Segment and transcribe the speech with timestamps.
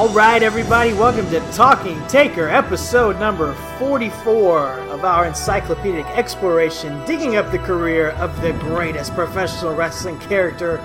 [0.00, 7.36] All right, everybody, welcome to Talking Taker, episode number 44 of our encyclopedic exploration, digging
[7.36, 10.78] up the career of the greatest professional wrestling character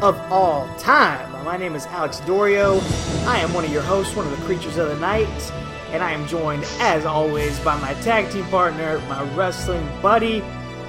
[0.00, 1.34] of all time.
[1.34, 2.80] Uh, my name is Alex Dorio.
[3.26, 5.52] I am one of your hosts, one of the creatures of the night,
[5.90, 10.42] and I am joined, as always, by my tag team partner, my wrestling buddy,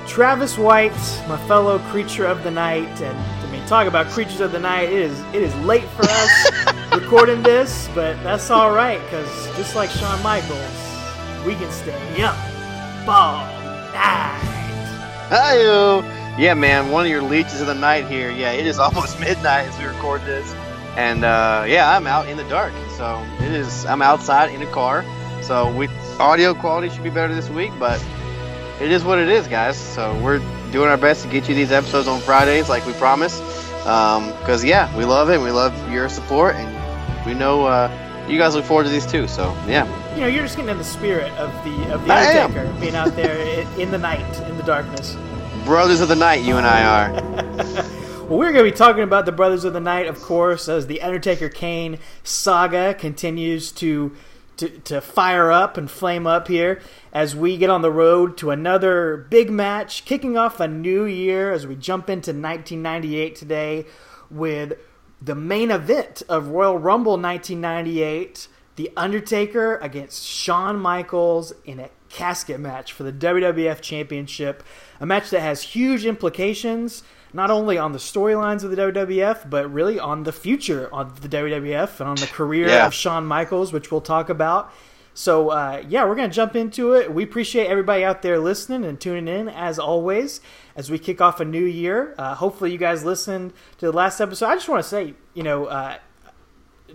[0.07, 0.95] Travis White,
[1.27, 3.01] my fellow creature of the night.
[3.01, 4.85] And I mean, talk about creatures of the night.
[4.85, 9.75] It is it is late for us recording this, but that's all right because just
[9.75, 10.59] like Shawn Michaels,
[11.45, 12.37] we can stay up
[13.07, 13.37] all
[13.93, 14.39] night.
[15.29, 18.29] Hi, yeah, man, one of your leeches of the night here.
[18.29, 20.53] Yeah, it is almost midnight as we record this,
[20.95, 22.73] and uh, yeah, I'm out in the dark.
[22.97, 23.85] So it is.
[23.85, 25.03] I'm outside in a car.
[25.41, 25.87] So we
[26.19, 28.03] audio quality should be better this week, but
[28.79, 29.77] it is what it is, guys.
[29.77, 30.39] So we're
[30.71, 33.41] doing our best to get you these episodes on Fridays, like we promised.
[33.83, 35.41] Because um, yeah, we love it.
[35.41, 36.82] We love your support, and
[37.25, 39.27] we know uh, you guys look forward to these too.
[39.27, 39.85] So yeah.
[40.15, 43.15] You know, you're just getting in the spirit of the of the Undertaker being out
[43.15, 43.37] there
[43.79, 45.17] in the night, in the darkness.
[45.65, 47.13] Brothers of the Night, you and I are.
[48.27, 50.87] well, we're going to be talking about the Brothers of the Night, of course, as
[50.87, 54.13] the Undertaker Kane saga continues to
[54.57, 58.51] to, to fire up and flame up here as we get on the road to
[58.51, 63.85] another big match, kicking off a new year as we jump into 1998 today
[64.29, 64.73] with
[65.23, 72.59] the main event of Royal Rumble 1998 The Undertaker against Shawn Michaels in a casket
[72.59, 74.63] match for the WWF Championship.
[74.99, 77.03] A match that has huge implications
[77.35, 81.29] not only on the storylines of the WWF, but really on the future of the
[81.29, 82.85] WWF and on the career yeah.
[82.85, 84.71] of Shawn Michaels, which we'll talk about.
[85.15, 87.13] So, uh, yeah, we're going to jump into it.
[87.13, 90.41] We appreciate everybody out there listening and tuning in, as always,
[90.75, 92.15] as we kick off a new year.
[92.17, 94.47] Uh, hopefully, you guys listened to the last episode.
[94.47, 95.97] I just want to say, you know, uh,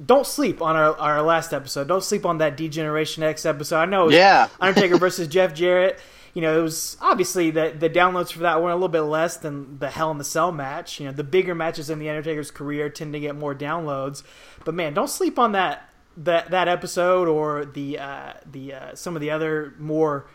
[0.04, 1.88] don't sleep on our, our last episode.
[1.88, 3.78] Don't sleep on that D-Generation X episode.
[3.78, 4.48] I know yeah.
[4.60, 5.98] Undertaker versus Jeff Jarrett
[6.38, 9.36] you know, it was obviously the the downloads for that were a little bit less
[9.38, 11.00] than the Hell in the Cell match.
[11.00, 14.22] You know, the bigger matches in the Undertaker's career tend to get more downloads.
[14.64, 19.16] But man, don't sleep on that that that episode or the uh, the uh, some
[19.16, 20.26] of the other more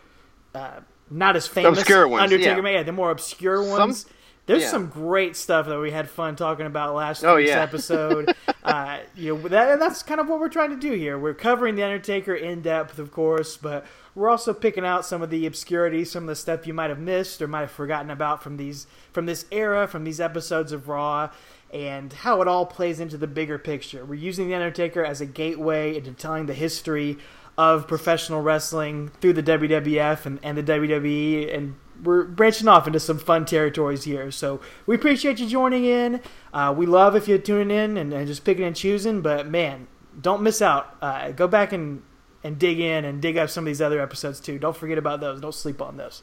[0.54, 0.80] uh,
[1.10, 2.82] not as famous obscure ones, Undertaker yeah.
[2.82, 4.00] the more obscure ones.
[4.00, 4.10] Some,
[4.46, 4.70] There's yeah.
[4.70, 7.62] some great stuff that we had fun talking about last oh, week's yeah.
[7.62, 8.34] episode.
[8.62, 11.18] uh, you know, that, that's kind of what we're trying to do here.
[11.18, 15.30] We're covering the Undertaker in depth, of course, but we're also picking out some of
[15.30, 18.42] the obscurity, some of the stuff you might have missed or might have forgotten about
[18.42, 21.30] from these from this era, from these episodes of Raw,
[21.72, 24.04] and how it all plays into the bigger picture.
[24.04, 27.18] We're using the Undertaker as a gateway into telling the history
[27.56, 33.00] of professional wrestling through the WWF and, and the WWE, and we're branching off into
[33.00, 34.30] some fun territories here.
[34.30, 36.20] So we appreciate you joining in.
[36.52, 39.86] Uh, we love if you're tuning in and, and, just picking and choosing, but man,
[40.20, 40.96] don't miss out.
[41.00, 42.02] Uh, go back and
[42.42, 44.58] and dig in and dig up some of these other episodes too.
[44.58, 45.40] Don't forget about those.
[45.40, 46.22] Don't sleep on those.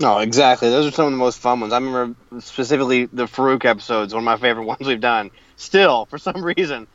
[0.00, 0.68] No, exactly.
[0.70, 1.72] Those are some of the most fun ones.
[1.72, 5.30] I remember specifically the Farouk episodes, one of my favorite ones we've done.
[5.56, 6.86] Still, for some reason,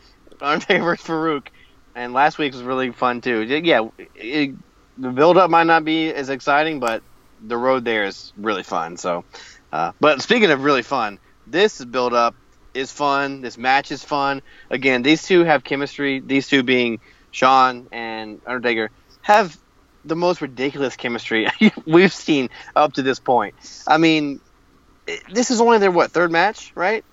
[0.42, 1.48] our favorite Farouk,
[1.96, 3.41] and last week was really fun too.
[3.41, 4.56] Yeah, it,
[4.97, 7.03] the build up might not be as exciting, but
[7.40, 8.97] the road there is really fun.
[8.97, 9.25] So,
[9.72, 12.35] uh, but speaking of really fun, this build up
[12.74, 13.41] is fun.
[13.41, 14.41] This match is fun.
[14.69, 16.22] Again, these two have chemistry.
[16.24, 17.00] These two being
[17.31, 18.91] Shawn and Undertaker
[19.22, 19.58] have
[20.03, 21.47] the most ridiculous chemistry
[21.85, 23.56] we've seen up to this point.
[23.88, 24.40] I mean,
[25.31, 27.03] this is only their what third match, right?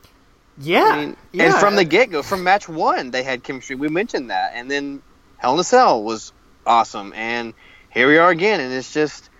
[0.60, 1.44] Yeah, I mean, yeah.
[1.44, 3.76] And from the get go, from match one, they had chemistry.
[3.76, 5.02] We mentioned that, and then
[5.36, 6.32] Hell in a Cell was
[6.66, 7.54] awesome, and
[7.90, 9.30] here we are again, and it's just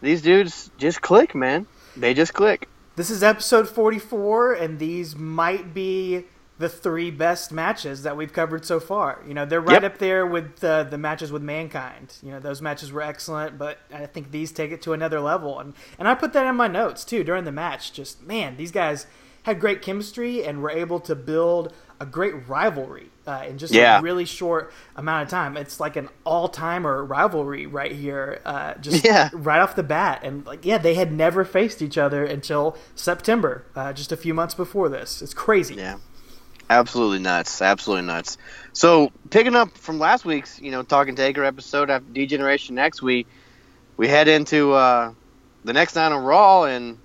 [0.00, 1.66] these dudes just click, man.
[1.96, 2.68] They just click.
[2.94, 6.24] This is episode forty-four, and these might be
[6.58, 9.22] the three best matches that we've covered so far.
[9.26, 9.92] You know, they're right yep.
[9.92, 12.16] up there with uh, the matches with Mankind.
[12.22, 15.58] You know, those matches were excellent, but I think these take it to another level.
[15.60, 17.92] And and I put that in my notes too during the match.
[17.92, 19.06] Just man, these guys
[19.42, 23.98] had great chemistry and were able to build a great rivalry uh, in just yeah.
[23.98, 25.56] a really short amount of time.
[25.56, 29.30] It's like an all-timer rivalry right here, uh, just yeah.
[29.32, 30.20] right off the bat.
[30.22, 34.32] And like, yeah, they had never faced each other until September, uh, just a few
[34.32, 35.22] months before this.
[35.22, 35.74] It's crazy.
[35.74, 35.98] Yeah.
[36.70, 37.62] Absolutely nuts.
[37.62, 38.36] Absolutely nuts.
[38.74, 43.24] So picking up from last week's, you know, Talking Taker episode after D-Generation X, we
[43.96, 45.12] we head into uh,
[45.64, 46.98] the next night on Raw, and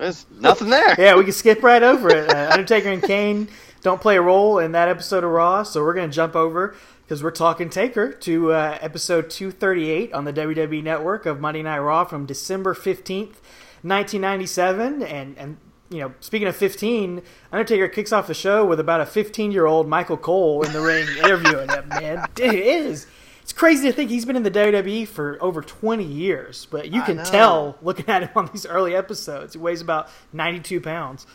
[0.00, 0.94] there's nothing there.
[0.98, 2.30] yeah, we can skip right over it.
[2.30, 3.48] Uh, Undertaker and Kane
[3.82, 6.74] don't play a role in that episode of Raw, so we're going to jump over
[7.02, 11.78] because we're talking Taker to uh, episode 238 on the WWE Network of Monday Night
[11.78, 13.36] Raw from December 15th,
[13.82, 15.56] 1997, and and
[15.90, 17.20] you know, speaking of 15,
[17.52, 20.80] Undertaker kicks off the show with about a 15 year old Michael Cole in the
[20.80, 21.88] ring interviewing him.
[21.88, 23.06] Man, it is.
[23.50, 27.02] It's crazy to think he's been in the WWE for over 20 years, but you
[27.02, 29.54] can tell looking at him on these early episodes.
[29.54, 31.26] He weighs about 92 pounds.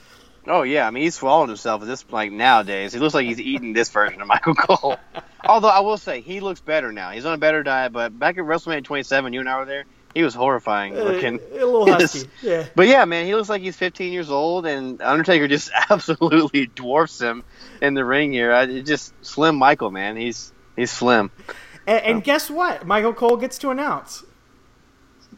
[0.47, 2.94] Oh yeah, I mean he's swallowed himself at this like nowadays.
[2.94, 4.95] He looks like he's eating this version of Michael Cole.
[5.45, 7.09] Although I will say he looks better now.
[7.12, 7.91] He's on a better diet.
[7.91, 9.83] But back at WrestleMania 27, you and I were there.
[10.13, 11.39] He was horrifying Uh, looking.
[11.51, 12.29] a little husky.
[12.41, 12.65] Yeah.
[12.75, 17.19] But yeah, man, he looks like he's 15 years old, and Undertaker just absolutely dwarfs
[17.19, 17.44] him
[17.81, 18.53] in the ring here.
[18.53, 20.15] I, it just slim Michael, man.
[20.15, 21.29] He's he's slim.
[21.87, 22.85] And, and guess what?
[22.85, 24.23] Michael Cole gets to announce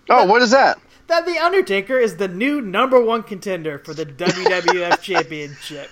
[0.09, 0.79] Oh, what is that?
[1.07, 5.89] that The Undertaker is the new number one contender for the WWF Championship.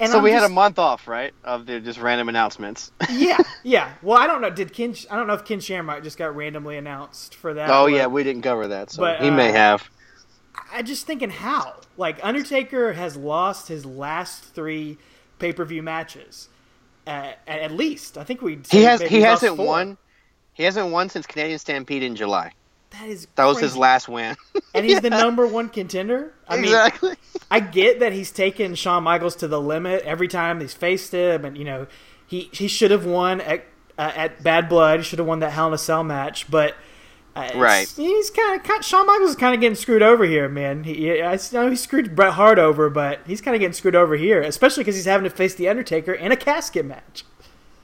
[0.00, 2.90] And so I'm we had a month off, right, of the just random announcements.
[3.10, 3.92] yeah, yeah.
[4.02, 4.50] Well, I don't know.
[4.50, 4.96] Did Ken?
[5.10, 7.70] I don't know if Ken Shamrock just got randomly announced for that.
[7.70, 9.90] oh but yeah, we didn't cover that, so but, he may uh, have.
[10.72, 14.98] I'm just thinking how like Undertaker has lost his last three
[15.38, 16.48] pay per view matches.
[17.06, 18.60] Uh, at least I think we.
[18.70, 19.66] He has he hasn't four.
[19.66, 19.98] won.
[20.54, 22.52] He hasn't won since Canadian Stampede in July.
[22.90, 24.36] That is That was his last win.
[24.74, 26.34] and he's the number one contender.
[26.46, 27.16] I mean, exactly.
[27.50, 31.44] I get that he's taken Shawn Michaels to the limit every time he's faced him,
[31.44, 31.86] and you know
[32.26, 33.64] he he should have won at
[33.98, 35.00] uh, at Badd Blood.
[35.00, 36.74] He should have won that Hell in a Cell match, but.
[37.36, 37.88] It's- Right.
[37.88, 40.84] He's kind of, kind Shawn Michaels is kind of getting screwed over here, man.
[40.84, 44.16] He, I know he screwed Bret Hart over, but he's kind of getting screwed over
[44.16, 47.24] here, especially because he's having to face the Undertaker in a casket match.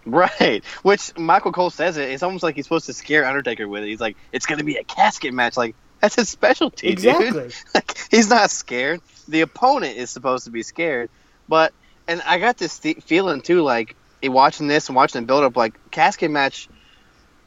[0.05, 0.63] Right.
[0.83, 2.11] Which Michael Cole says it.
[2.11, 3.89] It's almost like he's supposed to scare Undertaker with it.
[3.89, 5.57] He's like, it's going to be a casket match.
[5.57, 7.31] Like, that's his specialty, Exactly.
[7.31, 7.55] dude.
[7.75, 9.01] Like, he's not scared.
[9.29, 11.09] The opponent is supposed to be scared.
[11.49, 11.73] But,
[12.07, 15.57] and I got this th- feeling, too, like, watching this and watching the build up,
[15.57, 16.69] like, casket match,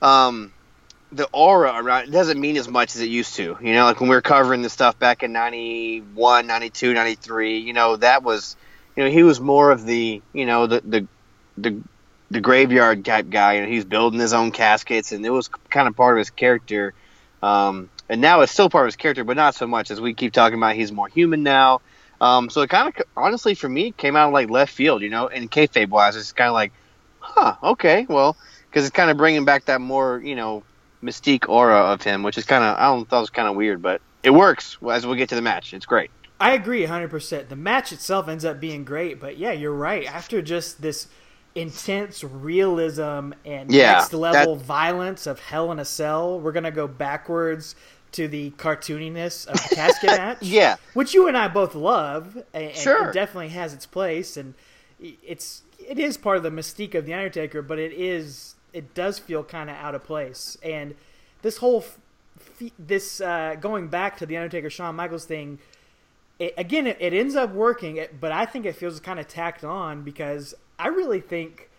[0.02, 0.52] um,
[1.12, 3.58] the aura around it doesn't mean as much as it used to.
[3.62, 7.74] You know, like when we were covering this stuff back in 91, 92, 93, you
[7.74, 8.56] know, that was,
[8.96, 11.08] you know, he was more of the, you know, the, the,
[11.58, 11.82] the,
[12.30, 15.96] the graveyard type guy, and he's building his own caskets, and it was kind of
[15.98, 16.94] part of his character.
[17.44, 20.14] Um, and now it's still part of his character, but not so much as we
[20.14, 20.76] keep talking about.
[20.76, 21.82] He's more human now.
[22.22, 25.10] Um, so it kind of, honestly, for me, came out of like left field, you
[25.10, 25.28] know.
[25.28, 26.72] And kayfabe wise, it's kind of like,
[27.20, 28.38] huh, okay, well,
[28.70, 30.64] because it's kind of bringing back that more, you know,
[31.04, 33.56] mystique aura of him, which is kind of, I don't thought it was kind of
[33.56, 35.74] weird, but it works as we get to the match.
[35.74, 36.12] It's great.
[36.40, 37.50] I agree 100%.
[37.50, 40.06] The match itself ends up being great, but yeah, you're right.
[40.08, 41.08] After just this
[41.54, 46.72] intense realism and Yeah, next level violence of Hell in a Cell, we're going to
[46.72, 47.76] go backwards
[48.14, 50.38] to the cartooniness of the casket match.
[50.42, 50.76] Yeah.
[50.94, 53.10] Which you and I both love, and, and Sure.
[53.10, 54.54] it definitely has its place, and
[55.00, 59.20] it's it is part of the mystique of the Undertaker, but it is it does
[59.20, 60.96] feel kind of out of place, and
[61.42, 65.60] this whole f- this uh, going back to the Undertaker Shawn Michaels thing,
[66.40, 69.64] it, again it, it ends up working, but I think it feels kind of tacked
[69.64, 71.70] on because I really think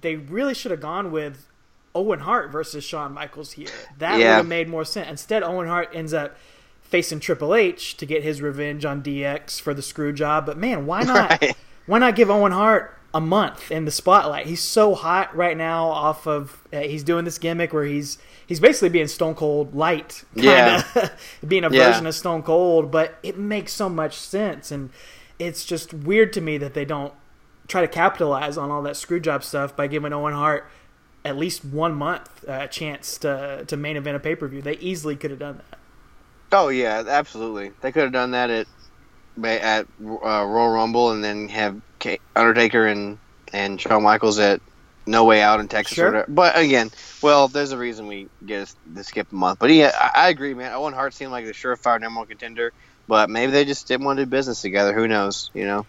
[0.00, 1.46] they really should have gone with
[1.94, 3.68] Owen Hart versus Shawn Michaels here.
[3.98, 5.08] That would have made more sense.
[5.08, 6.36] Instead, Owen Hart ends up
[6.82, 10.46] facing Triple H to get his revenge on DX for the screw job.
[10.46, 11.30] But man, why not?
[11.42, 11.56] Right.
[11.86, 14.46] Why not give Owen Hart a month in the spotlight?
[14.46, 15.86] He's so hot right now.
[15.88, 20.24] Off of uh, he's doing this gimmick where he's he's basically being Stone Cold light,
[20.36, 21.08] kind Yeah.
[21.46, 21.88] being a Yeah.
[21.90, 22.90] version of Stone Cold.
[22.90, 24.90] But it makes so much sense, and
[25.38, 27.12] it's just weird to me that they don't
[27.68, 30.68] try to capitalize on all that screw job stuff by giving Owen Hart
[31.24, 34.62] at least one month uh, chance to to main event a pay per view.
[34.62, 35.78] They easily could have done that.
[36.52, 37.72] Oh yeah, absolutely.
[37.80, 38.66] They could have done that at
[39.44, 41.80] at uh, Royal Rumble and then have
[42.36, 43.18] Undertaker and
[43.52, 44.60] and Shawn Michaels at
[45.06, 45.96] No Way Out in Texas.
[45.96, 46.24] Sure.
[46.28, 46.90] But again,
[47.22, 49.58] well, there's a reason we get to skip a month.
[49.58, 50.72] But yeah, I, I agree, man.
[50.72, 52.72] Owen Hart seemed like the surefire number one contender,
[53.08, 54.92] but maybe they just didn't want to do business together.
[54.94, 55.50] Who knows?
[55.52, 55.86] You know,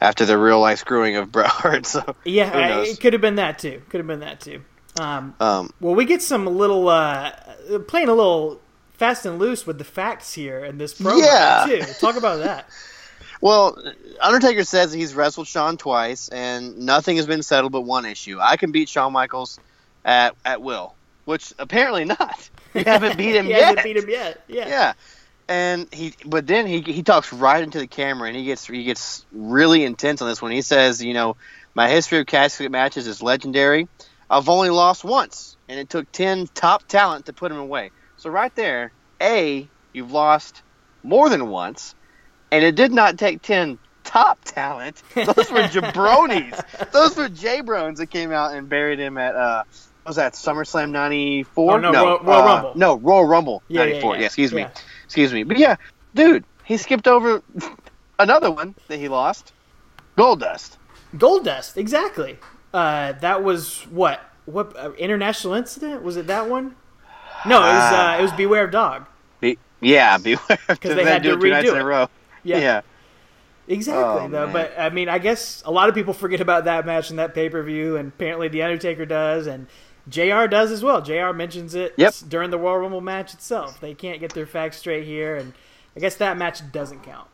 [0.00, 1.86] after the real life screwing of Bret Hart.
[1.86, 3.82] So Yeah, I- it could have been that too.
[3.88, 4.62] Could have been that too.
[5.00, 7.30] Um, um, well, we get some little uh,
[7.88, 8.60] playing a little
[9.00, 11.64] fast and loose with the facts here in this program Yeah.
[11.66, 11.80] too.
[11.98, 12.68] Talk about that.
[13.42, 13.82] Well,
[14.20, 18.38] Undertaker says he's wrestled Shawn twice, and nothing has been settled but one issue.
[18.38, 19.58] I can beat Shawn Michaels
[20.04, 22.50] at at will, which apparently not.
[22.74, 23.62] You haven't beat him he yet.
[23.62, 24.42] hasn't beat him yet.
[24.46, 24.68] Yeah.
[24.68, 24.92] Yeah,
[25.48, 28.84] and he, but then he he talks right into the camera, and he gets he
[28.84, 30.50] gets really intense on this one.
[30.50, 31.36] He says, you know,
[31.74, 33.88] my history of casket matches is legendary.
[34.28, 37.90] I've only lost once, and it took ten top talent to put him away.
[38.20, 40.62] So right there, a you've lost
[41.02, 41.94] more than once,
[42.52, 45.02] and it did not take ten top talent.
[45.14, 46.90] Those were jabronis.
[46.92, 49.62] Those were jabronis that came out and buried him at uh,
[50.02, 51.72] what was that SummerSlam '94?
[51.72, 52.72] Oh, no, Royal- Royal uh, Rumble.
[52.76, 54.16] No, Royal Rumble Yeah, yeah, '94.
[54.18, 54.24] yeah.
[54.26, 54.70] excuse me, Yeah.
[55.06, 55.42] excuse me.
[55.44, 55.76] But yeah,
[56.14, 57.42] dude, he skipped over
[58.18, 59.54] another one that he lost,
[60.18, 60.76] Goldust.
[61.16, 62.36] Goldust, exactly.
[62.74, 64.20] Uh, that was what?
[64.44, 66.26] What uh, international incident was it?
[66.26, 66.74] That one?
[67.46, 67.92] No, it was.
[67.92, 69.06] Uh, it was Beware of Dog.
[69.40, 71.84] Be- yeah, beware because they had do to it two nights redo in a it.
[71.84, 72.08] row.
[72.42, 72.58] Yeah.
[72.58, 72.80] yeah.
[73.68, 74.46] Exactly, Oh, though.
[74.46, 74.52] man.
[74.52, 77.34] But I mean, I guess a lot of people forget about that match and that
[77.34, 79.66] pay per view, and apparently the Undertaker does, and
[80.08, 80.46] Jr.
[80.46, 81.00] does as well.
[81.02, 81.32] Jr.
[81.32, 82.14] mentions it Yep.
[82.28, 83.80] during the Royal Rumble match itself.
[83.80, 85.52] They can't get their facts straight here, and
[85.96, 87.28] I guess that match doesn't count.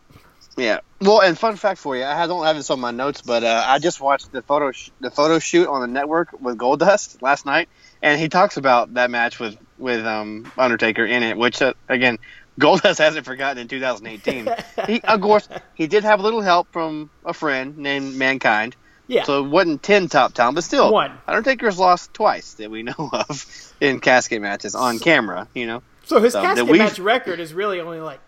[0.59, 0.81] Yeah.
[1.01, 3.65] Well, and fun fact for you, I don't have this on my notes, but uh,
[3.67, 7.45] I just watched the photo sh- the photo shoot on the network with Goldust last
[7.47, 7.69] night,
[8.03, 12.19] and he talks about that match with with um, Undertaker in it, which uh, again,
[12.59, 14.49] Goldust hasn't forgotten in 2018.
[14.87, 19.25] he, of course, he did have a little help from a friend named Mankind, Yeah,
[19.25, 21.13] so it wasn't ten top talent, but still, One.
[21.27, 25.49] Undertaker's lost twice that we know of in casket matches on camera.
[25.55, 28.21] You know, so his so casket match record is really only like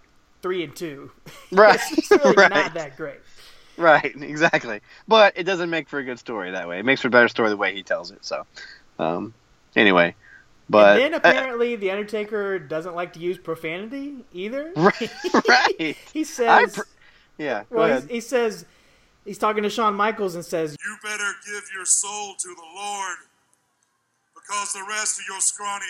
[0.42, 1.10] three and two.
[1.52, 1.80] right?
[1.92, 2.50] it's really right.
[2.50, 3.18] not that great.
[3.76, 4.80] Right, exactly.
[5.06, 6.80] But it doesn't make for a good story that way.
[6.80, 8.24] It makes for a better story the way he tells it.
[8.24, 8.44] So,
[8.98, 9.32] um,
[9.76, 10.16] anyway,
[10.68, 11.16] but and then eh.
[11.16, 14.72] apparently the Undertaker doesn't like to use profanity either.
[14.76, 15.10] Right,
[15.48, 15.96] right.
[16.12, 16.82] he says, pr-
[17.38, 18.02] yeah, go well, ahead.
[18.02, 18.64] he's- he says,
[19.24, 23.16] he's talking to Shawn Michaels and says, You better give your soul to the Lord
[24.34, 25.84] because the rest of your scrawny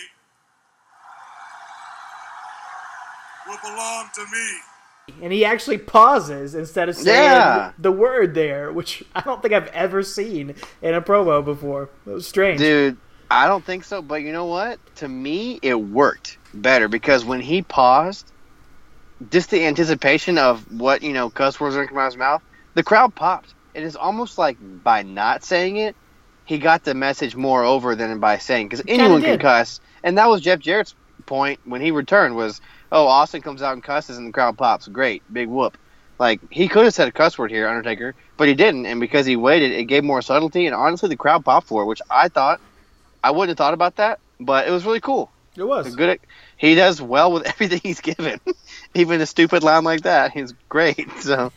[3.48, 5.14] will belong to me.
[5.22, 7.72] and he actually pauses instead of saying Yeah.
[7.78, 11.88] the word there, which I don't think I've ever seen in a promo before.
[12.06, 12.58] It was strange.
[12.60, 12.98] Dude,
[13.30, 14.02] I don't think so.
[14.02, 14.80] But you know what?
[14.96, 18.32] To me, it worked better because when he paused,
[19.30, 22.12] just the anticipation of what you know cuss words are going to come out of
[22.12, 22.42] his mouth,
[22.74, 23.54] the crowd popped.
[23.74, 25.96] It is almost like by not saying it,
[26.44, 30.28] he got the message more over than by saying because anyone can cuss, and that
[30.28, 30.94] was Jeff Jarrett's
[31.26, 34.88] point when he returned was, "Oh, Austin comes out and cusses, and the crowd pops.
[34.88, 35.76] Great, big whoop."
[36.18, 39.26] Like he could have said a cuss word here, Undertaker, but he didn't, and because
[39.26, 42.28] he waited, it gave more subtlety, and honestly, the crowd popped for it, which I
[42.28, 42.60] thought
[43.22, 45.30] I wouldn't have thought about that, but it was really cool.
[45.56, 45.92] it was.
[45.92, 46.20] A good,
[46.56, 48.40] he does well with everything he's given,
[48.94, 50.32] even a stupid line like that.
[50.32, 51.08] He's great.
[51.20, 51.52] So,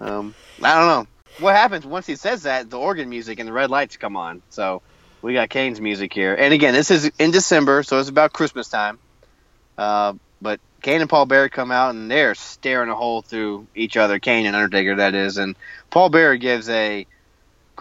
[0.00, 1.06] um, I don't know
[1.40, 2.70] what happens once he says that.
[2.70, 4.42] The organ music and the red lights come on.
[4.50, 4.82] So,
[5.22, 8.68] we got Kane's music here, and again, this is in December, so it's about Christmas
[8.68, 8.98] time.
[9.78, 13.96] Uh, but Kane and Paul Bearer come out and they're staring a hole through each
[13.96, 14.18] other.
[14.18, 15.56] Kane and Undertaker, that is, and
[15.90, 17.06] Paul Bearer gives a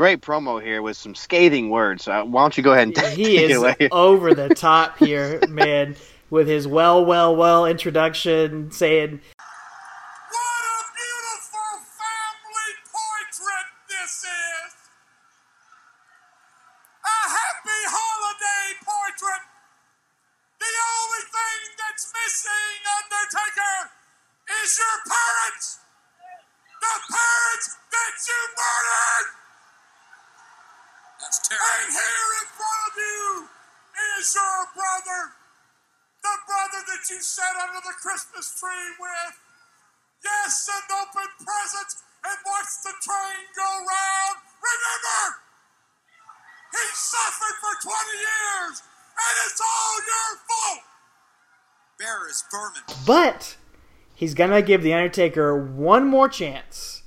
[0.02, 2.06] great promo here with some scathing words.
[2.06, 3.18] So uh, why don't you go ahead and take it.
[3.24, 3.76] he it is away?
[3.92, 5.96] over the top here, man,
[6.32, 14.74] with his well, well, well introduction saying, What a beautiful family portrait this is!
[17.06, 19.46] A happy holiday portrait!
[20.58, 22.74] The only thing that's missing,
[23.06, 23.94] Undertaker,
[24.66, 25.78] is your parents!
[26.82, 29.41] The parents that you murdered!
[31.32, 31.64] That's terrible.
[31.64, 33.48] And here in front of you
[34.20, 35.32] is your brother!
[36.20, 39.40] The brother that you sat under the Christmas tree with!
[40.28, 44.44] Yes, and open presents and watch the train go round.
[44.60, 45.40] Remember,
[46.76, 48.84] he suffered for 20 years,
[49.16, 50.84] and it's all your fault.
[51.96, 52.84] Bear is vermin.
[53.08, 53.56] but
[54.14, 57.04] he's gonna give the Undertaker one more chance,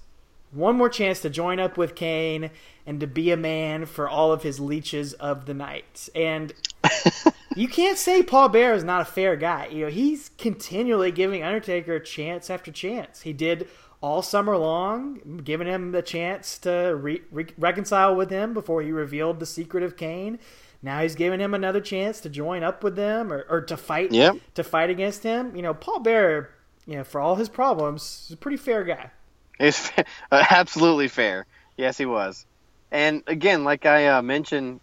[0.51, 2.51] one more chance to join up with Kane
[2.87, 6.09] and to be a man for all of his leeches of the night.
[6.15, 6.53] And
[7.57, 9.69] you can't say Paul Bear is not a fair guy.
[9.69, 13.23] You know, he's continually giving Undertaker chance after chance.
[13.23, 13.69] He did
[14.01, 18.93] all summer long, giving him the chance to re- re- reconcile with him before he
[18.93, 20.39] revealed the secret of Kane.
[20.83, 24.13] Now he's giving him another chance to join up with them or, or to fight
[24.13, 24.37] Yep.
[24.57, 25.57] to fight against him.
[25.57, 26.51] You know, Paul Bear,
[26.87, 29.11] you know, for all his problems, is a pretty fair guy.
[29.59, 31.47] It's fa- uh, absolutely fair.
[31.79, 32.45] Yes, he was.
[32.95, 34.79] And again, like I uh, mentioned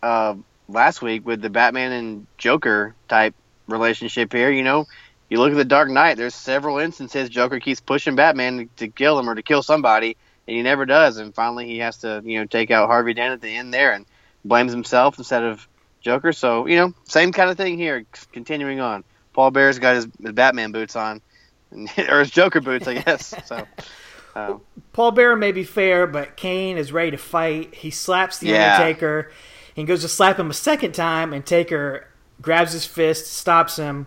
[0.00, 0.36] uh,
[0.68, 3.34] last week with the Batman and Joker type
[3.66, 4.86] relationship here, you know,
[5.28, 6.16] you look at the Dark Knight.
[6.16, 10.56] There's several instances Joker keeps pushing Batman to kill him or to kill somebody, and
[10.56, 11.16] he never does.
[11.16, 13.94] And finally, he has to, you know, take out Harvey Dent at the end there
[13.94, 14.06] and
[14.44, 15.66] blames himself instead of
[16.02, 16.32] Joker.
[16.32, 18.04] So you know, same kind of thing here.
[18.32, 21.20] Continuing on, Paul Bear's got his, his Batman boots on,
[21.98, 23.34] or his Joker boots, I guess.
[23.44, 23.66] So.
[24.36, 24.60] Um,
[24.92, 27.74] Paul Bearer may be fair, but Kane is ready to fight.
[27.74, 28.74] He slaps the Yeah.
[28.76, 29.30] Undertaker
[29.76, 32.06] and goes to slap him a second time, and Taker
[32.40, 34.06] grabs his fist, stops him.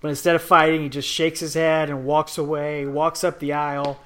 [0.00, 3.52] But instead of fighting, he just shakes his head and walks away, walks up the
[3.52, 4.00] aisle.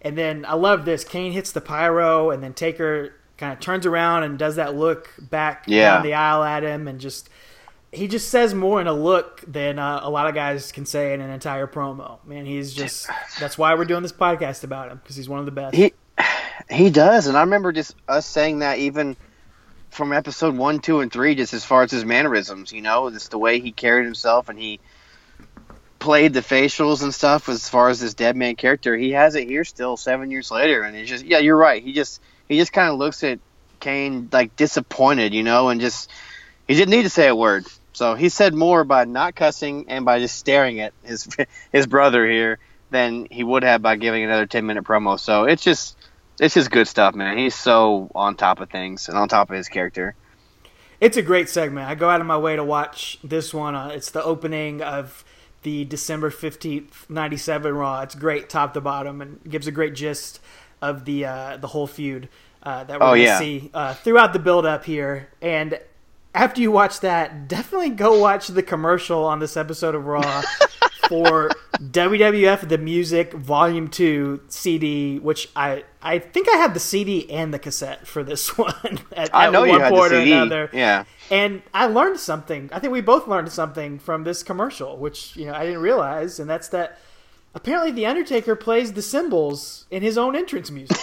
[0.00, 1.04] And then I love this.
[1.04, 5.10] Kane hits the pyro, and then Taker kind of turns around and does that look
[5.20, 5.94] back Yeah.
[5.94, 7.28] down the aisle at him and just
[7.92, 11.12] he just says more in a look than uh, a lot of guys can say
[11.12, 12.24] in an entire promo.
[12.24, 13.08] Man, he's just
[13.38, 15.76] that's why we're doing this podcast about him because he's one of the best.
[15.76, 15.92] He
[16.70, 19.16] he does, and I remember just us saying that even
[19.90, 23.30] from episode one, two, and three, just as far as his mannerisms, you know, just
[23.30, 24.80] the way he carried himself and he
[25.98, 27.50] played the facials and stuff.
[27.50, 30.82] As far as this dead man character, he has it here still seven years later,
[30.82, 31.82] and it's just yeah, you're right.
[31.82, 33.38] He just he just kind of looks at
[33.80, 36.10] Kane like disappointed, you know, and just
[36.66, 37.66] he didn't need to say a word.
[37.92, 41.28] So he said more by not cussing and by just staring at his
[41.72, 42.58] his brother here
[42.90, 45.18] than he would have by giving another ten minute promo.
[45.18, 45.96] So it's just
[46.40, 47.38] it's just good stuff, man.
[47.38, 50.16] He's so on top of things and on top of his character.
[51.00, 51.88] It's a great segment.
[51.88, 53.74] I go out of my way to watch this one.
[53.74, 55.24] Uh, it's the opening of
[55.62, 58.02] the December 15th, 97 Raw.
[58.02, 60.40] It's great top to bottom and gives a great gist
[60.80, 62.28] of the uh, the whole feud
[62.62, 63.38] uh, that we're Oh, going to yeah.
[63.38, 65.28] see uh, throughout the build up here.
[65.40, 65.78] And
[66.34, 70.42] after you watch that, definitely go watch the commercial on this episode of Raw
[71.08, 77.30] for WWF The Music Volume 2 CD, which I I think I have the CD
[77.30, 80.12] and the cassette for this one at, I at know one you had the point
[80.12, 80.70] or another.
[80.72, 81.04] Yeah.
[81.30, 82.70] And I learned something.
[82.72, 86.40] I think we both learned something from this commercial, which you know I didn't realize,
[86.40, 86.98] and that's that
[87.54, 90.96] apparently the Undertaker plays the cymbals in his own entrance music.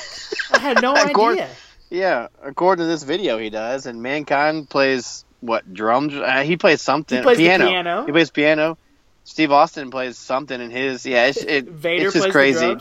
[0.51, 1.49] I had no idea.
[1.89, 6.13] Yeah, according to this video, he does, and Mankind plays what drums?
[6.13, 7.17] Uh, he plays something.
[7.17, 7.67] He plays piano.
[7.67, 8.05] piano.
[8.05, 8.77] He plays piano.
[9.23, 11.05] Steve Austin plays something in his.
[11.05, 12.77] Yeah, it's it, Vader it's just plays crazy.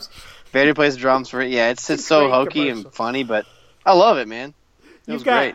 [0.52, 1.50] Vader plays drums for it.
[1.50, 2.84] Yeah, it's it's so hokey commercial.
[2.86, 3.46] and funny, but
[3.84, 4.54] I love it, man.
[4.82, 5.54] It You've was got great.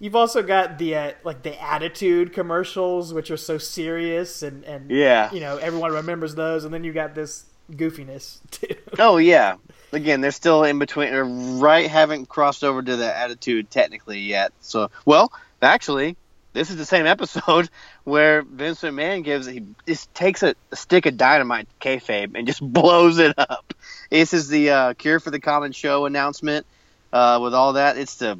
[0.00, 4.90] you've also got the uh, like the attitude commercials, which are so serious and and
[4.90, 5.32] Yeah.
[5.32, 8.74] you know everyone remembers those, and then you got this goofiness too.
[8.98, 9.56] Oh yeah.
[9.92, 11.12] Again, they're still in between.
[11.12, 14.52] or Right, haven't crossed over to the attitude technically yet.
[14.60, 16.16] So, well, actually,
[16.52, 17.68] this is the same episode
[18.04, 22.60] where Vince McMahon gives he just takes a, a stick of dynamite kayfabe and just
[22.72, 23.74] blows it up.
[24.10, 26.66] This is the uh, Cure for the Common Show announcement.
[27.12, 28.38] Uh, with all that, it's the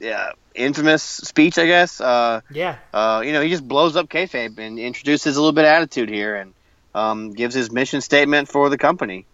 [0.00, 2.00] yeah, infamous speech, I guess.
[2.00, 5.64] Uh, yeah, uh, you know, he just blows up kayfabe and introduces a little bit
[5.64, 6.54] of attitude here and
[6.94, 9.26] um, gives his mission statement for the company.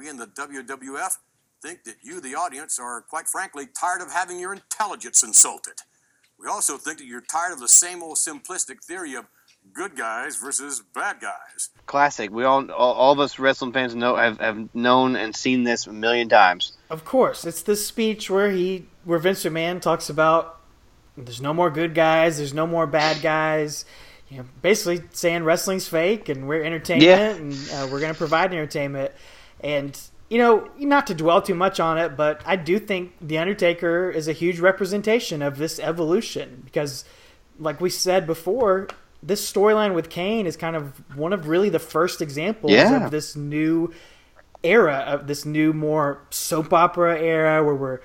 [0.00, 1.18] We in the WWF
[1.60, 5.74] think that you, the audience, are quite frankly tired of having your intelligence insulted.
[6.38, 9.26] We also think that you're tired of the same old simplistic theory of
[9.74, 11.68] good guys versus bad guys.
[11.84, 12.30] classic.
[12.30, 15.86] We all, all, all of us wrestling fans know have, have known and seen this
[15.86, 16.72] a million times.
[16.88, 20.60] Of course, it's this speech where he, where Vince McMahon talks about
[21.14, 23.84] there's no more good guys, there's no more bad guys.
[24.30, 27.30] You know, basically saying wrestling's fake and we're entertainment Yeah.
[27.32, 29.12] and uh, we're going to provide entertainment.
[29.62, 33.38] And you know, not to dwell too much on it, but I do think the
[33.38, 37.04] Undertaker is a huge representation of this evolution because,
[37.58, 38.86] like we said before,
[39.24, 43.04] this storyline with Kane is kind of one of really the first examples Yeah.
[43.04, 43.92] of this new
[44.62, 48.00] era of this new more soap opera era where we're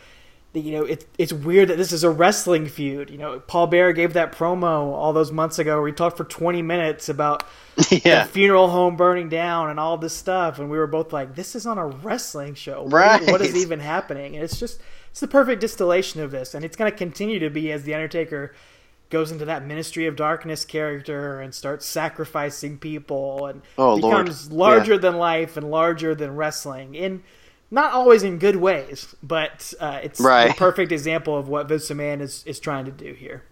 [0.61, 3.09] you know it, it's weird that this is a wrestling feud.
[3.09, 6.23] You know paul bear gave that promo all those months ago where he talked for
[6.23, 7.43] 20 minutes about
[7.91, 8.23] yeah.
[8.23, 10.59] the funeral home burning down and all this stuff.
[10.59, 12.83] And we were both like this is on a wrestling show.
[12.83, 13.31] What- Right.
[13.31, 14.35] what is even happening?
[14.35, 14.79] And it's just
[15.11, 16.53] it's the perfect distillation of this.
[16.53, 18.53] And it's going to continue to be as the undertaker
[19.11, 24.25] goes into that ministry of darkness character and starts sacrificing people and Oh, Lord.
[24.25, 26.95] becomes larger than life and larger than wrestling.
[26.95, 27.23] In
[27.75, 30.47] not always in good ways but uh, it's Right.
[30.49, 33.43] the perfect example of what Vince McMahon is, is trying to do here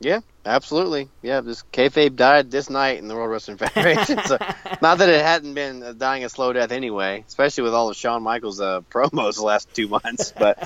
[0.00, 1.08] Yeah, absolutely.
[1.22, 4.18] Yeah, this kayfabe died this night in the World Wrestling Federation.
[4.26, 4.36] so,
[4.82, 8.22] not that it hadn't been dying a slow death anyway, especially with all of Shawn
[8.22, 10.34] Michaels' uh, promos the last two months.
[10.36, 10.56] But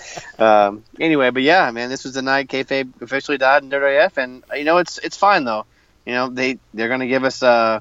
[0.41, 4.43] um, anyway, but yeah, man, this was the night kayfabe officially died in WWF, and
[4.57, 5.65] you know it's it's fine though.
[6.07, 7.79] You know they they're gonna give us uh,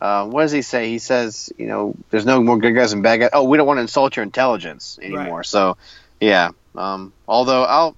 [0.00, 0.88] uh, what does he say?
[0.88, 3.30] He says you know there's no more good guys and bad guys.
[3.32, 5.38] Oh, we don't want to insult your intelligence anymore.
[5.38, 5.46] Right.
[5.46, 5.76] So
[6.20, 6.50] yeah.
[6.76, 7.96] Um, although I'll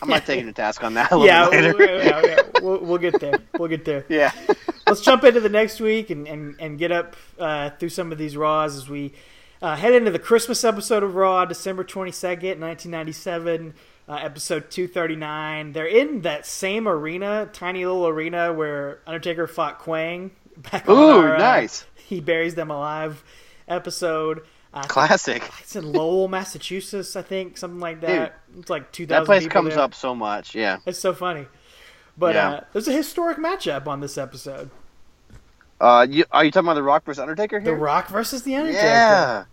[0.00, 2.98] I'm not taking to task on that a little yeah, we'll, yeah, yeah, we'll, we'll
[2.98, 4.32] get there we'll get there yeah.
[4.86, 8.18] let's jump into the next week and, and, and get up uh, through some of
[8.18, 9.12] these Raws as we
[9.62, 13.72] uh, head into the Christmas episode of Raw, December 22nd, 1997,
[14.06, 15.72] uh, episode 239.
[15.72, 20.32] They're in that same arena, tiny little arena where Undertaker fought Quang
[20.72, 21.86] back Ooh, our, uh, nice.
[21.96, 23.22] he buries them alive
[23.68, 24.42] episode.
[24.72, 25.42] Uh, Classic.
[25.60, 28.40] it's in Lowell, Massachusetts, I think, something like that.
[28.58, 29.80] it's like 2,000 That place comes there.
[29.84, 30.54] up so much.
[30.54, 30.78] Yeah.
[30.84, 31.46] It's so funny.
[32.18, 32.48] But Yeah.
[32.50, 34.70] uh, there's a historic matchup on this episode.
[35.80, 37.74] Uh, you, are you talking about The Rock versus Undertaker here?
[37.74, 37.80] The?
[37.80, 38.84] Rock versus the Undertaker.
[38.84, 39.44] Yeah.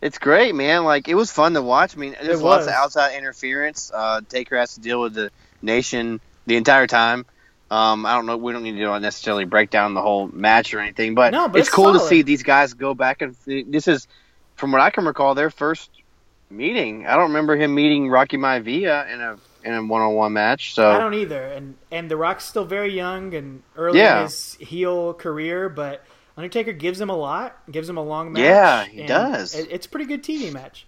[0.00, 0.84] It's great, man.
[0.84, 1.94] Like it was fun to watch.
[1.94, 3.90] I mean, there's lots of outside interference.
[3.92, 7.26] Uh, Taker has to deal with the nation the entire time.
[7.70, 8.36] Um, I don't know.
[8.36, 11.60] We don't need to necessarily break down the whole match or anything, but, No, but
[11.60, 14.08] it's, it's cool to see these guys go back and this is,
[14.56, 15.90] from what I can recall, their first
[16.50, 17.06] meeting.
[17.06, 20.74] I don't remember him meeting Rocky Maivia in a in a one on one match.
[20.74, 21.42] So I don't either.
[21.42, 24.18] And and The Rock's still very young and early Yeah.
[24.18, 26.04] in his heel career, but
[26.36, 28.42] Undertaker gives him a lot, gives him a long match.
[28.42, 29.54] Yeah, he does.
[29.54, 30.86] It, it's a pretty good TV match.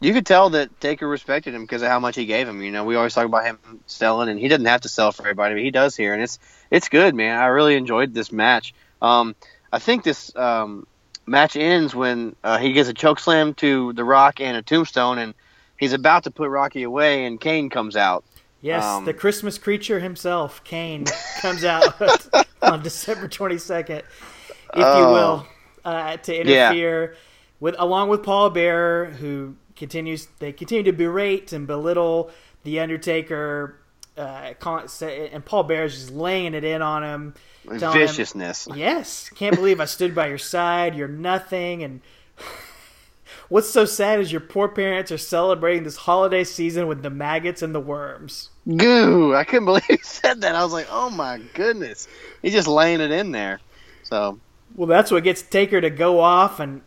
[0.00, 2.62] You could tell that Taker respected him because of how much he gave him.
[2.62, 5.22] You know, we always talk about him selling, and he doesn't have to sell for
[5.22, 6.38] everybody, but he does here, and it's
[6.70, 7.38] it's good, man.
[7.38, 8.74] I really enjoyed this match.
[9.02, 9.34] Um,
[9.72, 10.86] I think this um,
[11.26, 15.18] match ends when uh, he gets a choke slam to The Rock and a tombstone,
[15.18, 15.34] and
[15.78, 18.24] he's about to put Rocky away, and Kane comes out.
[18.60, 21.04] Yes, Um, the Christmas creature himself, Kane,
[21.40, 22.00] comes out
[22.62, 25.12] on December twenty second, if you Oh.
[25.12, 25.46] will,
[25.84, 27.16] uh, to interfere
[27.60, 30.28] with along with Paul Bearer, who continues.
[30.38, 32.30] They continue to berate and belittle
[32.64, 33.78] the Undertaker.
[34.16, 34.52] Uh,
[35.00, 37.34] and Paul Bearer's just laying it in on him.
[37.78, 38.68] telling him, Viciousness.
[38.76, 40.96] Yes, can't believe I stood by your side.
[40.96, 42.00] You're nothing, and
[43.48, 47.62] what's so sad is your poor parents are celebrating this holiday season with the maggots
[47.62, 48.50] and the worms.
[48.76, 49.34] Goo!
[49.34, 50.56] I couldn't believe he said that.
[50.56, 52.08] I was like, oh my goodness.
[52.42, 53.60] He's just laying it in there.
[54.02, 54.40] So,
[54.74, 56.82] Well, that's what gets Taker to go off, and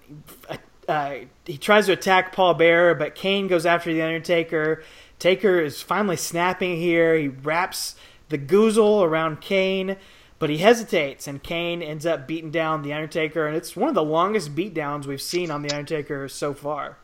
[0.92, 4.84] uh, he tries to attack Paul Bearer, but Kane goes after the Undertaker.
[5.18, 7.16] Taker is finally snapping here.
[7.16, 7.96] He wraps
[8.30, 9.98] the goozle around Kane,
[10.38, 13.96] but he hesitates, and Kane ends up beating down the Undertaker, and it's one of
[13.96, 16.98] the longest beatdowns we've seen on the Undertaker so far.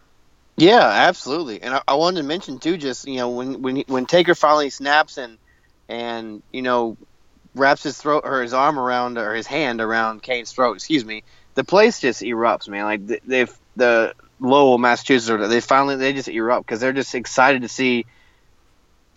[0.57, 1.61] Yeah, absolutely.
[1.61, 4.71] And I, I wanted to mention too, just you know, when when when Taker finally
[4.71, 5.37] snaps and
[5.87, 6.97] and you know
[7.53, 11.23] wraps his throat or his arm around or his hand around Kane's throat, excuse me,
[11.53, 12.85] the place just erupts, man.
[12.85, 17.61] Like they've the Lowell, Massachusetts, or they finally they just erupt because they're just excited
[17.61, 18.05] to see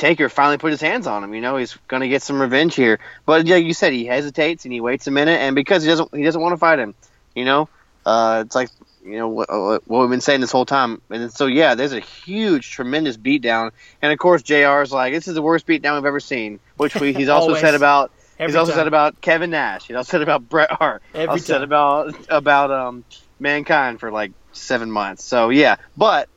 [0.01, 1.35] Taker finally put his hands on him.
[1.35, 2.99] You know, he's gonna get some revenge here.
[3.27, 6.15] But like you said, he hesitates and he waits a minute, and because he doesn't
[6.15, 6.95] he doesn't want to fight him,
[7.35, 7.69] you know,
[8.07, 8.71] uh, it's like
[9.05, 11.03] you know what, what we've been saying this whole time.
[11.11, 14.81] And so yeah, there's a huge, tremendous beatdown, and of course Jr.
[14.81, 16.61] is like, this is the worst beatdown we've ever seen.
[16.79, 18.11] Which we, he's also said about.
[18.41, 18.81] Every he's also time.
[18.81, 19.87] said about Kevin Nash.
[19.87, 21.03] He's also said about Bret Hart.
[21.15, 23.05] Every also said about about um
[23.39, 25.23] mankind for like seven months.
[25.25, 26.29] So yeah, but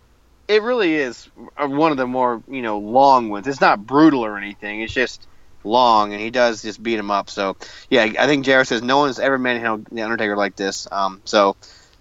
[0.47, 3.47] it really is one of the more you know long ones.
[3.47, 4.81] It's not brutal or anything.
[4.81, 5.27] It's just
[5.63, 7.29] long, and he does just beat him up.
[7.29, 7.55] So
[7.89, 10.87] yeah, I think Jarrett says no one's ever manhandled the Undertaker like this.
[10.91, 11.55] Um, so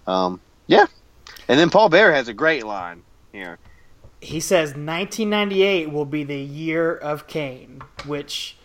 [0.05, 0.85] um, yeah,
[1.47, 3.57] and then Paul Bear has a great line here.
[4.21, 8.57] He says 1998 will be the year of Kane, which,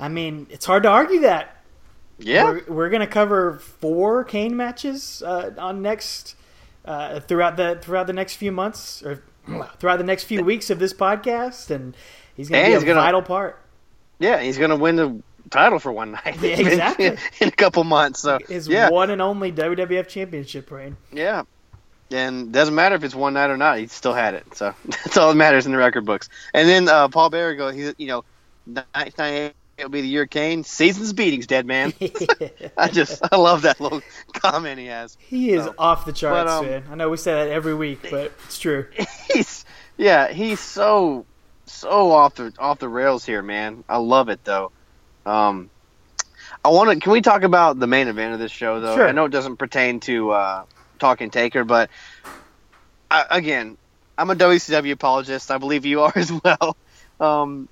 [0.00, 1.54] I mean, it's hard to argue that.
[2.20, 6.34] Yeah, We're, we're going to cover four Kane matches uh, on next
[6.84, 9.22] uh, throughout the throughout the next few months or
[9.78, 11.96] throughout the next few weeks of this podcast, and
[12.36, 13.60] he's going to And be he's a gonna- vital part.
[14.18, 16.36] yeah, he's gonna win the title for one night.
[16.42, 17.06] Yeah, exactly.
[17.06, 18.20] in, in a couple months.
[18.20, 20.96] So His yeah, one and only WWF Championship reign.
[21.12, 21.44] Yeah.
[22.10, 24.54] And doesn't matter if it's one night or not, he still had it.
[24.56, 26.28] So that's all that matters in the record books.
[26.52, 28.24] And then uh, Paul Bearer goes, he's you know,
[28.66, 30.64] 1998 will be the year Kane.
[30.64, 31.92] Season's beatings, dead man.
[32.76, 34.02] I just I love that little
[34.34, 35.16] comment he has.
[35.20, 36.84] he is So, off the charts, but, um, man.
[36.90, 38.86] I know we say that every week, but it's true.
[39.32, 39.64] He's
[39.96, 41.26] yeah, he's so
[41.66, 43.84] so off the off the rails here, man.
[43.88, 44.70] I love it though.
[45.26, 45.70] Um,
[46.64, 47.00] I want to.
[47.00, 48.94] Can we talk about the main event of this show though?
[48.96, 49.08] Sure.
[49.08, 50.64] I know it doesn't pertain to uh,
[50.98, 51.90] Talking Taker, but
[53.10, 53.76] I, again,
[54.16, 55.50] I'm a WCW apologist.
[55.50, 56.76] I believe you are as well.
[57.20, 57.68] Um,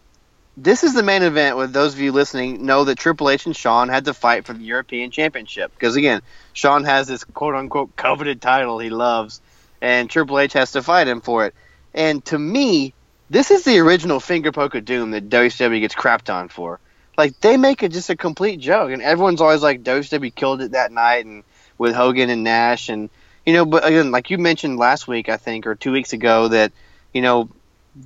[0.57, 1.57] this is the main event.
[1.57, 4.55] With those of you listening, know that Triple H and Shawn had to fight for
[4.55, 9.41] the European Championship because again, Shawn has this quote unquote coveted title he loves,
[9.81, 11.55] and Triple H has to fight him for it.
[11.93, 12.95] And to me,
[13.29, 16.81] this is the original finger poke of doom that WCW gets crapped on for.
[17.19, 20.73] Like they make it just a complete joke, and everyone's always like WCW killed it
[20.73, 21.45] that night, and
[21.79, 23.11] with Hogan and Nash, and
[23.45, 23.65] you know.
[23.65, 26.73] But again, like you mentioned last week, I think, or two weeks ago, that
[27.13, 27.51] you know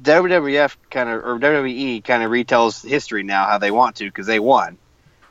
[0.02, 4.26] WWF kind of or WWE kind of retells history now how they want to because
[4.26, 4.78] they won,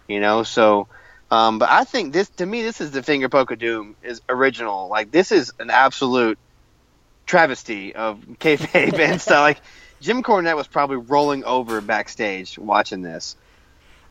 [0.08, 0.43] you know.
[0.43, 0.88] So,
[1.32, 4.22] um, but I think this to me, this is the finger poke of doom is
[4.28, 4.88] original.
[4.89, 6.38] Like this is an absolute
[7.26, 9.39] travesty of kayfabe and stuff.
[9.41, 9.62] Like
[10.02, 13.36] Jim Cornette was probably rolling over backstage watching this.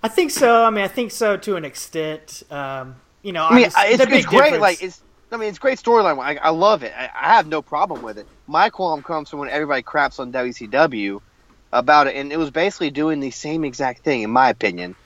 [0.03, 0.65] I think so.
[0.65, 2.43] I mean, I think so to an extent.
[2.51, 4.27] Um, you know, I mean, it's, it's great.
[4.31, 6.19] difference- Like it's, I mean, it's great storyline.
[6.23, 6.93] I, I love it.
[6.97, 8.27] I, I have no problem with it.
[8.49, 11.21] My qualm comes from when everybody craps on WCW
[11.73, 14.97] about it, and it was basically doing the same exact thing, in my opinion.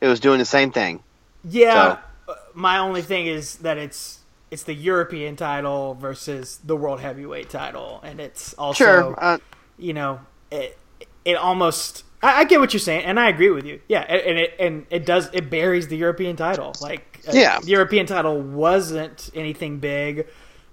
[0.00, 1.02] It was doing the same thing.
[1.44, 7.00] Yeah, uh, my only thing is that it's it's the European title versus the World
[7.00, 9.14] Heavyweight title, and it's also Sure.
[9.18, 9.38] Uh,
[9.78, 10.78] you know it
[11.24, 13.80] it almost I, I get what you're saying, and I agree with you.
[13.88, 16.74] Yeah, and, it and it does it buries the European title.
[16.80, 17.60] Like, uh, Yeah.
[17.60, 20.26] the European title wasn't anything big,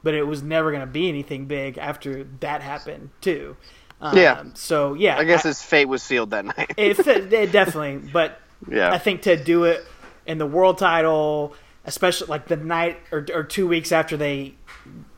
[0.04, 3.56] but it was never going to be anything big after that happened too.
[4.02, 4.44] Um, Yeah.
[4.54, 6.74] So yeah, I guess his fate was sealed that night.
[6.78, 8.40] it, it definitely, but
[8.70, 8.92] Yeah.
[8.92, 9.86] I think to do it
[10.26, 14.56] in the world title, especially like the night or, or two weeks after they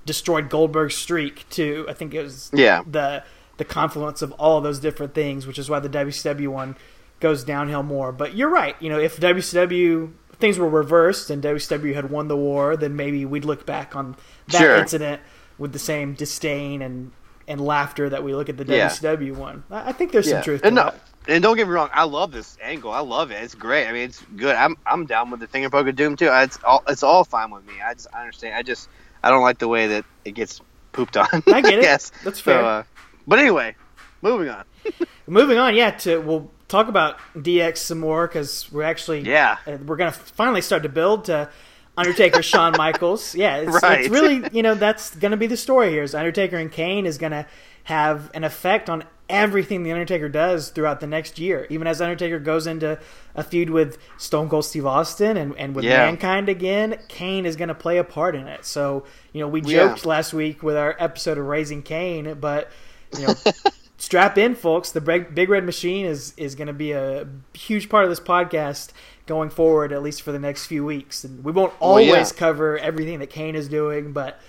[0.05, 1.85] destroyed Goldberg's streak, too.
[1.89, 2.83] I think it was Yeah.
[2.89, 3.23] the
[3.57, 6.75] the confluence of all of those different things, which is why the WCW one
[7.21, 8.11] goes downhill more.
[8.11, 8.75] But you're right.
[8.81, 13.23] You know, if WCW things were reversed and WCW had won the war, then maybe
[13.25, 14.17] we'd look back on
[14.49, 14.75] that Sure.
[14.77, 15.21] incident
[15.57, 17.11] with the same disdain and
[17.47, 18.89] and laughter that we look at the Yeah.
[19.33, 19.63] One.
[19.69, 20.41] I think there's some Yeah.
[20.41, 20.99] truth to And no, that.
[21.27, 22.91] and don't get me wrong, I love this angle.
[22.91, 23.35] I love it.
[23.43, 23.87] It's great.
[23.87, 24.55] I mean, it's good.
[24.55, 26.29] I'm I'm down with the finger poke of doom too.
[26.31, 27.73] It's all it's all fine with me.
[27.85, 28.55] I just I understand.
[28.55, 28.89] I just
[29.23, 30.59] I don't like the way that it gets
[30.91, 31.27] pooped on.
[31.47, 31.81] I get it.
[31.83, 32.11] guess.
[32.23, 32.63] That's So, fair.
[32.63, 32.83] uh,
[33.27, 33.75] but anyway,
[34.21, 34.63] moving on.
[35.27, 35.89] Moving on, yeah.
[35.91, 39.57] To we'll talk about DX some more because we're actually Yeah.
[39.67, 41.49] uh, we're gonna finally start to build to
[41.97, 43.35] Undertaker, Shawn Michaels.
[43.35, 44.01] Yeah, it's, Right.
[44.01, 46.03] it's really you know that's gonna be the story here.
[46.03, 47.47] Is Undertaker and Kane is gonna
[47.85, 51.65] have an effect on everything the Undertaker does throughout the next year.
[51.69, 52.99] Even as Undertaker goes into
[53.33, 56.05] a feud with Stone Cold Steve Austin and, and with Yeah.
[56.05, 58.65] Mankind again, Kane is gonna play a part in it.
[58.65, 59.03] So
[59.33, 59.87] you know we Yeah.
[59.87, 62.69] joked last week with our episode of Raising Kane, but
[63.17, 63.33] you know
[63.97, 64.91] strap in, folks.
[64.91, 68.19] The Big, Big Red Machine is is going to be a huge part of this
[68.19, 68.89] podcast
[69.25, 71.23] going forward, at least for the next few weeks.
[71.23, 72.31] And we won't Well, always yeah.
[72.31, 74.39] cover everything that Kane is doing, but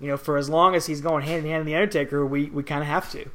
[0.00, 2.50] you know, for as long as he's going hand in hand with the Undertaker, we
[2.50, 3.30] we kind of have to.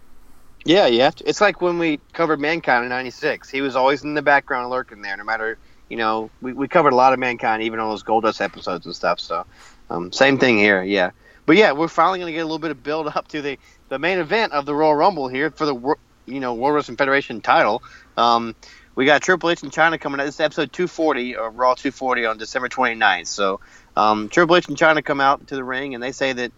[0.63, 1.27] Yeah, you have to.
[1.27, 3.49] It's like when we covered Mankind in '96.
[3.49, 5.57] He was always in the background, lurking there, no matter.
[5.89, 8.95] You know, we, we covered a lot of Mankind, even on those Goldust episodes and
[8.95, 9.19] stuff.
[9.19, 9.45] So,
[9.89, 10.83] um, same thing here.
[10.83, 11.11] Yeah,
[11.47, 13.57] but yeah, we're finally going to get a little bit of build up to the
[13.89, 15.95] the main event of the Royal Rumble here for the
[16.27, 17.81] you know World Wrestling Federation title.
[18.15, 18.55] Um,
[18.95, 20.25] we got Triple H and Chyna coming out.
[20.25, 23.27] This is episode 240 of Raw 240 on December 29th.
[23.27, 23.59] So,
[23.95, 26.51] um, Triple H and Chyna come out to the ring, and they say that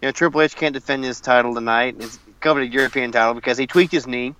[0.00, 1.96] you know Triple H can't defend his title tonight.
[1.98, 4.34] It's covered a European title because he tweaked his knee,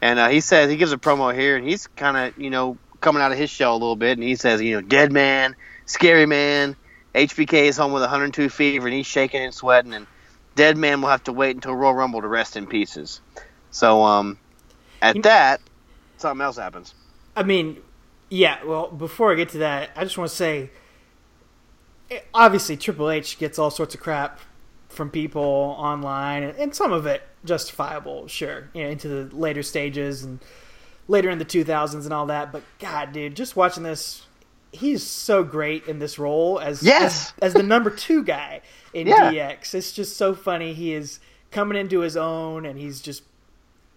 [0.00, 2.78] and uh, he says he gives a promo here, and he's kind of you know
[3.00, 5.56] coming out of his shell a little bit, and he says you know dead man,
[5.86, 6.76] scary man.
[7.14, 10.06] HBK is home with 102 fever, and he's shaking and sweating, and
[10.56, 13.20] dead man will have to wait until Royal Rumble to rest in pieces.
[13.70, 14.38] So um,
[15.00, 15.60] at that,
[16.16, 16.94] something else happens.
[17.36, 17.78] I mean,
[18.30, 18.62] yeah.
[18.64, 20.70] Well, before I get to that, I just want to say,
[22.10, 24.40] eh, obviously Triple H gets all sorts of crap
[24.88, 28.68] from people online, and, and some of it justifiable, sure.
[28.74, 30.38] You know, into the later stages and
[31.08, 32.52] later in the 2000s and all that.
[32.52, 34.26] But God, dude, just watching this,
[34.72, 37.32] he's so great in this role as Yes.
[37.38, 38.60] as, as the number two guy
[38.92, 39.30] in Yeah.
[39.32, 39.74] DX.
[39.74, 40.72] It's just so funny.
[40.74, 41.18] He is
[41.50, 43.24] coming into his own, and he's just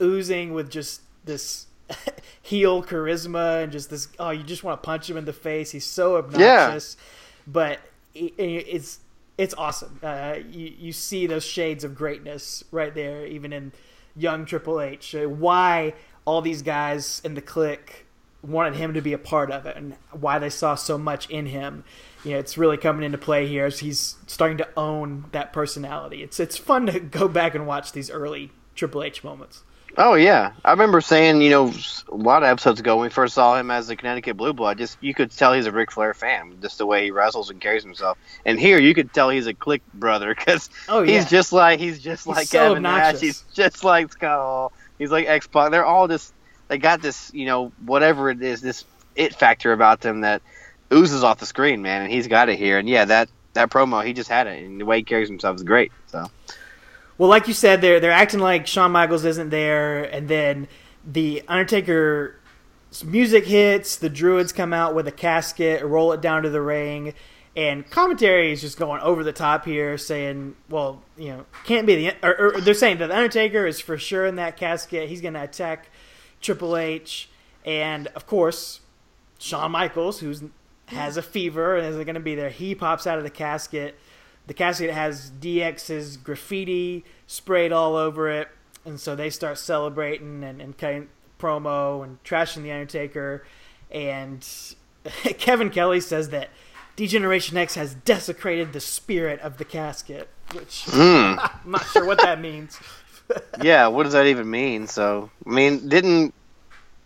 [0.01, 1.66] oozing with just this
[2.41, 4.07] heel charisma and just this.
[4.19, 5.71] Oh, you just want to punch him in the face.
[5.71, 6.97] He's so obnoxious,
[7.45, 7.79] but
[8.13, 8.99] it, it's
[9.37, 9.99] it's awesome.
[10.01, 13.71] Uh, you you see those shades of greatness right there, even in
[14.15, 15.15] young Triple H.
[15.15, 15.93] Uh, Why
[16.25, 18.05] all these guys in the clique
[18.41, 21.47] wanted him to be a part of it, and why they saw so much in
[21.47, 21.83] him.
[22.23, 26.23] You know, it's really coming into play here as he's starting to own that personality.
[26.23, 29.63] It's it's fun to go back and watch these early Triple H moments.
[29.95, 31.73] Oh yeah, I remember saying you know
[32.09, 34.77] a lot of episodes ago when we first saw him as the Connecticut Blue Blood,
[34.77, 37.59] just you could tell he's a Ric Flair fan, just the way he wrestles and
[37.59, 38.17] carries himself.
[38.45, 41.99] And here you could tell he's a Clique brother because Oh, he's just like he's
[41.99, 43.15] just He's like so Kevin Nash.
[43.15, 43.21] obnoxious.
[43.21, 44.73] He's just like Scott Hall.
[44.99, 45.71] He's like X-Pac.
[45.71, 46.33] They're all just
[46.67, 50.41] they got this you know whatever it is this it factor about them that
[50.93, 52.03] oozes off the screen, man.
[52.03, 52.77] And he's got it here.
[52.77, 55.55] And yeah, that that promo he just had it, and the way he carries himself
[55.55, 55.91] is great.
[56.07, 56.27] So
[57.17, 60.67] Well, like you said, they're they're acting like Shawn Michaels isn't there, and then
[61.05, 62.39] the Undertaker
[63.03, 63.95] music hits.
[63.95, 67.13] The Druids come out with a casket, roll it down to the ring,
[67.55, 71.95] and commentary is just going over the top here, saying, "Well, you know, can't be
[71.95, 75.09] the." Or, or they're saying that the Undertaker is for sure in that casket.
[75.09, 75.89] He's going to attack
[76.39, 77.29] Triple H,
[77.65, 78.81] and of course,
[79.39, 80.43] Shawn Michaels, who's
[80.87, 82.49] has a fever and isn't going to be there.
[82.49, 83.99] He pops out of the casket.
[84.47, 88.47] The casket has DX's graffiti sprayed all over it,
[88.85, 93.45] and so they start celebrating and, and cutting promo and trashing the Undertaker.
[93.91, 94.47] And
[95.37, 96.49] Kevin Kelly says that
[96.95, 101.37] D-Generation X has desecrated the spirit of the casket, which Mm.
[101.65, 102.79] I'm not sure what that means.
[103.61, 104.87] yeah, what does that even mean?
[104.87, 106.33] So, I mean, didn't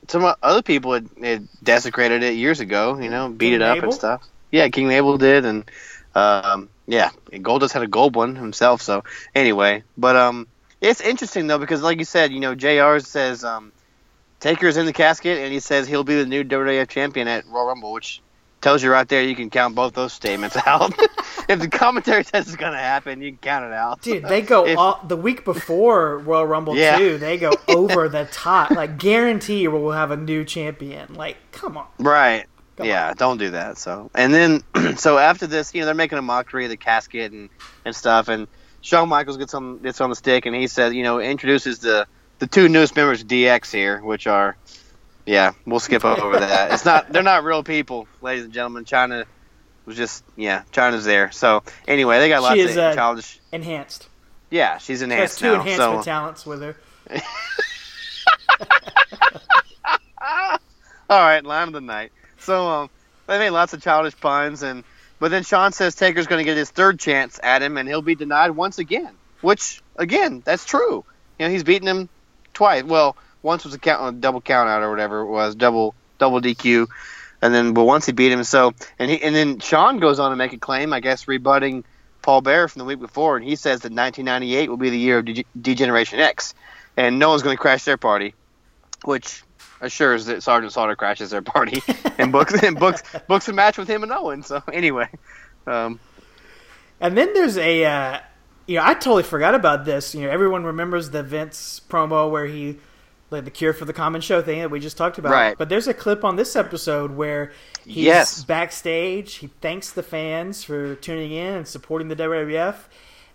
[0.08, 3.00] some other people had, had desecrated it years ago?
[3.00, 3.90] You know, beat King it up Mabel?
[3.90, 4.28] and stuff.
[4.52, 5.70] Yeah, King Mabel did, and
[6.16, 8.82] um, yeah, Goldust had a gold one himself.
[8.82, 9.04] So
[9.36, 10.48] anyway, but um,
[10.82, 13.00] it's interesting though because, like you said, you know, Jr.
[13.00, 13.72] says um,
[14.40, 17.68] Taker's in the casket, and he says he'll be the new WWF champion at Royal
[17.68, 18.22] Rumble, which
[18.60, 20.94] tells you right there you can count both those statements out.
[21.50, 24.02] if the commentary says it's going to happen, you can count it out.
[24.04, 26.98] Dude, they go If- all, the week before Royal Rumble Yeah.
[26.98, 27.18] too.
[27.18, 28.70] They go over the top.
[28.72, 31.14] Like guarantee we'll have a new champion.
[31.16, 31.88] Like, come on.
[31.98, 32.46] Right.
[32.82, 33.78] Come yeah, don't do that.
[33.78, 34.64] So, and then,
[34.98, 37.50] so after this, you know, they're making a mockery of the casket and,
[37.86, 38.28] and stuff.
[38.28, 38.48] And
[38.82, 42.08] Shawn Michaels gets on gets on the stick, and he says, you know, introduces the
[42.40, 44.58] the two newest members of DX here, which are,
[45.28, 46.74] yeah, we'll skip over that.
[46.74, 48.86] It's not they're not real people, ladies and gentlemen.
[48.86, 49.26] Chyna
[49.86, 51.32] was just yeah, Chyna's there.
[51.32, 53.40] So anyway, they got lots She is, of uh, childish.
[53.52, 54.08] Enhanced.
[54.50, 55.38] Yeah, she's enhanced.
[55.38, 55.62] She has two now.
[55.62, 56.76] enhancement so talents with her.
[61.10, 62.12] All right, line of the night.
[62.42, 62.90] So um,
[63.28, 64.84] they made lots of childish puns, and
[65.20, 68.02] but then Shawn says Taker's going to get his third chance at him, and he'll
[68.02, 69.14] be denied once again.
[69.42, 71.06] Which again, that's true.
[71.40, 72.10] You know, he's beaten him
[72.54, 72.84] twice.
[72.84, 76.42] Well, once was a count, a double count out or whatever it was, double double
[76.42, 76.88] DQ,
[77.42, 78.44] and then but once he beat him.
[78.44, 81.84] So and he and then Shawn goes on to make a claim, I guess, rebutting
[82.22, 85.20] Paul Bearer from the week before, and he says that 1998 will be the year
[85.20, 85.28] of
[85.60, 86.54] D-Generation X,
[86.96, 88.36] and no one's going to crash their party,
[89.04, 89.44] which
[89.82, 91.82] assures that Sergeant Slaughter crashes their party
[92.18, 94.44] and books and books books a match with him and Owen.
[94.44, 95.10] So anyway,
[95.68, 96.00] um,
[97.00, 98.20] And then there's a, uh,
[98.68, 100.14] you know, I totally forgot about this.
[100.16, 102.78] You know, everyone remembers the Vince promo where he,
[103.32, 105.32] like the Cure for the Common Show thing that we just talked about.
[105.32, 105.58] Right.
[105.58, 107.52] But there's a clip on this episode where
[107.86, 108.44] he's Yes.
[108.44, 109.36] backstage.
[109.36, 112.76] He thanks the fans for tuning in and supporting the WWF,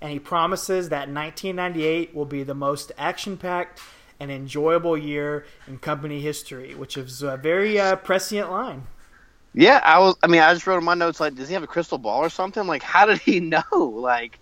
[0.01, 3.81] and he promises that 1998 will be the most action-packed
[4.20, 8.87] and enjoyable year in company history, which is a very uh, prescient line.
[9.55, 10.16] yeah, I was.
[10.22, 12.20] I mean, I just wrote in my notes like, does he have a crystal ball
[12.20, 12.66] or something?
[12.66, 13.62] Like, how did he know?
[13.72, 14.38] Like,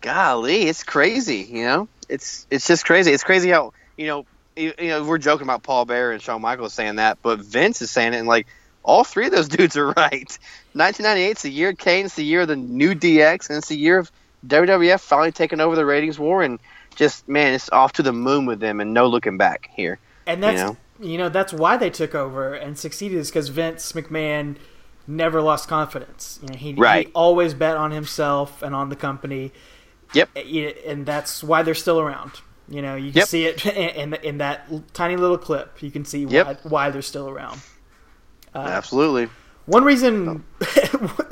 [0.00, 1.46] golly, it's crazy.
[1.48, 3.12] You know, it's it's just crazy.
[3.12, 6.40] It's crazy how you know you, you know we're joking about Paul Bearer and Shawn
[6.40, 8.46] Michaels saying that, but Vince is saying it, and like
[8.82, 10.38] all three of those dudes are right.
[10.72, 12.06] 1998 is the year of Kane.
[12.06, 14.10] It's the year of the new DX, and it's the year of
[14.46, 16.58] WWF finally taking over the ratings war and
[16.96, 19.98] just man, it's off to the moon with them and no looking back here.
[20.26, 20.76] And that's know?
[20.98, 24.56] you know, that's why they took over and succeeded is because Vince McMahon
[25.06, 26.40] never lost confidence.
[26.42, 27.06] You know, he, Right.
[27.06, 29.52] he always bet on himself and on the company.
[30.14, 30.30] Yep.
[30.86, 32.40] And that's why they're still around.
[32.68, 33.28] You know, you can Yep.
[33.28, 35.82] see it in, in in that tiny little clip.
[35.82, 36.46] You can see Yep.
[36.46, 37.60] why, why they're still around.
[38.54, 39.28] Uh, Absolutely.
[39.66, 40.44] One reason,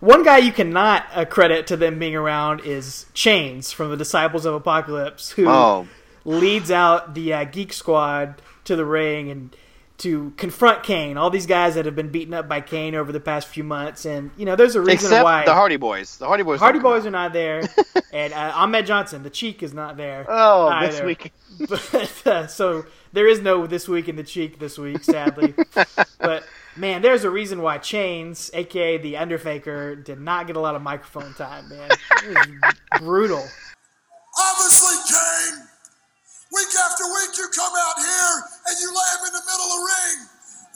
[0.00, 4.44] one guy you cannot uh, credit to them being around is Chainz from the Disciples
[4.44, 5.86] of Apocalypse, who Oh,
[6.24, 9.56] leads out the uh, Geek Squad to the ring and
[9.98, 11.16] to confront Kane.
[11.16, 14.04] All these guys that have been beaten up by Kane over the past few months,
[14.04, 16.18] and you know, there's a reason except why the Hardy Boys.
[16.18, 16.60] The Hardy Boys.
[16.60, 17.62] Hardy Boys are not there,
[18.12, 20.26] and uh, Ahmed Johnson, the Cheek, is not there.
[20.28, 20.92] Oh, either.
[20.92, 21.32] this week.
[21.58, 25.54] But, uh, so there is no this week in the cheek this week, sadly.
[26.18, 26.44] but
[26.76, 30.82] man, there's a reason why Chainz, aka the Underfaker, did not get a lot of
[30.82, 31.68] microphone time.
[31.68, 33.44] Man, it was brutal.
[34.38, 35.64] Obviously, Kane,
[36.52, 38.34] week after week you come out here
[38.68, 40.18] and you lay him in the middle of the ring.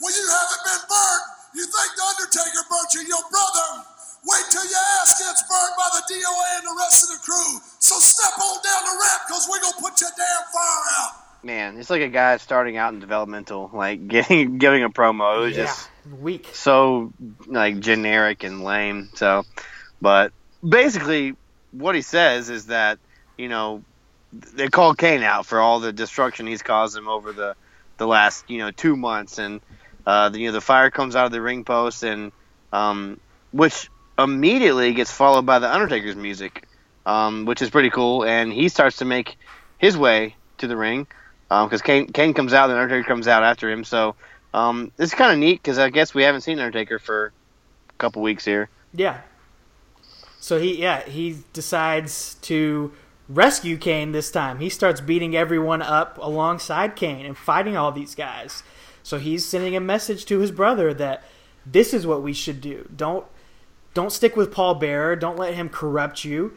[0.01, 1.23] Well, you haven't been burnt.
[1.53, 3.85] You think the Undertaker burnt you, your brother.
[4.25, 7.59] Wait till your ass gets burnt by the DOA and the rest of the crew.
[7.79, 11.13] So step on down the ramp because we're going to put your damn fire out.
[11.43, 15.37] Man, it's like a guy starting out in developmental, like getting giving a promo.
[15.37, 16.47] It was Yeah, just weak.
[16.53, 17.11] so
[17.47, 19.09] like generic and lame.
[19.15, 19.43] So,
[20.01, 20.31] but
[20.67, 21.35] basically,
[21.71, 22.99] what he says is that
[23.37, 23.83] you know
[24.31, 27.55] they called Kane out for all the destruction he's caused him over the
[27.97, 29.61] the last you know two months, and
[30.05, 32.31] uh, the, you know the fire comes out of the ring post, and
[32.71, 33.19] um,
[33.51, 36.67] which immediately gets followed by the Undertaker's music,
[37.05, 39.37] um, which is pretty cool, and he starts to make
[39.77, 41.07] his way to the ring
[41.49, 44.15] because Kane Kane comes out, and Undertaker comes out after him, so.
[44.53, 47.33] Um, it's kind of neat because I guess we haven't seen Undertaker for
[47.89, 48.69] a couple weeks here.
[48.93, 49.21] Yeah.
[50.39, 52.91] So he, yeah, he decides to
[53.29, 54.59] rescue Kane this time.
[54.59, 58.63] He starts beating everyone up alongside Kane and fighting all these guys.
[59.03, 61.23] So he's sending a message to his brother that
[61.65, 62.89] this is what we should do.
[62.95, 63.25] Don't
[63.93, 65.15] don't stick with Paul Bearer.
[65.15, 66.53] Don't let him corrupt you.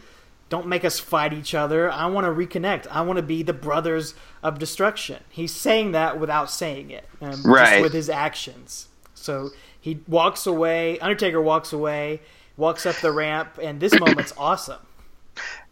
[0.55, 1.91] Don't make us fight each other.
[1.91, 2.87] I want to reconnect.
[2.89, 5.21] I want to be the brothers of destruction.
[5.29, 7.83] He's saying that without saying it, um, just Right.
[7.83, 8.87] with his actions.
[9.15, 9.51] So
[9.81, 10.97] he walks away.
[11.01, 12.21] Undertaker walks away,
[12.57, 14.79] walks up the ramp, and this moment's awesome.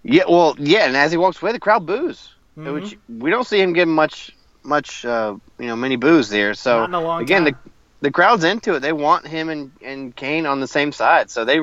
[0.02, 2.74] Yeah, well, yeah, and as he walks away, the crowd boos, Mhm.
[2.74, 4.32] which we don't see him getting much,
[4.64, 6.54] much, uh, you know, many boos there.
[6.54, 7.56] So Not in a long again, time.
[8.00, 8.80] the the crowd's into it.
[8.80, 11.60] They want him and and Kane on the same side, so they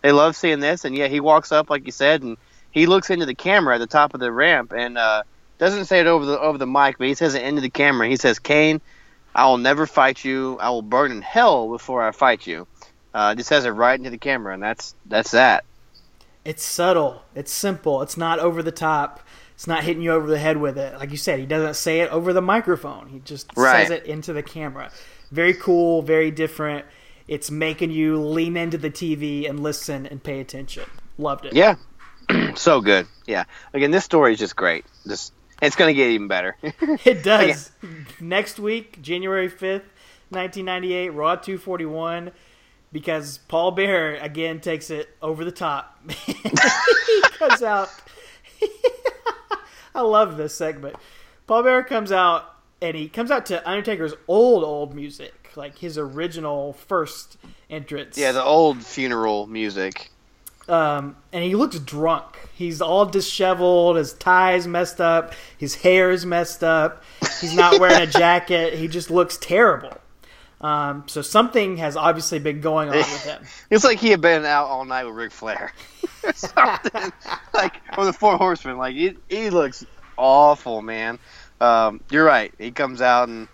[0.00, 0.86] they love seeing this.
[0.86, 2.38] And yeah, he walks up like you said, and
[2.72, 5.22] he looks into the camera at the top of the ramp, and uh,
[5.58, 8.08] doesn't say it over the over the mic, but he says it into the camera.
[8.08, 8.80] He says, "Kane,
[9.34, 10.58] I will never fight you.
[10.60, 12.66] I will burn in hell before I fight you."
[13.14, 15.64] Uh, just says it right into the camera, and that's that's that.
[16.44, 17.22] It's subtle.
[17.34, 18.02] It's simple.
[18.02, 19.20] It's not over the top.
[19.54, 20.98] It's not hitting you over the head with it.
[20.98, 23.08] Like you said, he doesn't say it over the microphone.
[23.08, 23.86] He just Right.
[23.86, 24.90] says it into the camera.
[25.30, 26.84] Very cool, very different.
[27.28, 30.84] It's making you lean into the TV and listen and pay attention.
[31.16, 31.52] Loved it.
[31.54, 31.76] Yeah,
[32.56, 33.06] so good.
[33.26, 34.84] Yeah, again, this story is just great.
[35.06, 36.56] Just it's gonna get even better.
[37.04, 37.70] It does.
[38.20, 39.84] Next week, January 5th,
[40.30, 42.32] 1998, Raw 241,
[42.92, 46.00] because Paul Bearer again takes it over the top.
[46.10, 47.88] he comes out.
[49.94, 50.96] I love this segment.
[51.46, 52.44] Paul Bearer comes out,
[52.80, 57.36] and he comes out to Undertaker's old, old music, like his original first
[57.68, 58.16] entrance.
[58.16, 60.10] yeah, the old funeral music.
[60.68, 62.48] Um, and he looks drunk.
[62.54, 63.96] He's all disheveled.
[63.96, 65.34] His tie's messed up.
[65.58, 67.02] His hair is messed up.
[67.40, 68.74] He's not wearing a jacket.
[68.74, 69.96] He just looks terrible.
[70.60, 73.42] Um, so something has obviously been going on with him.
[73.70, 75.72] It's like he had been out all night with Ric Flair.
[76.34, 77.12] Something
[77.52, 78.78] like or the Four Horsemen.
[78.78, 79.84] Like he, he looks
[80.16, 81.18] awful, man.
[81.60, 82.52] Um, you're right.
[82.58, 83.48] He comes out and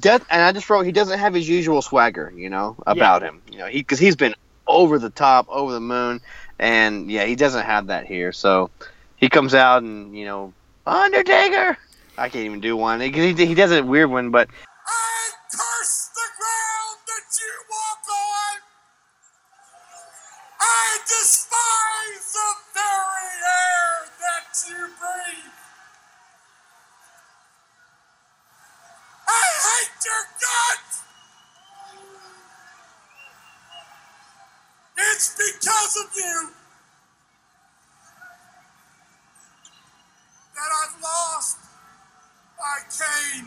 [0.00, 3.42] does, and I just wrote he doesn't have his usual swagger, you know, about him.
[3.50, 4.34] You know, he because he's been
[4.68, 6.20] over the top, over the moon,
[6.58, 8.32] and yeah, he doesn't have that here.
[8.32, 8.70] So
[9.16, 10.52] he comes out and you know,
[10.86, 11.76] Undertaker.
[12.16, 13.00] I can't even do one.
[13.00, 14.48] He, he, he does a weird one, but
[14.86, 18.60] I curse the ground that you walk on.
[20.60, 25.52] I despise the very air that you breathe.
[29.28, 31.07] I hate your guts.
[34.98, 36.50] It's because of you
[40.54, 41.58] that I've lost
[42.58, 43.46] my Kane.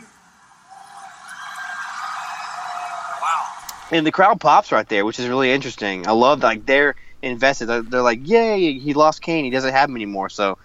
[3.20, 3.46] Wow.
[3.90, 6.06] And the crowd pops right there, which is really interesting.
[6.06, 7.66] I love like they're invested.
[7.66, 9.44] They're, they're like, "Yay, he lost Kane.
[9.44, 10.56] He doesn't have him anymore." So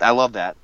[0.00, 0.56] I love that.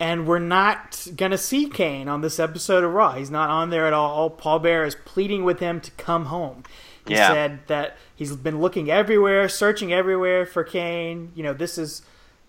[0.00, 3.12] And we're not going to see Kane on this episode of Raw.
[3.12, 4.30] He's not on there at all.
[4.30, 6.62] Paul Bearer is pleading with him to come home.
[7.06, 7.28] He Yeah.
[7.28, 11.32] said that he's been looking everywhere, searching everywhere for Kane.
[11.34, 12.00] You know, this is,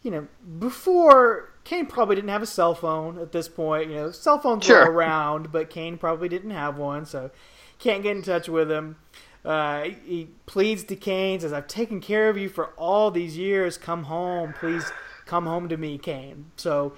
[0.02, 0.28] you know,
[0.60, 3.89] before Kane probably didn't have a cell phone at this point.
[3.89, 4.86] You know, cell phones Sure.
[4.86, 7.32] were around, but Kane probably didn't have one, so
[7.80, 8.95] can't get in touch with him.
[9.43, 13.38] Uh, he- he pleads to Kane, says, "I've taken care of you for all these
[13.38, 13.78] years.
[13.78, 14.91] Come home, please.
[15.26, 16.93] Come home to me, Kane." So,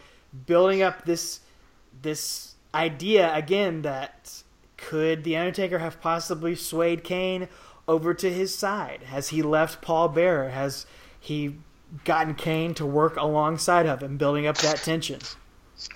[0.46, 1.40] building up this
[2.02, 4.44] this idea again that
[4.78, 7.48] could the Undertaker have possibly swayed Kane
[7.88, 9.04] over to his side?
[9.04, 10.50] Has he left Paul Bearer?
[10.50, 10.86] Has
[11.20, 11.56] he
[12.04, 15.20] gotten Kane to work alongside of him, building up that tension?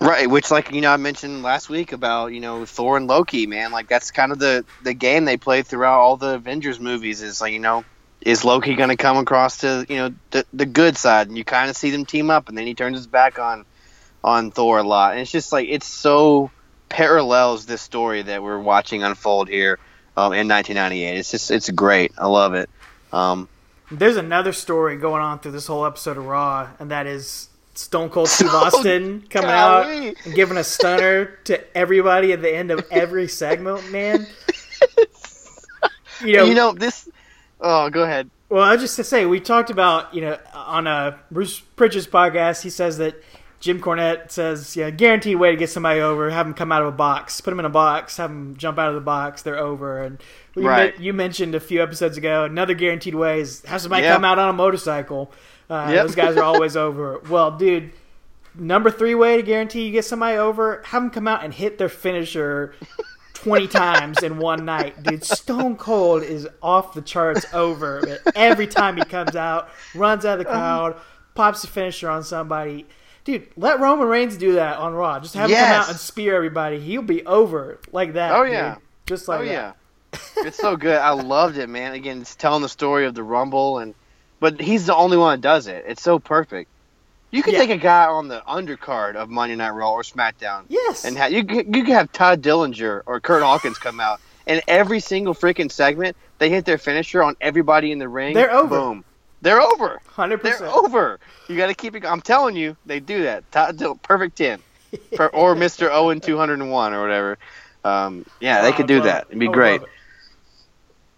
[0.02, 3.48] Right, which like you know I mentioned last week about you know Thor and Loki,
[3.48, 3.72] man.
[3.72, 7.22] Like that's kind of the the game they play throughout all the Avengers movies.
[7.22, 7.86] Is like you know,
[8.22, 11.46] is Loki going to come across to you know the the good side, and you
[11.46, 13.66] kind of see them team up, and then he turns his back on
[14.28, 16.52] on Thor a lot, and it's just like it's so
[16.90, 19.80] parallels this story that we're watching unfold here
[20.18, 21.18] um, in 1998.
[21.18, 22.12] It's just it's great.
[22.18, 22.70] I love it.
[23.14, 23.48] Um,
[23.90, 28.10] There's another story going on through this whole episode of Raw, and that is Stone
[28.10, 32.86] Cold Steve Austin coming out and giving a stunner to everybody at the end of
[32.92, 34.28] every segment, man.
[36.22, 37.10] You know, you know this.
[37.62, 38.30] Oh, go ahead.
[38.50, 42.08] Well, I was just to say we talked about you know on a Bruce Pritchard's
[42.08, 42.62] podcast.
[42.62, 43.16] He says that
[43.60, 46.30] Jim Cornette says, "Yeah, guaranteed way to get somebody over.
[46.30, 48.78] Have them come out of a box, put them in a box, have them jump
[48.78, 49.42] out of the box.
[49.42, 50.22] They're over." And
[50.56, 50.94] you, Right.
[50.96, 54.14] men- you mentioned a few episodes ago another guaranteed way is have somebody Yeah.
[54.14, 55.32] come out on a motorcycle.
[55.70, 56.06] Uh, Yep.
[56.08, 57.20] Those guys are always over.
[57.30, 57.92] Well, dude.
[58.60, 61.78] Number three way to guarantee you get somebody over: have them come out and hit
[61.78, 62.74] their finisher
[63.36, 65.02] 20 times in one night.
[65.04, 68.18] Dude, Stone Cold is off the charts over.
[68.36, 70.96] Every time he comes out, runs out of the crowd,
[71.36, 72.88] pops a finisher on somebody.
[73.28, 75.20] Dude, let Roman Reigns do that on Raw.
[75.20, 76.80] Just have him come out and spear everybody.
[76.80, 78.32] He'll be over like that.
[78.34, 78.54] Oh, dude.
[78.54, 78.78] yeah.
[79.06, 79.52] Just like oh that.
[79.52, 80.98] yeah, it's so good.
[80.98, 81.92] I loved it, man.
[81.92, 83.94] Again, it's telling the story of the Rumble, and
[84.40, 85.84] but he's the only one that does it.
[85.90, 86.70] It's so perfect.
[87.32, 87.60] You could Yeah.
[87.60, 91.04] take a guy on the undercard of Monday Night Raw or SmackDown, Yes.
[91.04, 94.62] and ha- you could- you could have Todd Dillinger or Kurt Hawkins come out, and
[94.70, 98.34] every single freaking segment they hit their finisher on everybody in the ring.
[98.34, 98.80] They're over.
[98.80, 99.04] Boom.
[99.42, 100.02] They're over.
[100.16, 100.42] 100%.
[100.42, 101.20] They're over.
[101.48, 102.06] You got to keep it.
[102.06, 103.50] I'm telling you, they do that.
[103.52, 104.60] Todd Dill, perfect ten,
[105.16, 107.38] Per- or Mister Owen two hundred and one or whatever.
[107.84, 109.24] Um, yeah, they could do that.
[109.24, 109.28] it.
[109.30, 109.82] It'd be great.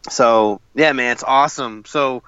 [0.09, 1.85] So yeah, man, it's awesome.
[1.85, 2.23] So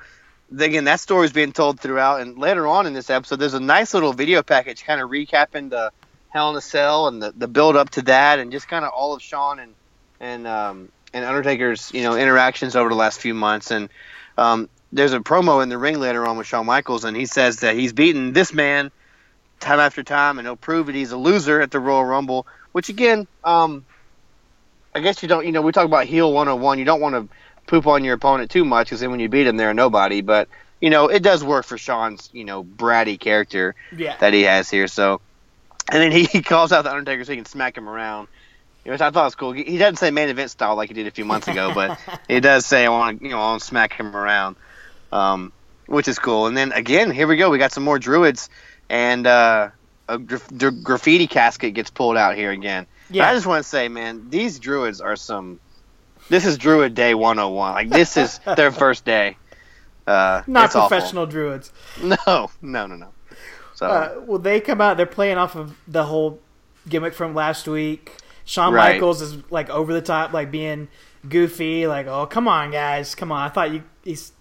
[0.57, 3.93] again, that story's being told throughout, and later on in this episode, there's a nice
[3.93, 5.91] little video package kind of recapping the
[6.29, 8.91] Hell in a Cell and the, the build up to that, and just kind of
[8.91, 9.73] all of Shawn and
[10.19, 13.71] and um, and Undertaker's you know interactions over the last few months.
[13.71, 13.89] And
[14.37, 17.57] um, there's a promo in the ring later on with Shawn Michaels, and he says
[17.57, 18.91] that he's beaten this man
[19.59, 22.47] time after time, and he'll prove that he's a loser at the Royal Rumble.
[22.71, 23.85] Which again, um,
[24.93, 25.45] I guess you don't.
[25.45, 26.79] You know, we talk about heel 101.
[26.79, 27.35] You don't want to
[27.67, 30.21] poop on your opponent too much because then when you beat him, they're nobody.
[30.21, 34.17] But you know, it does work for Shawn's you know bratty character Yeah.
[34.19, 34.87] that he has here.
[34.87, 35.21] So,
[35.91, 38.27] and then he, he calls out the Undertaker so he can smack him around.
[38.83, 39.51] Which I thought was cool.
[39.51, 42.39] He doesn't say main event style like he did a few months ago, but he
[42.39, 44.55] does say I want to, you know, I want to smack him around,
[45.11, 45.51] um,
[45.87, 46.47] which is cool.
[46.47, 47.49] And then again, here we go.
[47.49, 48.49] We got some more druids,
[48.89, 49.69] and uh,
[50.07, 52.87] a the graffiti casket gets pulled out here again.
[53.09, 53.29] Yeah.
[53.29, 55.59] I just want to say, man, these druids are some.
[56.29, 57.73] This is Druid Day 101.
[57.73, 59.37] Like this is their first day.
[60.07, 60.87] Uh, Not it's awful.
[60.89, 61.71] professional druids.
[62.01, 63.09] No, no, no, no.
[63.75, 64.97] So Uh, well, they come out.
[64.97, 66.39] They're playing off of the whole
[66.87, 68.15] gimmick from last week.
[68.45, 68.93] Shawn Right.
[68.93, 70.87] Michaels is like over the top, like being
[71.27, 71.85] goofy.
[71.87, 73.41] Like, oh, come on, guys, come on.
[73.41, 73.83] I thought you.
[74.03, 74.31] He's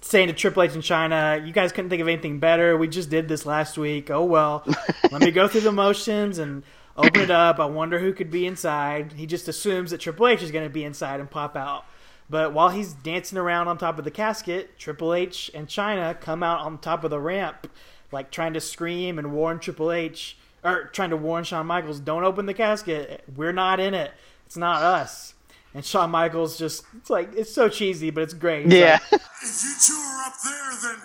[0.00, 2.76] saying to Triple H in Chyna, you guys couldn't think of anything better.
[2.76, 4.10] We just did this last week.
[4.10, 4.64] Oh well,
[5.10, 6.62] let me go through the motions and
[6.96, 7.58] open it up.
[7.58, 9.14] I wonder who could be inside.
[9.14, 11.84] He just assumes that Triple H is going to be inside and pop out.
[12.30, 16.42] But while he's dancing around on top of the casket, Triple H and Chyna come
[16.42, 17.70] out on top of the ramp,
[18.10, 22.24] like trying to scream and warn Triple H, or trying to warn Shawn Michaels, don't
[22.24, 23.24] open the casket.
[23.34, 24.12] We're not in it.
[24.46, 25.31] It's not us.
[25.74, 28.66] And Shawn Michaels just, it's like, it's so cheesy, but it's great.
[28.66, 30.98] He's yeah, like, If you two are up there, then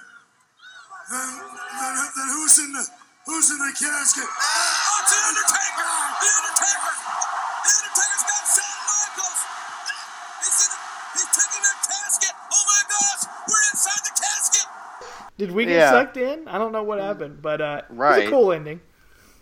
[1.07, 2.83] then then, then who's in the
[3.25, 4.27] who's in the casket?
[4.27, 5.87] Oh, it's the Undertaker!
[6.19, 6.93] The Undertaker!
[7.63, 9.39] The Undertaker's got Shawn Michaels!
[10.43, 10.79] He's in the,
[11.15, 12.33] he's taking that casket!
[12.51, 13.21] Oh my gosh!
[13.47, 14.67] We're inside the casket!
[15.37, 15.91] did we get Yeah.
[15.91, 16.47] sucked in?
[16.47, 18.81] I don't know what happened, but uh, it was a cool ending.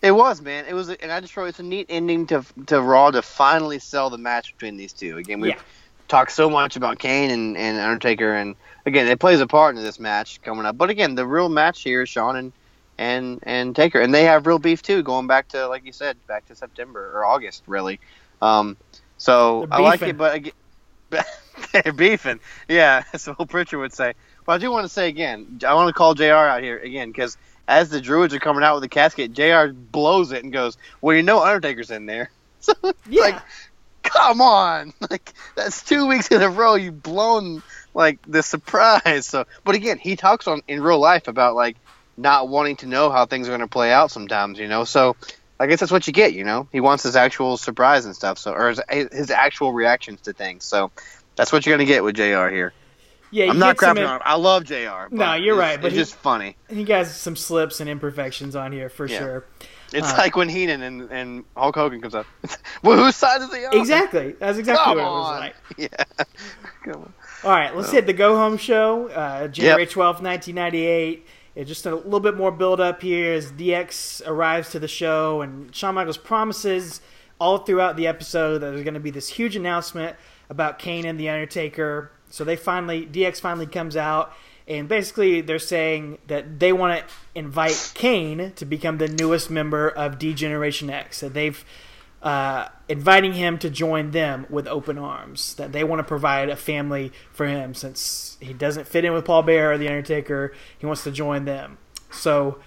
[0.06, 0.66] It was, man.
[0.68, 3.78] It was, and I just wrote it's a neat ending to to Raw to finally
[3.80, 5.18] sell the match between these two.
[5.18, 5.62] Again, we've Yeah.
[6.08, 9.82] talked so much about Kane and, and Undertaker, and again, it plays a part in
[9.82, 10.78] this match coming up.
[10.78, 12.52] But again, the real match here is Shawn and
[12.98, 16.18] and and Taker, and they have real beef too, going back to like you said,
[16.28, 18.00] back to September or August, really.
[18.40, 18.76] Um,
[19.16, 20.52] so I like it, but again,
[21.72, 22.40] they're beefing.
[22.68, 24.14] Yeah, that's what Pritchard would say.
[24.46, 26.24] But I do want to say again, I want to call Jr.
[26.34, 27.36] out here again because
[27.68, 29.72] as the Druids are coming out with the casket, Jr.
[29.72, 32.72] blows it and goes, "Well, you know Undertaker's in there." So
[33.06, 33.22] Yeah.
[33.22, 33.42] like,
[34.02, 37.62] come on, like that's two weeks in a row you've blown
[37.94, 39.26] like the surprise.
[39.28, 41.76] So, but again, he talks on in real life about like
[42.16, 44.84] not wanting to know how things are going to play out sometimes, you know.
[44.84, 45.16] So.
[45.58, 46.68] I guess that's what you get, you know.
[46.70, 50.66] He wants his actual surprise and stuff, so or his, his actual reactions to things.
[50.66, 50.92] So
[51.36, 52.48] that's what you're gonna get with Jr.
[52.48, 52.74] here.
[53.30, 54.22] Yeah, I'm not crapping in- on him.
[54.24, 55.08] I love Jr.
[55.10, 56.56] No, you're right, but it's he- just funny.
[56.68, 59.18] He has some slips and imperfections on here for Yeah.
[59.18, 59.44] sure.
[59.92, 62.26] It's Uh, like when Heenan and, and Hulk Hogan comes up.
[62.82, 63.76] well, whose side is he on?
[63.76, 64.34] Exactly.
[64.38, 65.54] That's exactly Come what it was like.
[65.78, 66.04] Yeah.
[66.84, 67.12] Come on.
[67.44, 69.08] All right, let's hit the go home show.
[69.08, 71.26] Uh, January twelfth, 1998.
[71.54, 75.40] It's just a little bit more build up here as DX arrives to the show,
[75.40, 77.00] and Shawn Michaels promises
[77.38, 80.16] all throughout the episode that there's going to be this huge announcement
[80.50, 82.10] about Kane and The Undertaker.
[82.36, 84.30] So they finally, DX finally comes out,
[84.68, 89.88] and basically they're saying that they want to invite Kane to become the newest member
[89.88, 91.20] of D-Generation X.
[91.20, 91.64] That they've
[92.22, 95.54] uh, inviting him to join them with open arms.
[95.54, 99.24] That they want to provide a family for him since he doesn't fit in with
[99.24, 100.52] Paul Bearer or the Undertaker.
[100.76, 101.78] He wants to join them.
[102.10, 102.58] So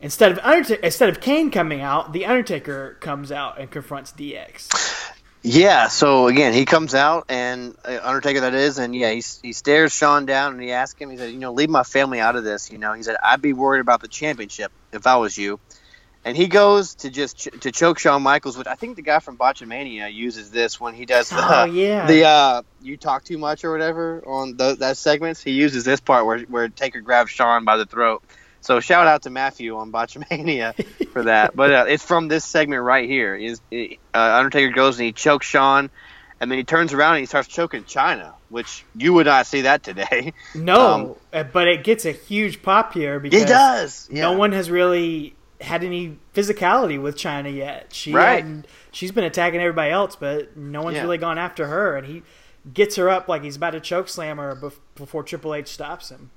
[0.00, 4.97] instead of Undertaker, instead of Kane coming out, the Undertaker comes out and confronts DX.
[5.42, 5.88] Yeah.
[5.88, 9.92] So again, he comes out and uh, Undertaker that is, and yeah, he he stares
[9.92, 11.10] Shawn down and he asks him.
[11.10, 13.42] He said, "You know, leave my family out of this." You know, he said, "I'd
[13.42, 15.60] be worried about the championship if I was you."
[16.24, 19.20] And he goes to just ch- to choke Shawn Michaels, which I think the guy
[19.20, 22.06] from Botchamania uses this when he does the Oh, yeah.
[22.08, 25.42] the uh, you talk too much or whatever on the, that segments.
[25.42, 28.22] He uses this part where where Taker grabs Shawn by the throat.
[28.60, 30.74] So shout out to Matthew on Botchamania
[31.12, 31.54] for that.
[31.56, 33.34] But uh, it's from this segment right here.
[33.34, 35.90] Is uh, Undertaker goes and he chokes Shawn,
[36.40, 39.62] and then he turns around and he starts choking Chyna, which you would not see
[39.62, 40.32] that today.
[40.54, 44.08] No, uh, but it gets a huge pop here because it does.
[44.10, 44.22] Yeah.
[44.22, 47.92] no one has really had any physicality with Chyna yet.
[47.92, 48.44] She Right.
[48.92, 51.02] she's been attacking everybody else, but no one's Yeah.
[51.02, 51.96] really gone after her.
[51.96, 52.22] And he
[52.72, 54.54] gets her up like he's about to choke slam her
[54.94, 56.30] before Triple H stops him.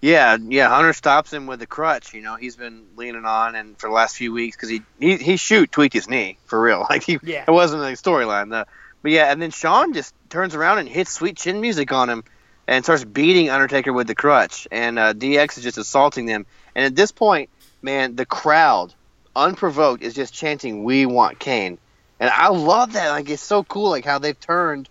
[0.00, 0.68] Yeah, yeah.
[0.68, 2.14] Hunter stops him with the crutch.
[2.14, 5.16] You know, he's been leaning on, and for the last few weeks, because he, he
[5.16, 6.86] he shoot tweaked his knee for real.
[6.90, 7.44] Like he, Yeah.
[7.46, 8.50] it wasn't a storyline.
[8.50, 8.66] The,
[9.02, 12.24] but yeah, and then Shawn just turns around and hits sweet chin music on him,
[12.66, 14.66] and starts beating Undertaker with the crutch.
[14.70, 16.46] And uh, DX is just assaulting them.
[16.74, 17.50] And at this point,
[17.82, 18.94] man, the crowd
[19.34, 21.78] unprovoked, is just chanting, "We want Kane,"
[22.18, 23.10] and I love that.
[23.10, 24.88] Like it's so cool, like how they've turned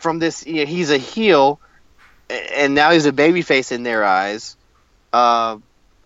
[0.00, 0.46] from this.
[0.46, 1.63] You know, he's a heel, a-
[2.34, 4.56] and now he's a babyface in their eyes.
[5.12, 5.58] Uh,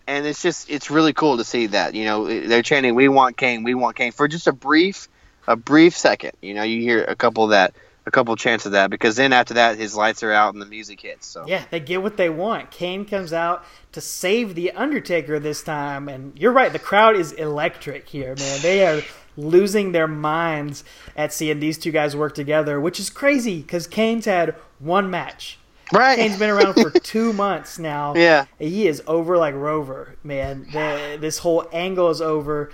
[0.07, 1.93] and it's just it's really cool to see that.
[1.93, 5.07] You know, they're chanting, "We want Kane, we want Kane" for just a brief,
[5.47, 6.33] a brief second.
[6.41, 7.73] You know, you hear a couple of that,
[8.05, 10.61] a couple of chants of that, because then after that, his lights are out and
[10.61, 11.27] the music hits.
[11.27, 12.71] So Yeah, they get what they want.
[12.71, 16.73] Kane comes out to save the Undertaker this time, and you're right.
[16.73, 18.59] The crowd is electric here, man.
[18.61, 19.03] They are
[19.37, 20.83] losing their minds
[21.15, 25.59] at seeing these two guys work together, which is crazy because Kane's had one match.
[25.93, 28.15] Right, Kane's been around for two months now.
[28.15, 28.45] Yeah.
[28.59, 30.67] he is over like Rover, man.
[30.71, 32.71] The, this whole angle is over,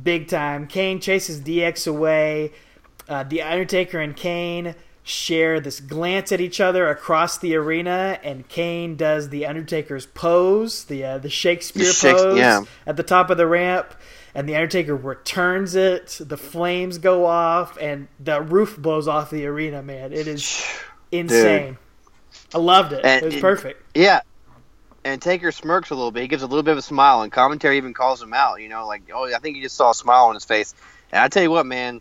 [0.00, 0.66] big time.
[0.66, 2.52] Kane chases DX away.
[3.08, 8.48] Uh, the Undertaker and Kane share this glance at each other across the arena, and
[8.48, 12.62] Kane does the Undertaker's pose, the uh, the Shakespeare The pose yeah.
[12.86, 13.94] at the top of the ramp.
[14.34, 16.18] And the Undertaker returns it.
[16.20, 19.82] The flames go off, and the roof blows off the arena.
[19.82, 20.62] Man, it is
[21.10, 21.78] insane.
[22.54, 23.04] I loved it.
[23.04, 23.82] And it was it- perfect.
[23.94, 24.20] Yeah.
[25.04, 26.22] And Taker smirks a little bit.
[26.22, 28.60] He gives a little bit of a smile, and commentary even calls him out.
[28.60, 30.74] You know, like, oh, I think you just saw a smile on his face.
[31.12, 32.00] And I tell you what, man,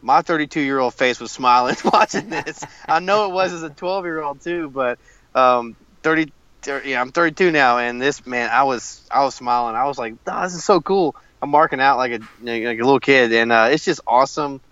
[0.00, 2.64] my 32 year old face was smiling watching this.
[2.86, 5.00] I know it was as a 12 year old too, but
[5.34, 6.32] um, 30,
[6.62, 9.74] 30, yeah, I'm 32 now, and this man, I was, I was smiling.
[9.74, 11.16] I was like, oh, this is so cool.
[11.42, 14.62] I'm marking out like a like a little kid, and uh, it's just awesome,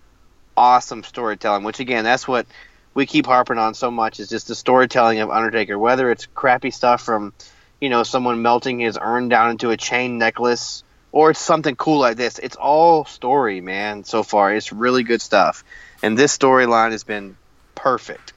[0.56, 1.64] awesome storytelling.
[1.64, 2.46] Which again, that's what
[2.94, 5.78] we keep harping on so much is just the storytelling of Undertaker.
[5.78, 7.32] Whether it's crappy stuff from,
[7.80, 12.00] you know, someone melting his urn down into a chain necklace, or it's something cool
[12.00, 12.38] like this.
[12.38, 14.04] It's all story, man.
[14.04, 15.64] So far, it's really good stuff,
[16.02, 17.36] and this storyline has been
[17.74, 18.32] perfect,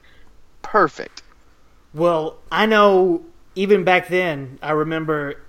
[0.62, 1.22] perfect.
[1.94, 5.40] Well, I know even back then, I remember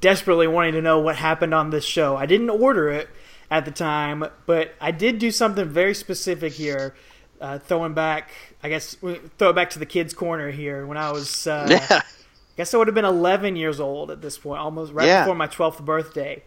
[0.00, 2.16] desperately wanting to know what happened on this show.
[2.16, 3.08] I didn't order it
[3.50, 6.94] at the time, but I did do something very specific here.
[7.40, 8.30] Uh, throwing back,
[8.62, 11.86] I guess, throw it back to the kids' corner here when I was, uh, Yeah,
[11.90, 12.02] I
[12.56, 15.24] guess I would have been 11 years old at this point, almost right Yeah.
[15.24, 16.42] before my 12th birthday.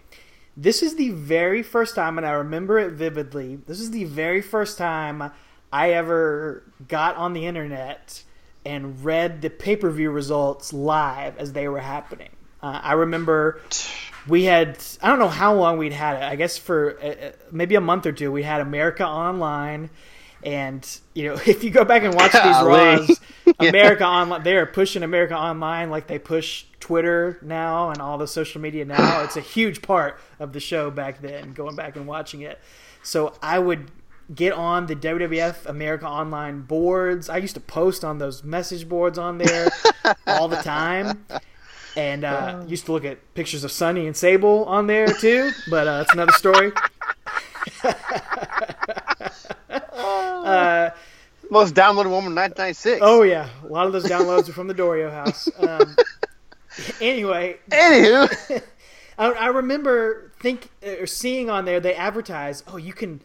[0.57, 3.57] This is the very first time, and I remember it vividly.
[3.67, 5.31] This is the very first time
[5.71, 8.23] I ever got on the internet
[8.65, 12.29] and read the pay per view results live as they were happening.
[12.61, 13.61] Uh, I remember
[14.27, 16.23] we had, I don't know how long we'd had it.
[16.23, 19.89] I guess for uh, uh, maybe a month or two, we had America Online.
[20.43, 22.43] And, you know, if you go back and watch these.
[22.43, 23.19] Raws,
[23.59, 23.69] Yeah.
[23.69, 28.27] America Online, they are pushing America Online like they push Twitter now and all the
[28.27, 29.21] social media now.
[29.23, 32.59] It's a huge part of the show back then, going back and watching it.
[33.03, 33.91] So I would
[34.33, 37.27] get on the WWF America Online boards.
[37.27, 39.69] I used to post on those message boards on there
[40.27, 41.25] all the time.
[41.97, 45.87] And uh, used to look at pictures of Sunny and Sable on there too, but
[45.87, 46.71] uh, that's another story.
[50.49, 50.89] Uh,
[51.49, 52.99] most downloaded woman 996.
[53.03, 55.49] Oh yeah, a lot of those downloads are from the Dorio house.
[55.57, 55.95] Um,
[57.01, 58.63] anyway, Anywho,
[59.17, 63.21] I, I remember think or seeing on there they advertise, oh, you can,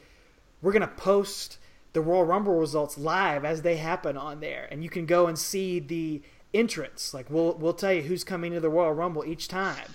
[0.62, 1.58] we're gonna post
[1.92, 5.38] the Royal Rumble results live as they happen on there, and you can go and
[5.38, 6.22] see the
[6.52, 7.14] entrance.
[7.14, 9.86] Like we'll we'll tell you who's coming to the Royal Rumble each time.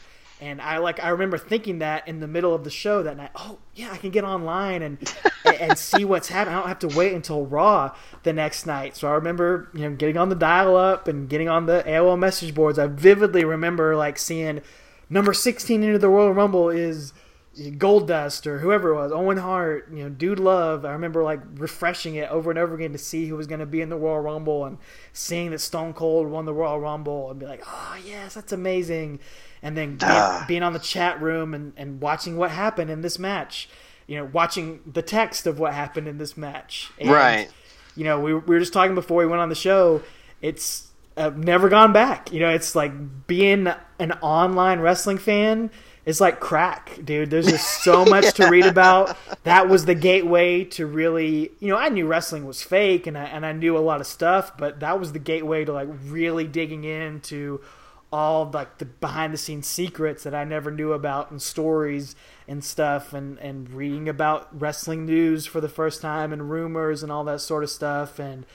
[0.41, 3.31] And I like I remember thinking that in the middle of the show that night.
[3.35, 5.13] Oh yeah, I can get online and
[5.45, 6.55] and see what's happening.
[6.55, 8.95] I don't have to wait until Raw the next night.
[8.95, 12.17] So I remember you know getting on the dial up and getting on the AOL
[12.17, 12.79] message boards.
[12.79, 14.61] I vividly remember like seeing
[15.09, 17.13] number sixteen into the Royal Rumble is
[17.57, 20.85] Goldust or whoever it was, Owen Hart, you know, Dude Love.
[20.85, 23.65] I remember like refreshing it over and over again to see who was going to
[23.65, 24.77] be in the Royal Rumble and
[25.11, 29.19] seeing that Stone Cold won the Royal Rumble and be like, oh yes, that's amazing.
[29.62, 33.20] And then being, being on the chat room and, and watching what happened in this
[33.20, 33.70] match,
[34.07, 36.91] you know, watching the text of what happened in this match.
[36.99, 37.49] And, Right.
[37.95, 40.01] You know, we, we were just talking before we went on the show.
[40.41, 40.88] It's
[41.18, 42.32] uh, never gone back.
[42.32, 43.68] You know, it's like being
[43.99, 45.70] an online wrestling fan
[46.05, 47.30] is like crack, dude.
[47.30, 49.18] There's just so much to read about.
[49.43, 53.26] That was the gateway to really, you know, I knew wrestling was fake and I,
[53.26, 56.47] and I knew a lot of stuff, but that was the gateway to like really
[56.47, 57.62] digging into
[58.12, 62.16] all like the behind the scenes secrets that I never knew about and stories
[62.47, 67.12] and stuff and and reading about wrestling news for the first time and rumors and
[67.12, 68.45] all that sort of stuff and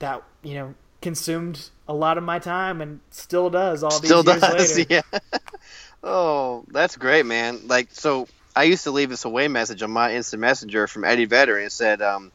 [0.00, 4.24] that you know consumed a lot of my time and still does all these still
[4.24, 4.78] years does.
[4.78, 4.86] later.
[5.12, 5.18] Yeah.
[6.02, 7.60] oh, that's great, man.
[7.66, 11.26] Like, so I used to leave this away message on my instant messenger from Eddie
[11.26, 12.32] Vedder, and said, um,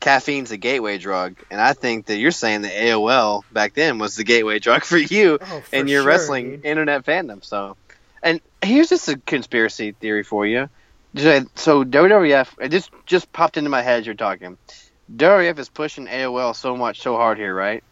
[0.00, 4.16] "Caffeine's a gateway drug," and I think that you're saying that AOL back then was
[4.16, 6.64] the gateway drug for you Oh, for and your sure, wrestling dude.
[6.64, 7.44] internet fandom.
[7.44, 7.76] So,
[8.22, 10.68] and here's just a conspiracy theory for you:
[11.16, 14.56] So WWF, it just just popped into my head as you're talking.
[15.14, 17.82] WWF is pushing AOL so much, so hard here, right?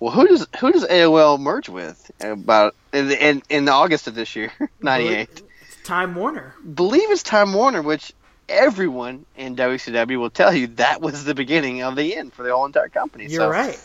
[0.00, 4.14] Well, who does who does AOL merge with about in the, in, in August of
[4.14, 5.42] this year, '98?
[5.84, 6.54] Time Warner.
[6.74, 8.12] Believe it's Time Warner, which
[8.52, 12.54] everyone in WCW will tell you that was the beginning of the end for the
[12.54, 13.24] whole entire company.
[13.24, 13.80] You're so right.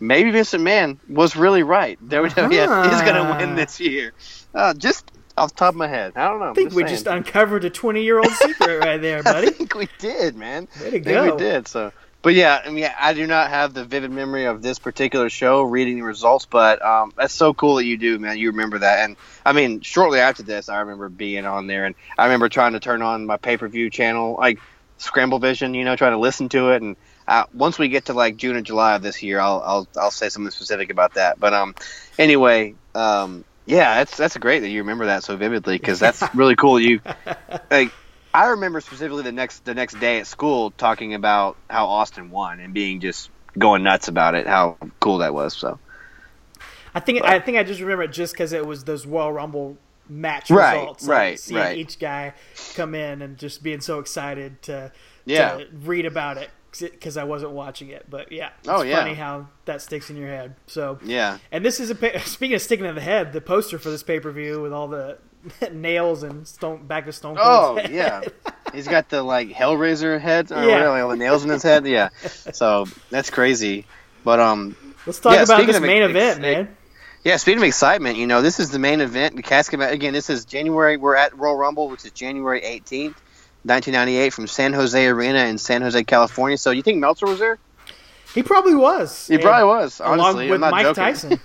[0.00, 1.98] maybe Vince McMahon was really right.
[2.08, 4.12] WWF is going to win this year.
[4.54, 6.50] Uh, just off the top of my head, I don't know.
[6.50, 9.48] I think we just uncovered a 20 year old secret right there, buddy.
[9.48, 10.68] I think we did, man.
[10.80, 11.32] Way to I think go.
[11.32, 11.68] we did.
[11.68, 11.92] So,
[12.22, 15.62] but yeah, I mean, I do not have the vivid memory of this particular show,
[15.62, 18.38] reading the results, but um, that's so cool that you do, man.
[18.38, 21.96] You remember that, and I mean, shortly after this, I remember being on there, and
[22.16, 24.60] I remember trying to turn on my pay per view channel, like
[24.98, 26.96] Scramble Vision, you know, trying to listen to it, and
[27.26, 30.10] uh, once we get to like June or July of this year, I'll I'll I'll
[30.10, 31.40] say something specific about that.
[31.40, 31.74] But um,
[32.18, 36.56] anyway, um, yeah, that's that's great that you remember that so vividly because that's really
[36.56, 36.78] cool.
[36.80, 37.00] You
[37.70, 37.92] like
[38.34, 42.60] I remember specifically the next the next day at school talking about how Austin won
[42.60, 45.54] and being just going nuts about it, how cool that was.
[45.54, 45.78] So
[46.94, 49.76] I think I think I just remember it just because it was those Royal Rumble
[50.08, 51.04] match Right, results.
[51.06, 51.76] right, seeing right.
[51.78, 52.34] each guy
[52.74, 54.92] come in and just being so excited to,
[55.24, 55.58] Yeah.
[55.58, 58.06] to read about it because I wasn't watching it.
[58.10, 58.96] But yeah, it's Oh, yeah.
[58.98, 60.56] funny how that sticks in your head.
[60.66, 63.90] So yeah, And this is a speaking of sticking in the head, the poster for
[63.90, 65.18] this pay per view with all the
[65.72, 68.22] nails and stone back of Stone oh yeah,
[68.74, 70.66] he's got the like Hellraiser head, or Yeah.
[70.66, 71.86] whatever, like, all the nails in his head.
[71.86, 73.86] Yeah, so that's crazy.
[74.24, 74.76] But um,
[75.06, 76.76] Let's talk Yeah, about this main ex- event, ex- man.
[77.24, 79.92] Yeah, speaking of excitement, you know, this is the main event, the casket match.
[79.92, 80.96] Again, this is January.
[80.96, 83.14] We're at Royal Rumble, which is January 18th,
[83.64, 86.58] 1998, from San Jose Arena in San Jose, California.
[86.58, 87.58] So you think Meltzer was there?
[88.34, 89.26] He probably was.
[89.28, 90.46] He probably was, Along honestly.
[90.46, 90.94] with I'm not Mike joking.
[91.04, 91.40] Tyson.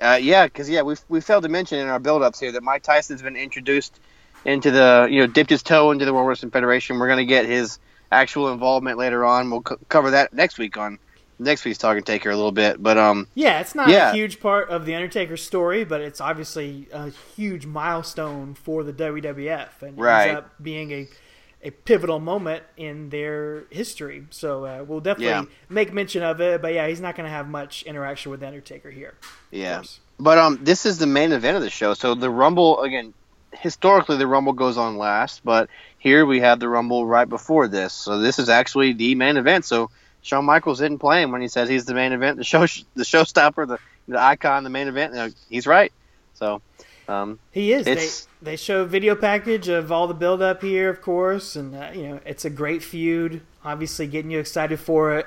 [0.00, 2.82] Uh, yeah, because yeah, we we failed to mention in our build-ups here that Mike
[2.82, 4.00] Tyson's been introduced
[4.44, 6.98] into the you know dipped his toe into the World Wrestling Federation.
[6.98, 7.78] We're gonna get his
[8.10, 9.50] actual involvement later on.
[9.50, 10.98] We'll co- cover that next week on
[11.38, 12.82] next week's Talking Taker a little bit.
[12.82, 14.10] But um, Yeah, it's not Yeah.
[14.10, 18.92] a huge part of the Undertaker's story, but it's obviously a huge milestone for the
[18.92, 20.28] WWF, and Right.
[20.30, 21.08] ends up being a
[21.62, 24.26] a pivotal moment in their history.
[24.30, 25.44] So uh, we'll definitely Yeah.
[25.68, 26.62] make mention of it.
[26.62, 29.14] But yeah, he's not going to have much interaction with the Undertaker here.
[29.50, 29.82] yeah.
[30.18, 31.94] But um, this is the main event of the show.
[31.94, 33.14] So the Rumble again.
[33.52, 37.92] Historically, the Rumble goes on last, but here we have the Rumble right before this.
[37.92, 39.64] So this is actually the main event.
[39.64, 39.90] So
[40.22, 43.02] Shawn Michaels didn't play him when he says he's the main event, the show, the
[43.02, 45.14] showstopper, the the icon, the main event.
[45.14, 45.92] You know, he's right.
[46.34, 46.62] So
[47.10, 47.84] um, He is.
[47.84, 48.08] They
[48.52, 51.90] they show a video package of all the build up here, of course, and uh,
[51.94, 53.42] you know it's a great feud.
[53.64, 55.26] Obviously, getting you excited for it.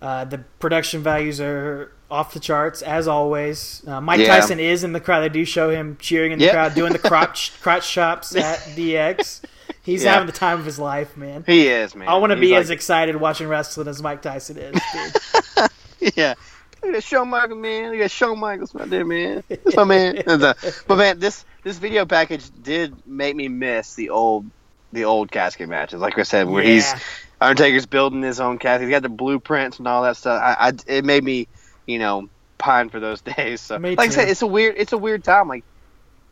[0.00, 3.82] Uh, the production values are off the charts as always.
[3.86, 4.28] Uh, Mike Yeah.
[4.28, 5.20] Tyson is in the crowd.
[5.22, 6.54] They do show him cheering in the Yep.
[6.54, 9.40] crowd, doing the crotch crotch chops at DX.
[9.82, 10.12] He's Yeah.
[10.12, 11.44] having the time of his life, man.
[11.46, 12.08] he is man.
[12.08, 14.80] I want to be like- as excited watching wrestling as Mike Tyson is.
[14.92, 15.70] Dude.
[16.14, 16.34] Yeah.
[16.82, 17.92] Look at Shawn Michaels, man.
[17.92, 19.42] Look at Shawn Michaels right there, man.
[19.48, 20.22] That's my man.
[20.26, 24.46] But man, this this video package did make me miss the old
[24.92, 26.00] the old casket matches.
[26.00, 26.98] Like I said, where he's Yeah.
[27.40, 28.88] Undertaker's building his own casket.
[28.88, 30.40] He's got the blueprints and all that stuff.
[30.42, 31.48] I, I it made me,
[31.86, 33.60] you know, pine for those days.
[33.60, 35.48] So like I said, it's a weird it's a weird time.
[35.48, 35.64] Like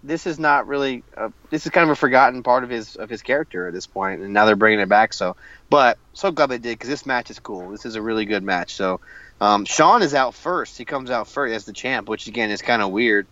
[0.04, 3.08] this is not really a, this is kind of a forgotten part of his of
[3.08, 5.12] his character at this point, and now they're bringing it back.
[5.14, 5.36] So,
[5.70, 7.70] but so glad they did because this match is cool.
[7.70, 8.74] This is a really good match.
[8.74, 9.00] So,
[9.40, 10.78] um, Shawn is out first.
[10.78, 13.26] He comes out first as the champ, which again is kind of weird.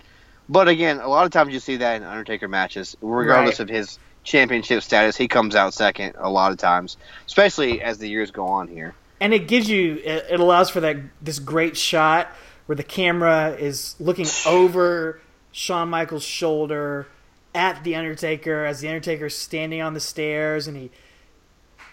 [0.49, 3.69] But again, a lot of times you see that in Undertaker matches, regardless Right.
[3.71, 6.97] of his championship status, he comes out second a lot of times,
[7.27, 8.95] especially as the years go on here.
[9.21, 12.27] and it gives you it, allows for that this great shot
[12.67, 15.21] where the camera is looking over
[15.53, 17.07] Shawn Michaels' shoulder
[17.55, 20.91] at the Undertaker as the Undertaker's standing on the stairs and he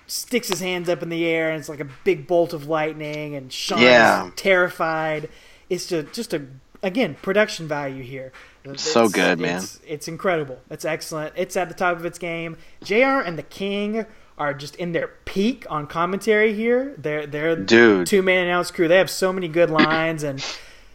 [0.09, 3.35] sticks his hands up in the air and it's like a big bolt of lightning
[3.35, 4.27] and Shawn Yeah.
[4.27, 5.29] is terrified.
[5.69, 6.43] It's just just a
[6.81, 8.31] again production value here.
[8.75, 9.57] So It's- good, man.
[9.57, 10.59] It's, it's incredible.
[10.69, 11.33] It's excellent.
[11.35, 12.57] It's at the top of its game.
[12.83, 13.21] Jr.
[13.25, 14.05] and the King
[14.37, 16.93] are just in their peak on commentary here.
[16.97, 18.07] They're they're Dude.
[18.07, 18.87] two man announce crew.
[18.87, 20.43] They have so many good lines, and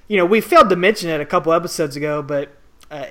[0.08, 2.50] you know we failed to mention it a couple episodes ago, but
[2.90, 3.06] uh,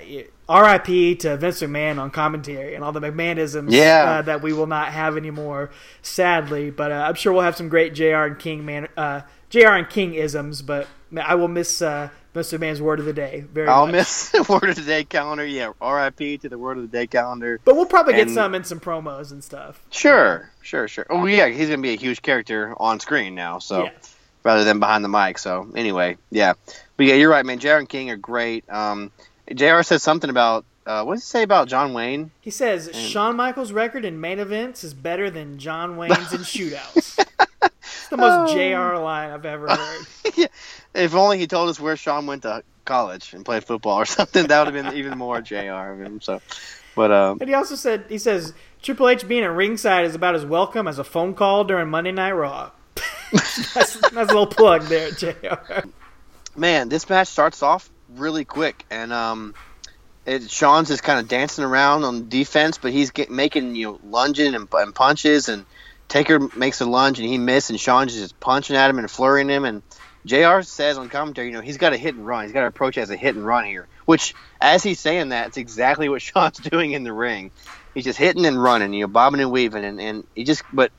[0.50, 1.16] R.I.P.
[1.18, 4.04] to Vince McMahon on commentary and all the McMahonisms Yeah.
[4.06, 5.72] uh, that we will not have anymore,
[6.02, 6.70] sadly.
[6.70, 8.24] But uh, I'm sure we'll have some great Jr.
[8.26, 9.68] and King man, uh, Jr.
[9.70, 10.62] and King isms.
[10.62, 10.88] But
[11.18, 12.58] I will miss uh, Mr.
[12.60, 13.94] McMahon's word of the day very I'll much.
[13.94, 15.46] miss the word of the day calendar.
[15.46, 16.40] Yeah, R.I.P.
[16.40, 17.60] to the word of the day calendar.
[17.64, 19.82] But we'll probably get some in some promos and stuff.
[19.92, 21.06] Sure, sure, sure.
[21.10, 23.60] Oh yeah, he's gonna be a huge character on screen now.
[23.60, 23.92] So Yeah.
[24.44, 25.38] rather than behind the mic.
[25.38, 26.54] So anyway, yeah.
[26.98, 27.60] But yeah, you're right, man.
[27.60, 28.68] JR and King are great.
[28.70, 29.12] Um,
[29.54, 32.32] JR said something about uh, what does he say about John Wayne?
[32.42, 37.18] He says Shawn Michaels' record in main events is better than John Wayne's in shootouts.
[37.72, 38.54] it's the most Oh.
[38.54, 40.06] JR line I've ever heard.
[40.96, 44.46] If only he told us where Shawn went to college and played football or something,
[44.46, 45.56] that would have been even more Jr.
[45.72, 46.22] of him.
[46.22, 46.40] So,
[46.96, 50.36] but um, And he also said, he says, Triple H being at ringside is about
[50.36, 52.70] as welcome as a phone call during Monday Night Raw.
[53.32, 55.88] that's, that's a little plug there, JR.
[56.56, 59.54] man, this match starts off really quick, and um,
[60.26, 64.00] it, Shawn's just kind of dancing around on defense, but he's get, making you know
[64.04, 65.66] lunging and, and punches, and
[66.08, 69.50] Taker makes a lunge and he misses, and Shawn's just punching at him and flurrying
[69.50, 69.82] him, and
[70.26, 70.62] Jr.
[70.62, 72.46] says on commentary, you know, he's got to hit and run.
[72.46, 73.88] He's got to approach as a hit and run here.
[74.06, 77.52] Which, as he's saying that, it's exactly what Shawn's doing in the ring.
[77.94, 80.92] He's just hitting and running, you know, bobbing and weaving, and, and he just, but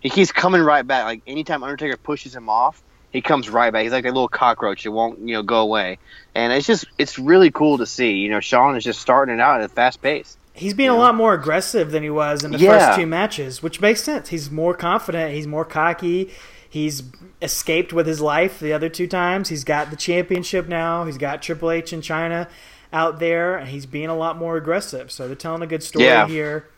[0.00, 1.04] he keeps coming right back.
[1.04, 2.82] Like anytime Undertaker pushes him off,
[3.16, 3.82] he comes right back.
[3.84, 4.84] He's like a little cockroach.
[4.84, 5.98] It won't, you know, go away.
[6.34, 8.12] And it's just, it's really cool to see.
[8.16, 10.36] You know, Shawn is just starting it out at a fast pace.
[10.52, 12.78] He's being a lot more aggressive than he was in the Yeah.
[12.78, 14.28] first two matches, which makes sense.
[14.28, 15.32] He's more confident.
[15.32, 16.30] He's more cocky.
[16.68, 17.04] He's
[17.40, 19.48] escaped with his life the other two times.
[19.48, 21.04] He's got the championship now.
[21.06, 22.48] He's got Triple H in Chyna
[22.92, 25.10] out there, and he's being a lot more aggressive.
[25.10, 26.26] So they're telling a good story Yeah.
[26.28, 26.68] here.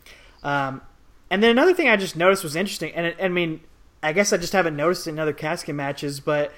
[0.45, 0.83] Um,
[1.31, 3.59] and then another thing I just noticed was interesting, and it, I mean,
[4.03, 6.53] I guess I just haven't noticed it in other casket matches, but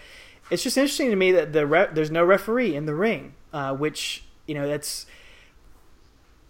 [0.51, 3.75] it's just interesting to me that the re- there's no referee in the ring, uh,
[3.75, 5.07] which you know that's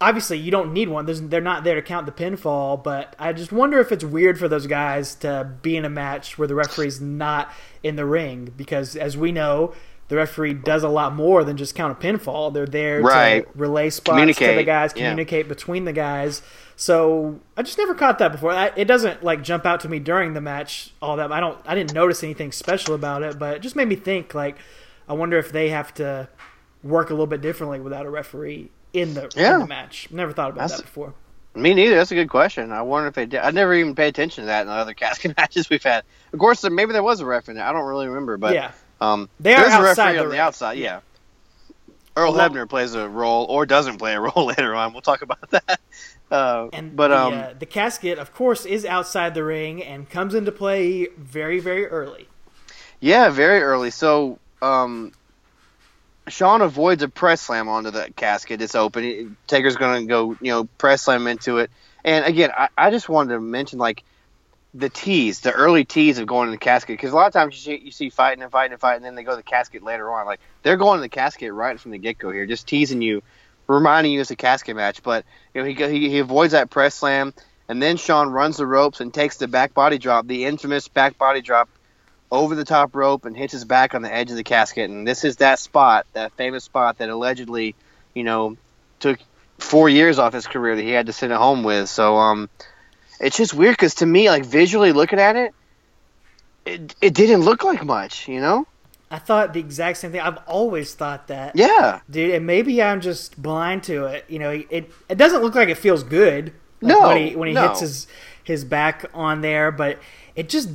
[0.01, 1.05] obviously you don't need one.
[1.05, 4.39] There's, they're not there to count the pinfall, but I just wonder if it's weird
[4.39, 7.51] for those guys to be in a match where the referee's not
[7.83, 9.73] in the ring because, as we know,
[10.11, 12.53] the referee does a lot more than just count a pinfall.
[12.53, 13.49] They're there Right.
[13.51, 15.09] to relay spots to the Communicate, guys, yeah.
[15.09, 16.41] communicate between the guys.
[16.75, 18.51] So I just never caught that before.
[18.51, 21.31] I, it doesn't like jump out to me during the match all that.
[21.31, 21.57] I don't.
[21.65, 24.35] I didn't notice anything special about it, but it just made me think.
[24.35, 24.57] Like,
[25.07, 26.27] I wonder if they have to
[26.83, 29.53] work a little bit differently without a referee in the, Yeah.
[29.55, 30.09] in the match.
[30.11, 31.13] Never thought about That's- that before.
[31.53, 31.95] Me neither.
[31.95, 32.71] That's a good question.
[32.71, 33.41] I wonder if they did.
[33.41, 36.03] I never even paid attention to that in the other casket matches we've had.
[36.33, 37.61] Of course, maybe there was a ref in it.
[37.61, 38.71] I don't really remember, but yeah,
[39.01, 40.39] um, They are there's a outside referee the on the ring.
[40.39, 40.77] outside.
[40.77, 40.99] Yeah.
[42.15, 44.93] Earl Well- Hebner plays a role or doesn't play a role later on.
[44.93, 45.79] We'll talk about that.
[46.31, 50.09] Uh, and but the, um, uh, the casket, of course, is outside the ring and
[50.09, 52.25] comes into play very, very early.
[53.01, 53.91] Yeah, very early.
[53.91, 55.11] So, um,
[56.29, 58.61] Shawn avoids a press slam onto the casket.
[58.61, 59.35] It's open.
[59.47, 61.69] Taker's going to go, you know, press slam into it.
[62.05, 64.01] And again, I, I just wanted to mention like
[64.73, 67.55] the tease, the early tease of going to the casket, because a lot of times
[67.55, 69.43] you see, you see fighting and fighting and fighting, and then they go to the
[69.43, 70.25] casket later on.
[70.25, 73.21] Like they're going to the casket right from the get go here, just teasing you,
[73.67, 75.03] reminding you it's a casket match.
[75.03, 77.33] But you know, he he, he avoids that press slam,
[77.67, 81.17] and then Shawn runs the ropes and takes the back body drop, the infamous back
[81.17, 81.69] body drop
[82.31, 84.89] over the top rope and hits his back on the edge of the casket.
[84.89, 87.75] And this is that spot, that famous spot that allegedly,
[88.13, 88.55] you know,
[88.99, 89.19] took
[89.57, 91.89] four years off his career that he had to sit at home with.
[91.89, 92.49] So, um,
[93.21, 95.53] it's just weird because to me, like visually looking at it,
[96.65, 98.67] it, it didn't look like much, you know?
[99.09, 100.21] I thought the exact same thing.
[100.21, 101.55] I've always thought that.
[101.55, 101.99] Yeah.
[102.09, 102.33] dude.
[102.33, 104.25] And maybe I'm just blind to it.
[104.29, 106.53] You know, it it doesn't look like it feels good.
[106.81, 107.67] like, No, when he when he no.
[107.67, 108.07] hits his
[108.43, 109.99] his back on there, but
[110.35, 110.69] it just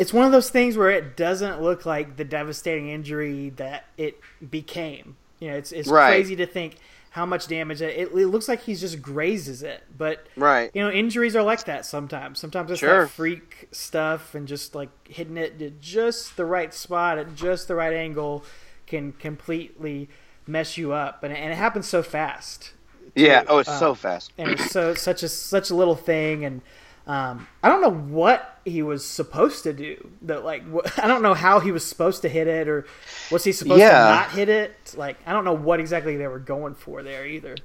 [0.00, 4.20] it's one of those things where it doesn't look like the devastating injury that it
[4.50, 5.16] became.
[5.38, 6.10] You know, it's it's Right.
[6.10, 6.76] crazy to think
[7.16, 8.08] how much damage it, it.
[8.12, 10.70] It looks like he's just grazes it, but Right.
[10.74, 12.38] you know, injuries are like that sometimes.
[12.38, 13.04] Sometimes it's Sure.
[13.04, 17.68] that freak stuff and just like hitting it at just the right spot at just
[17.68, 18.44] the right angle
[18.86, 20.10] can completely
[20.46, 21.24] mess you up.
[21.24, 22.72] And, and it happens so fast.
[23.14, 23.44] Yeah.
[23.48, 24.30] Oh, it's uh, so fast.
[24.36, 26.60] And it's so such a such a little thing and
[27.06, 30.10] um, I don't know what he was supposed to do.
[30.22, 32.86] That like wh- I don't know how he was supposed to hit it, or
[33.30, 33.90] was he supposed Yeah.
[33.90, 34.94] to not hit it?
[34.96, 37.56] Like I don't know what exactly they were going for there either.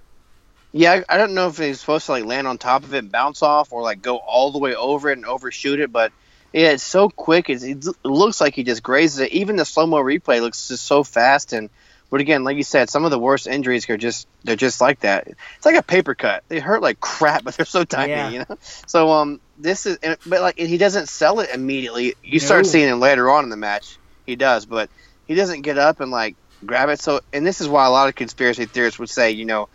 [0.73, 2.99] Yeah, I I don't know if he's supposed to like land on top of it
[2.99, 5.91] and bounce off, or like go all the way over it and overshoot it.
[5.91, 6.11] But
[6.53, 7.49] yeah, it's so quick.
[7.49, 9.31] It's, it looks like he just grazes it.
[9.31, 11.53] Even the slow mo replay looks just so fast.
[11.53, 11.69] And
[12.11, 14.99] but again, like you said, some of the worst injuries are just they're just like
[14.99, 15.27] that.
[15.57, 16.43] It's like a paper cut.
[16.49, 18.11] They hurt like crap, but they're so tiny.
[18.11, 18.29] Yeah.
[18.29, 18.57] You know.
[18.61, 22.13] So um, this is and- but like he doesn't sell it immediately.
[22.23, 23.97] You start seeing it later on in the match.
[24.27, 24.89] He does, but
[25.27, 26.35] he doesn't get up and like
[26.65, 26.99] grab it.
[26.99, 29.67] So and this is why a lot of conspiracy theorists would say, you know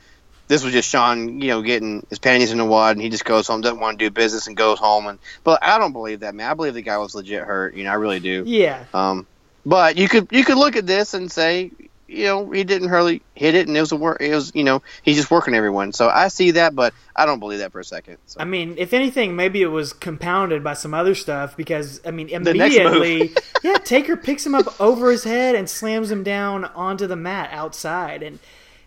[0.48, 3.24] this was just Shawn, you know, getting his panties in a wad, and he just
[3.24, 5.08] goes home, doesn't want to do business, and goes home.
[5.08, 6.48] And but I don't believe that, man.
[6.48, 7.74] I believe the guy was legit hurt.
[7.74, 8.44] You know, I really do.
[8.46, 9.26] Yeah, Um,
[9.64, 11.72] but you could you could look at this and say,
[12.08, 14.18] you know, he didn't really hit it, and it was a work.
[14.20, 15.92] It was, you know, he's just working everyone.
[15.92, 18.18] So I see that, but I don't believe that for a second.
[18.26, 18.40] So.
[18.40, 22.28] I mean, if anything, maybe it was compounded by some other stuff because I mean,
[22.42, 22.94] The next move.
[22.96, 27.16] immediately, yeah, Taker picks him up over his head and slams him down onto the
[27.16, 28.38] mat outside, and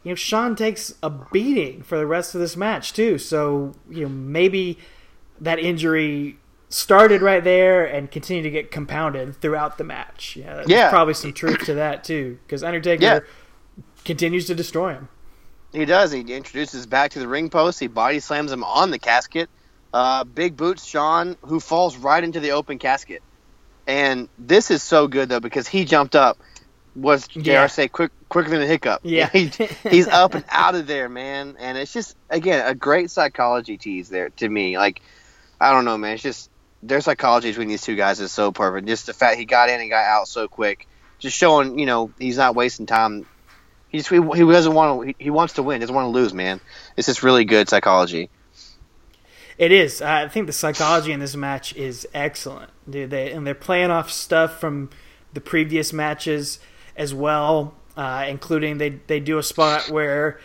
[0.03, 3.17] you know, Shawn takes a beating for the rest of this match too.
[3.17, 4.77] So you know, maybe
[5.41, 6.37] that injury
[6.69, 10.35] started right there and continued to get compounded throughout the match.
[10.35, 10.89] Yeah, there's Yeah.
[10.89, 13.19] probably some truth to that too, because Undertaker Yeah.
[14.05, 15.07] continues to destroy him.
[15.73, 16.11] He does.
[16.11, 17.79] He introduces back to the ring post.
[17.79, 19.49] He body slams him on the casket.
[19.93, 23.21] Uh, big boots Shawn, who falls right into the open casket.
[23.87, 26.37] And this is so good though because he jumped up.
[26.95, 27.67] Was JR Yeah.
[27.67, 29.01] say quick quicker than a hiccup?
[29.03, 29.29] Yeah.
[29.33, 29.51] he,
[29.89, 31.55] he's up and out of there, man.
[31.59, 34.77] And it's just again a great psychology tease there to me.
[34.77, 35.01] Like
[35.61, 36.13] I don't know, man.
[36.13, 36.49] It's just
[36.81, 38.87] their psychology between these two guys is so perfect.
[38.87, 40.87] Just the fact he got in and got out so quick,
[41.19, 43.25] just showing you know he's not wasting time.
[43.89, 45.07] He just he, he doesn't want to.
[45.07, 45.81] He, he wants to win.
[45.81, 46.59] Doesn't want to lose, man.
[46.95, 48.29] It's just really good psychology.
[49.57, 50.01] It is.
[50.01, 53.09] I think the psychology in this match is excellent, dude.
[53.09, 54.89] They and they're playing off stuff from
[55.33, 56.59] the previous matches
[56.95, 60.39] as well, uh, including they they do a spot where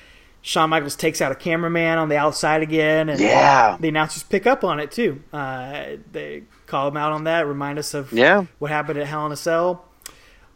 [0.46, 3.78] Shawn Michaels takes out a cameraman on the outside again, and Yeah.
[3.80, 5.22] the announcers pick up on it too.
[5.32, 8.44] Uh, they call him out on that, remind us of Yeah.
[8.58, 9.86] what happened at Hell in a Cell.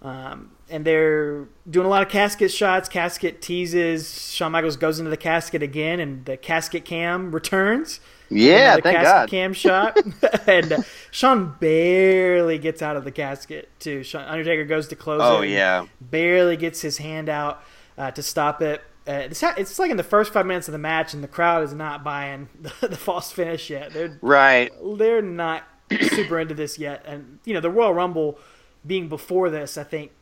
[0.02, 2.86] Um, and they're doing a lot of casket shots.
[2.90, 4.30] Casket teases.
[4.30, 8.00] Shawn Michaels goes into the casket again, and the casket cam returns.
[8.28, 9.30] Yeah, thank casket God.
[9.30, 9.98] cam shot,
[10.46, 10.78] and uh,
[11.10, 13.70] Shawn barely gets out of the casket.
[13.80, 15.48] Too, Shawn, Undertaker goes to close Oh it.
[15.48, 15.86] yeah.
[15.98, 17.62] barely gets his hand out
[17.96, 18.82] uh, to stop it.
[19.08, 21.62] Uh, it's, it's like in the first five minutes of the match, and the crowd
[21.64, 23.92] is not buying the, the false finish yet.
[23.92, 24.70] They're Right.
[24.96, 25.64] they're not
[26.10, 28.38] super into this yet, and you know the Royal Rumble
[28.86, 30.12] being before this, I think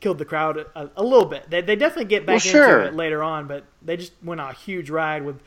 [0.00, 1.48] killed the crowd a, a little bit.
[1.50, 2.78] They, they definitely get back Well, sure.
[2.80, 5.38] into it later on, but they just went on a huge ride with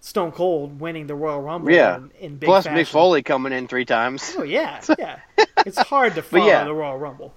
[0.00, 1.70] Stone Cold winning the Royal Rumble.
[1.70, 1.96] Yeah.
[1.96, 2.78] in, in big Plus fashion.
[2.82, 4.34] Mick Foley coming in three times.
[4.38, 5.18] Oh yeah, yeah.
[5.66, 6.64] It's hard to follow yeah.
[6.64, 7.34] the Royal Rumble.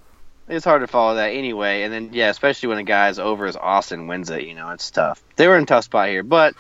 [0.48, 1.84] It's hard to follow that anyway.
[1.84, 4.70] And then yeah, especially when a guy as over as Austin wins it, you know,
[4.70, 5.24] it's tough.
[5.36, 6.54] They were in a tough spot here, but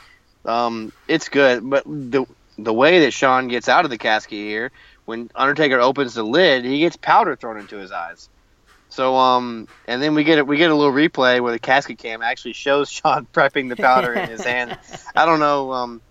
[0.43, 1.67] um, it's good.
[1.67, 2.25] But the
[2.57, 4.71] the way that Shawn gets out of the casket here,
[5.05, 8.29] when Undertaker opens the lid, he gets powder thrown into his eyes.
[8.89, 10.47] So um, and then we get it.
[10.47, 14.13] We get a little replay where the casket cam actually shows Shawn prepping the powder
[14.13, 14.77] in his hand.
[15.15, 16.01] I don't know um,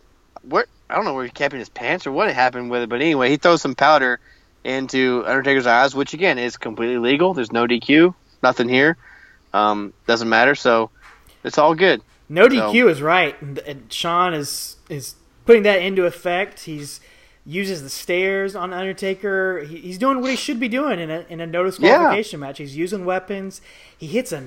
[0.43, 2.89] what I don't know where he kept in his pants or what happened with it,
[2.89, 4.21] but anyway, he throws some powder
[4.65, 7.35] into Undertaker's eyes, which again is completely legal.
[7.35, 8.97] There's no DQ, nothing here.
[9.53, 10.91] Um, doesn't matter, so
[11.45, 12.03] it's all good.
[12.29, 15.15] No So- DQ is right, and, Shawn is is
[15.47, 16.61] putting that into effect.
[16.61, 17.01] He's
[17.47, 19.61] uses the stairs on Undertaker.
[19.69, 22.59] He, he's doing what he should be doing in a in a no disqualification match.
[22.59, 23.61] He's using weapons.
[23.99, 24.43] He hits a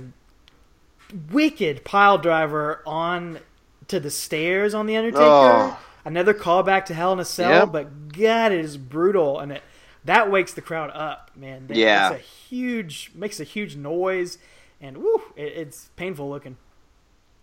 [1.32, 3.40] wicked pile driver on
[3.88, 5.24] to the stairs on the Undertaker.
[5.24, 5.80] Oh.
[6.04, 7.72] Another callback to Hell in a Cell, Yep.
[7.72, 9.62] but God, it is brutal, and it
[10.08, 11.68] that wakes the crowd up, man.
[11.68, 12.14] That- Yeah.
[12.14, 14.38] it's a huge makes a huge noise,
[14.82, 16.58] and woo, it, it's painful looking.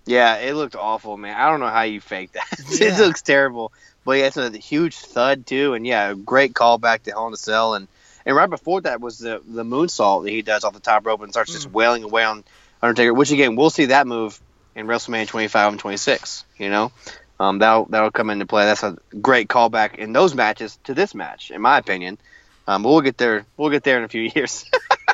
[0.06, 1.34] Yeah, it looked awful, man.
[1.34, 2.46] I don't know how you faked that.
[2.80, 2.88] Yeah.
[2.94, 3.72] it looks terrible.
[4.04, 7.32] But yeah, it's a huge thud too, and yeah, a great callback to Hell in
[7.32, 7.88] a Cell, and
[8.26, 11.22] and right before that was the the moonsault that he does off the top rope
[11.22, 12.44] and starts just wailing away on
[12.82, 13.14] Undertaker.
[13.14, 14.38] Which again, we'll see that move
[14.74, 16.44] in WrestleMania 25 and 26.
[16.58, 16.92] You know,
[17.40, 18.66] um, that'll that'll come into play.
[18.66, 22.18] That's a great callback in those matches to this match, in my opinion.
[22.66, 23.46] Um, but we'll get there.
[23.56, 24.64] We'll get there in a few years.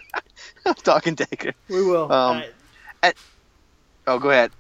[0.66, 1.52] I'm talking Taker.
[1.68, 2.10] We will.
[2.12, 2.42] Um,
[3.02, 3.12] uh,
[4.06, 4.50] Oh, go ahead.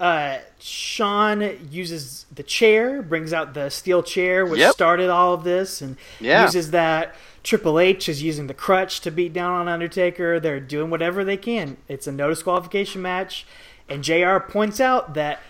[0.00, 4.72] uh, Shawn uses the chair, brings out the steel chair, which Yep.
[4.74, 6.42] started all of this, and Yeah.
[6.44, 7.14] uses that.
[7.44, 10.38] Triple H is using the crutch to beat down on Undertaker.
[10.38, 11.78] They're doing whatever they can.
[11.88, 13.46] It's a no disqualification match,
[13.88, 15.40] and JR points out that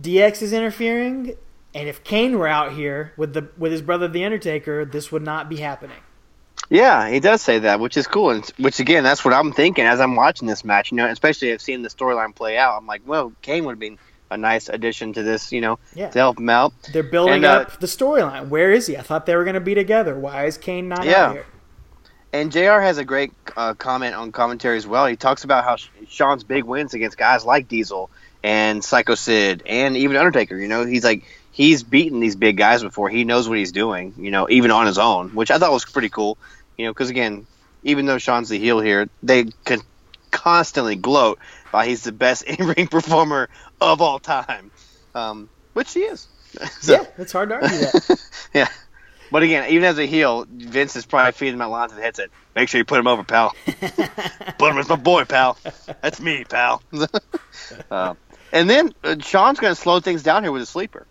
[0.00, 1.34] DX is interfering,
[1.74, 5.22] and if Kane were out here with the with his brother the Undertaker, this would
[5.22, 5.96] not be happening.
[6.68, 8.30] Yeah, he does say that, which is cool.
[8.30, 10.92] And which again, that's what I'm thinking as I'm watching this match.
[10.92, 12.76] You know, especially I've the storyline play out.
[12.76, 13.98] I'm like, well, Kane would have been
[14.30, 15.50] a nice addition to this.
[15.50, 16.10] You know, Yeah.
[16.10, 16.72] to help him out.
[16.92, 18.48] They're building And, uh, up the storyline.
[18.48, 18.96] Where is he?
[18.96, 20.16] I thought they were going to be together.
[20.16, 21.26] Why is Kane not Yeah.
[21.26, 21.46] out here?
[22.32, 25.06] And JR has a great uh, comment on commentary as well.
[25.06, 25.76] He talks about how
[26.08, 28.08] Shawn's big wins against guys like Diesel
[28.44, 30.56] and Psycho Sid and even Undertaker.
[30.56, 33.08] You know, he's like he's beaten these big guys before.
[33.08, 34.14] He knows what he's doing.
[34.16, 36.38] You know, even on his own, which I thought was pretty cool.
[36.76, 37.46] You know, because again,
[37.82, 39.80] even though Shawn's the heel here, they can
[40.30, 41.38] constantly gloat
[41.72, 43.48] by he's the best in ring performer
[43.80, 44.70] of all time,
[45.14, 46.26] um, which he is.
[46.80, 48.20] So- yeah, it's hard to argue that.
[48.54, 48.68] yeah.
[49.30, 52.30] But again, even as a heel, Vince is probably feeding my lines of the headset.
[52.56, 53.54] Make sure you put him over, pal.
[54.58, 55.56] put him as my boy, pal.
[56.02, 56.82] That's me, pal.
[57.90, 58.14] uh,
[58.52, 61.06] and then uh, Shawn's going to slow things down here with a sleeper,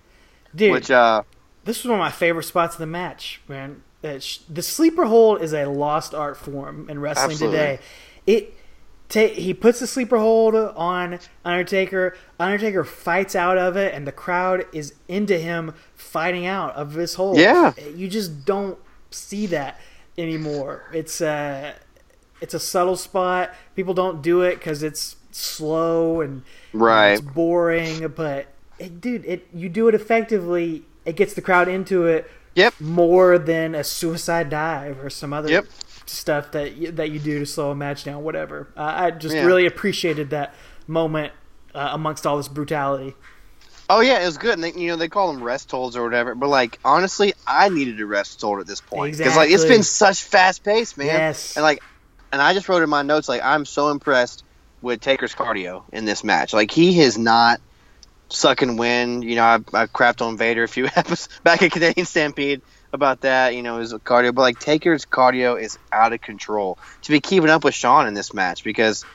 [0.55, 1.23] Dude, which uh,
[1.65, 3.83] this was one of my favorite spots of the match, man.
[4.19, 7.57] Sh- the sleeper hold is a lost art form in wrestling Absolutely.
[7.57, 7.79] today.
[8.25, 8.53] It
[9.09, 12.15] ta- he puts the sleeper hold on Undertaker.
[12.39, 17.15] Undertaker fights out of it, and the crowd is into him fighting out of this
[17.15, 17.37] hold.
[17.37, 17.73] Yeah.
[17.95, 18.77] you just don't
[19.11, 19.79] see that
[20.17, 20.89] anymore.
[20.93, 21.73] It's uh,
[22.41, 23.53] it's a subtle spot.
[23.75, 26.43] People don't do it because it's slow and
[26.73, 27.11] you know, Right.
[27.11, 28.07] it's boring.
[28.15, 28.47] But
[28.79, 30.83] it, dude, it you do it effectively.
[31.05, 32.73] It gets the crowd into it Yep.
[32.79, 35.65] more than a suicide dive or some other Yep.
[36.05, 38.23] stuff that you, that you do to slow a match down.
[38.23, 38.67] Whatever.
[38.75, 39.45] Uh, I just Yeah.
[39.45, 40.53] really appreciated that
[40.87, 41.31] moment
[41.75, 43.15] uh, amongst all this brutality.
[43.91, 44.53] Oh yeah, it was good.
[44.55, 46.35] And they, you know they call them rest holds or whatever.
[46.35, 49.75] But like honestly, I needed a rest hold at this point because like it's Exactly.
[49.77, 51.07] been such fast pace, man.
[51.07, 51.55] Yes.
[51.55, 51.81] And like,
[52.31, 54.43] and I just wrote in my notes like I'm so impressed
[54.81, 56.53] with Taker's cardio in this match.
[56.53, 57.59] Like he has not
[58.29, 59.23] sucking wind.
[59.23, 62.61] You know, I, I crapped on Vader a few episodes back at Canadian Stampede
[62.93, 63.55] about that.
[63.55, 66.77] You know, his cardio, but like Taker's cardio is out of control.
[67.03, 69.05] To be keeping up with Shawn in this match because.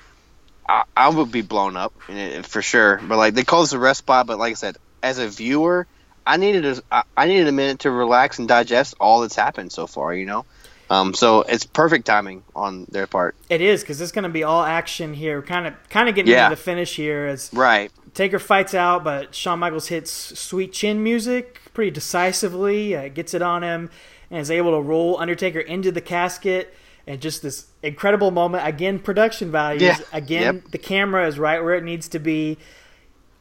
[0.66, 2.98] I, I would be blown up it, for sure.
[3.06, 5.86] But like they call this a rest spot, but like I said, as a viewer,
[6.26, 9.72] I needed a I- I needed a minute to relax and digest all that's happened
[9.72, 10.14] so far.
[10.14, 10.46] You know,
[10.88, 13.36] um, so it's perfect timing on their part.
[13.50, 15.42] It is because it's going to be all action here.
[15.42, 16.46] Kind of kind of getting Yeah.
[16.46, 17.92] into the finish here as Right.
[18.14, 23.42] Taker fights out, but Shawn Michaels hits sweet chin music pretty decisively, uh, gets it
[23.42, 23.90] on him,
[24.30, 26.72] and is able to roll Undertaker into the casket.
[27.06, 28.66] And just this incredible moment.
[28.66, 29.82] Again, production values.
[29.82, 29.98] Yeah.
[30.10, 30.64] Again, Yep.
[30.70, 32.56] the camera is right where it needs to be.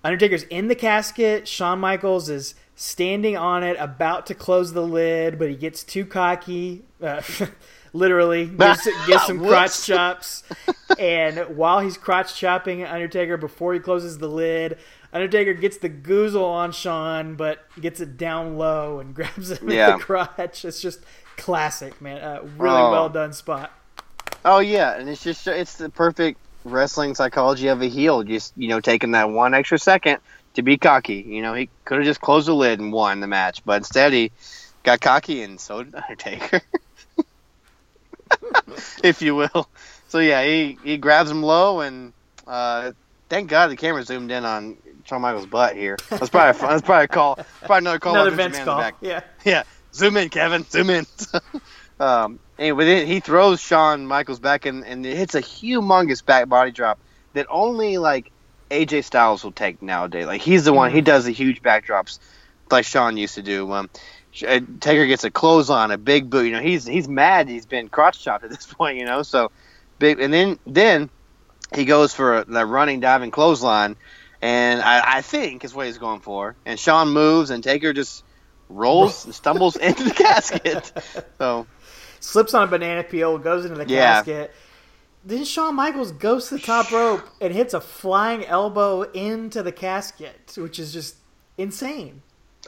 [0.04, 1.48] Undertaker's in the casket.
[1.48, 6.04] Shawn Michaels is standing on it, about to close the lid, but he gets too
[6.06, 6.84] cocky.
[7.02, 7.22] Uh,
[7.94, 10.44] literally, gives, gives some crotch chops.
[11.00, 14.78] and while he's crotch chopping Undertaker before he closes the lid,
[15.14, 19.76] Undertaker gets the goozle on Shawn, but gets it down low and grabs him in
[19.76, 19.98] Yeah.
[19.98, 20.66] the crotch.
[20.66, 21.02] It's just
[21.38, 22.18] classic, man.
[22.22, 22.92] Uh, really Oh.
[22.92, 23.72] well done spot.
[24.46, 28.24] Oh yeah, and it's just it's the perfect wrestling psychology of a heel.
[28.24, 30.18] Just you know, taking that one extra second
[30.56, 31.24] to be cocky.
[31.26, 34.12] You know, he could have just closed the lid and won the match, but instead
[34.14, 34.32] he
[34.84, 36.62] got cocky, and so did Undertaker,
[39.04, 39.70] if you will.
[40.08, 42.14] So yeah, he he grabs him low, and
[42.48, 42.92] uh,
[43.30, 45.98] thank God the camera zoomed in on Shawn Michaels' butt here.
[46.10, 48.14] That's probably a, that's probably a call, probably another call.
[48.14, 48.80] Another Vince Vince in the call.
[48.80, 48.96] back.
[49.02, 49.22] Yeah.
[49.44, 49.64] Yeah,
[49.94, 50.64] zoom in, Kevin.
[50.66, 51.06] Zoom in.
[52.00, 56.72] um, anyway, he throws Shawn Michaels back, and, and it hits a humongous back body
[56.72, 57.00] drop
[57.34, 58.32] that only like
[58.70, 60.26] AJ Styles will take nowadays.
[60.26, 62.20] Like he's the one he does the huge backdrops
[62.72, 63.72] like Shawn used to do.
[63.72, 63.90] Um,
[64.34, 66.46] Taker gets a clothesline, a big boot.
[66.46, 67.48] You know, he's he's mad.
[67.48, 68.98] He's been crotch chopped at this point.
[68.98, 69.52] You know, so
[70.00, 70.20] big.
[70.20, 71.10] And then then
[71.76, 73.96] he goes for a, the running diving clothesline,
[74.42, 76.56] and I, I think is what he's going for.
[76.66, 78.24] And Shawn moves, and Taker just
[78.70, 80.92] rolls and stumbles into the casket.
[81.38, 81.68] So
[82.20, 84.24] Slips on a banana peel, goes into the Yeah.
[84.24, 84.54] casket.
[85.26, 89.72] Then Shawn Michaels goes to the top rope and hits a flying elbow into the
[89.72, 91.18] casket, which is just
[91.58, 92.22] insane.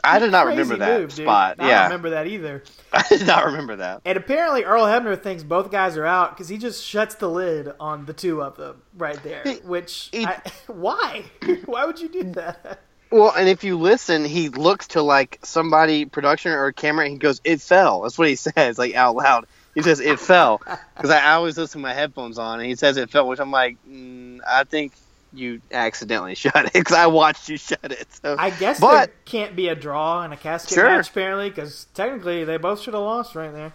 [0.04, 1.56] I did not remember that move, spot.
[1.58, 2.62] I don't yeah, remember that either.
[2.92, 4.02] I did not remember that.
[4.04, 7.72] And apparently, Earl Hebner thinks both guys are out because he just shuts the lid
[7.80, 9.42] on the two of them right there.
[9.44, 11.24] He- Which, he- I, why?
[11.66, 12.80] why would you do that?
[13.10, 17.18] Well, and if you listen, he looks to like somebody, production or camera, and he
[17.18, 19.46] goes, "It fell." That's what he says, like out loud.
[19.74, 20.60] He says, "It fell,"
[20.96, 23.38] because I, I always listen with my headphones on, and he says, "It fell," which
[23.38, 24.92] I'm like, mm, I think
[25.36, 28.06] you accidentally shut it because I watched you shut it.
[28.22, 30.84] So I guess But- there can't be a draw in a casket Sure.
[30.88, 33.72] match, apparently, because technically they both should have lost right there.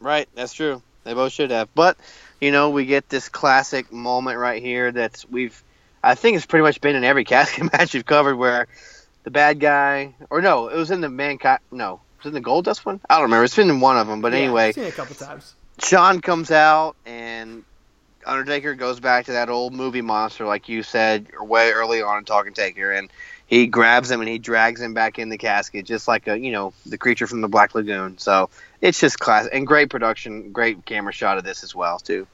[0.00, 0.82] Right, that's true.
[1.04, 1.68] They both should have.
[1.74, 1.96] But,
[2.40, 5.62] you know, we get this classic moment right here that's we've
[6.04, 8.66] I think it's pretty much been in every casket match we've covered where
[9.24, 12.40] the bad guy or no, it was in the mankind no, it was in the
[12.48, 13.00] Goldust one?
[13.08, 13.44] I don't remember.
[13.44, 15.54] It's been in one of them, but Yeah, anyway, I've seen it a couple times.
[15.78, 17.64] Shawn comes out and
[18.26, 22.24] Undertaker goes back to that old movie monster, like you said way early on in
[22.24, 23.10] Talking Taker, and
[23.46, 26.52] he grabs him and he drags him back in the casket, just like a you
[26.52, 28.18] know the creature from the Black Lagoon.
[28.18, 28.48] So
[28.80, 32.26] it's just class and great production, great camera shot of this as well too.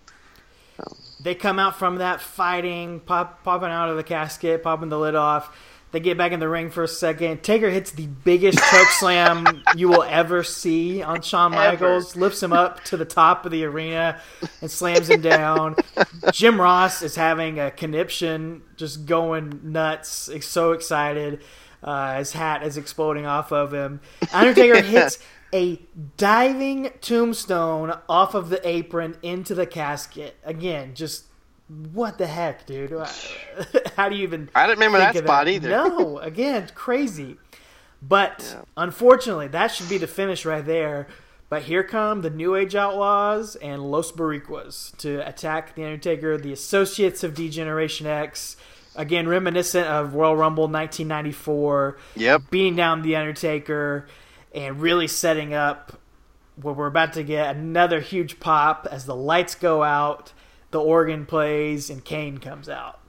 [1.20, 5.16] They come out from that fighting, pop, popping out of the casket, popping the lid
[5.16, 5.56] off.
[5.90, 7.42] They get back in the ring for a second.
[7.42, 11.70] Taker hits the biggest choke slam you will ever see on Shawn Ever.
[11.70, 14.20] Michaels, lifts him up to the top of the arena
[14.60, 15.76] and slams him down.
[16.32, 20.28] Jim Ross is having a conniption, just going nuts.
[20.30, 21.40] He's so excited.
[21.82, 24.00] Uh, his hat is exploding off of him.
[24.32, 25.18] Undertaker hits
[25.54, 25.80] a
[26.18, 30.36] diving tombstone off of the apron into the casket.
[30.44, 31.24] Again, just
[31.92, 32.90] what the heck, dude?
[33.96, 34.50] How do you even?
[34.54, 35.68] I didn't remember that spot either.
[35.68, 37.36] No, again, crazy.
[38.00, 41.08] But unfortunately, that should be the finish right there.
[41.48, 46.52] But here come the New Age Outlaws and Los Boricuas to attack The Undertaker, the
[46.52, 48.56] Associates of D-Generation X.
[48.94, 51.96] Again, reminiscent of Royal Rumble 1994.
[52.16, 52.42] Yep.
[52.50, 54.06] Beating down The Undertaker
[54.54, 55.98] and really setting up
[56.56, 60.32] where we're about to get another huge pop as the lights go out,
[60.70, 63.00] the organ plays, and Kane comes out.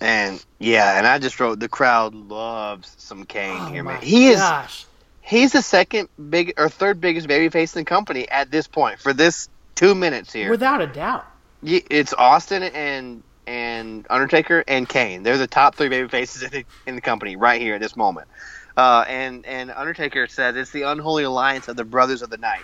[0.00, 4.00] And yeah, and I just wrote the crowd loves some Kane Oh here, man.
[4.00, 4.86] He is gosh.
[5.20, 9.12] he's the second big or third biggest babyface in the company at this point for
[9.12, 10.48] this two minutes here.
[10.48, 11.26] Without a doubt.
[11.62, 15.22] It's Austin and and Undertaker and Kane.
[15.22, 17.96] They're the top three baby faces in the, in the company right here at this
[17.96, 18.28] moment.
[18.76, 22.62] Uh, and and Undertaker says it's the unholy alliance of the brothers of the night.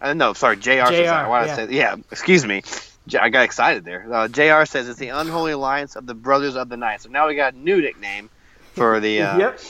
[0.00, 1.28] Uh, no, sorry, JR JR.
[1.28, 1.52] Why yeah.
[1.52, 1.96] I say yeah?
[2.10, 2.62] Excuse me.
[3.14, 4.12] I got excited there.
[4.12, 7.02] Uh, JR says it's the unholy alliance of the brothers of the night.
[7.02, 8.30] So now we got a new nickname
[8.74, 9.60] for the uh, yep.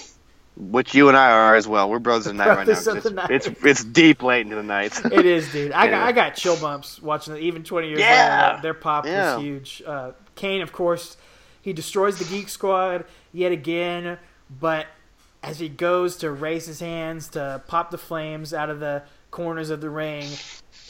[0.57, 1.91] which you and I are as well.
[1.91, 2.73] We're brothers of the night right now.
[2.73, 3.31] It's, night.
[3.31, 5.01] it's it's deep late into the night.
[5.13, 5.73] It is, dude.
[5.73, 7.41] I got, I got chill bumps watching it.
[7.41, 8.51] Even 20 years Yeah.
[8.51, 9.37] later, their pop Yeah.
[9.37, 9.83] was huge.
[9.87, 11.17] Uh, Kane, of course,
[11.63, 14.19] he destroys the Geek Squad yet again,
[14.61, 14.87] but
[15.43, 19.71] as he goes to raise his hands to pop the flames out of the corners
[19.71, 20.27] of the ring,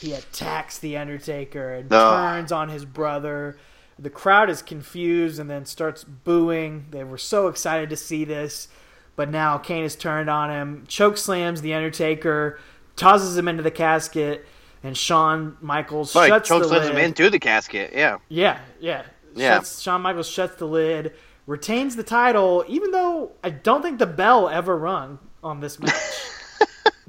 [0.01, 2.15] he attacks the Undertaker and Ugh.
[2.15, 3.57] turns on his brother.
[3.99, 6.87] The crowd is confused and then starts booing.
[6.89, 8.67] They were so excited to see this,
[9.15, 12.59] but now Kane has turned on him, choke slams the Undertaker,
[12.95, 14.45] tosses him into the casket,
[14.83, 16.95] and Shawn Michaels Like shuts choke the slams lid.
[16.97, 17.91] him into the casket.
[17.93, 18.17] Yeah.
[18.29, 19.03] Yeah, yeah.
[19.35, 19.57] Yeah.
[19.57, 21.13] Shuts, Shawn Michaels shuts the lid,
[21.45, 25.93] retains the title, even though I don't think the bell ever rung on this match.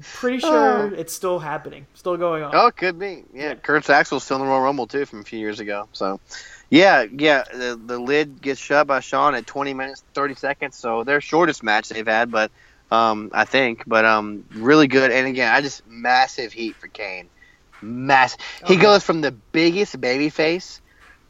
[0.03, 2.51] Pretty sure it's still happening, still going on.
[2.53, 3.23] Oh, it could be.
[3.33, 5.87] Yeah, Curt Axel's still in the Royal Rumble too from a few years ago.
[5.93, 6.19] So,
[6.69, 10.75] yeah, yeah, the, the lid gets shut by Shawn at 20 minutes 30 seconds.
[10.75, 12.51] So their shortest match they've had, but
[12.91, 15.11] um, I think, but um, really good.
[15.11, 17.29] And again, I just massive heat for Kane.
[17.81, 18.37] Mass.
[18.65, 20.81] He goes from the biggest baby face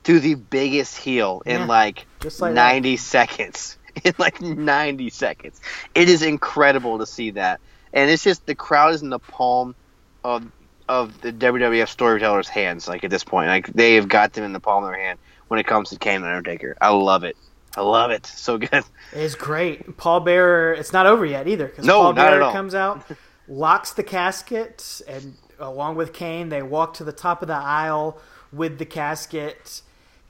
[0.04, 3.78] to the biggest heel in like just like 90 seconds.
[4.04, 5.62] In like 90 seconds.
[5.94, 7.62] It is incredible to see that.
[7.94, 9.76] And it's just the crowd is in the palm
[10.24, 10.46] of
[10.90, 12.88] of the WWF storytellers' hands.
[12.88, 15.20] Like at this point, like they have got them in the palm of their hand
[15.48, 16.76] when it comes to Kane and Undertaker.
[16.82, 17.38] I love it.
[17.76, 18.26] I love it.
[18.36, 18.84] So good.
[19.14, 19.96] It's great.
[19.98, 20.74] Paul Bearer.
[20.74, 22.52] It's not over yet either because No, Paul not at Bearer all.
[22.52, 23.04] comes out,
[23.48, 28.20] locks the casket, and along with Kane, they walk to the top of the aisle
[28.52, 29.82] with the casket.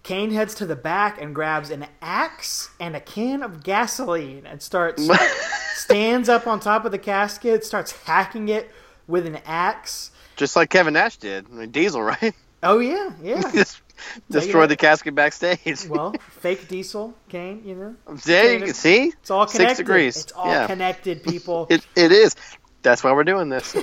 [0.03, 4.61] Kane heads to the back and grabs an axe and a can of gasoline and
[4.61, 5.01] starts
[5.83, 8.69] stands up on top of the casket, starts hacking it
[9.07, 10.11] with an axe.
[10.35, 11.45] Just like Kevin Nash did.
[11.51, 12.33] I mean, Diesel, right?
[12.63, 13.41] Oh yeah, yeah.
[13.53, 13.81] Just
[14.29, 15.85] destroyed the casket backstage.
[15.87, 17.61] well, fake Diesel, Kane.
[17.65, 19.07] You know, there you can see.
[19.21, 19.83] it's all Six connected.
[19.83, 20.17] degrees.
[20.17, 20.67] It's all Yeah.
[20.67, 21.67] connected, people.
[21.69, 22.35] It it is.
[22.81, 23.75] That's why we're doing this.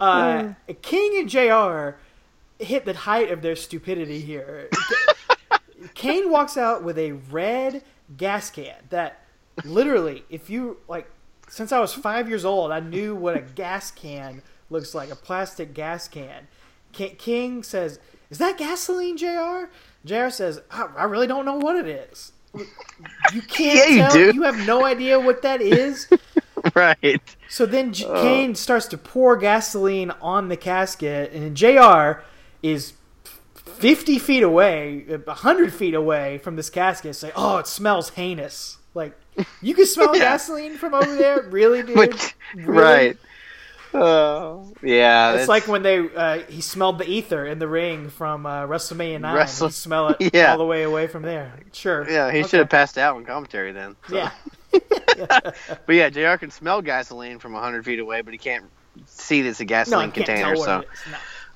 [0.00, 1.96] Uh, King and JR
[2.58, 4.68] hit the height of their stupidity here.
[5.94, 7.82] Kane walks out with a red
[8.16, 9.21] gas can that
[9.64, 11.10] literally, if you like,
[11.48, 15.16] since I was five years old, I knew what a gas can looks like a
[15.16, 16.48] plastic gas can.
[16.92, 17.98] King says,
[18.30, 19.70] Is that gasoline, JR?
[20.04, 22.32] JR says, I, I really don't know what it is.
[23.32, 24.12] You can't Yeah, you tell.
[24.12, 24.30] do.
[24.34, 26.08] You have no idea what that is.
[26.74, 27.36] right.
[27.48, 28.22] So then J- oh.
[28.22, 32.22] Kane starts to pour gasoline on the casket, and JR
[32.62, 32.94] is
[33.54, 38.78] 50 feet away, 100 feet away from this casket, say, Oh, it smells heinous.
[38.94, 39.16] Like,
[39.60, 40.22] you can smell Yeah.
[40.24, 41.42] gasoline from over there?
[41.42, 41.96] Really, dude?
[41.96, 42.78] Which, Really?
[42.78, 43.16] right.
[43.94, 45.34] Oh, yeah.
[45.34, 49.20] It's like when they uh, he smelled the ether in the ring from uh, WrestleMania
[49.20, 49.34] 9.
[49.36, 50.52] Wrestle- smell it Yeah.
[50.52, 51.52] all the way away from there.
[51.72, 52.08] Sure.
[52.10, 52.48] Yeah, he Okay.
[52.48, 53.94] should have passed out in commentary then.
[54.08, 54.16] So.
[54.16, 54.30] Yeah.
[55.86, 58.64] But yeah, JR can smell gasoline from 100 feet away, but he can't
[59.04, 60.56] see that it's a gasoline can't container.
[60.56, 60.84] So,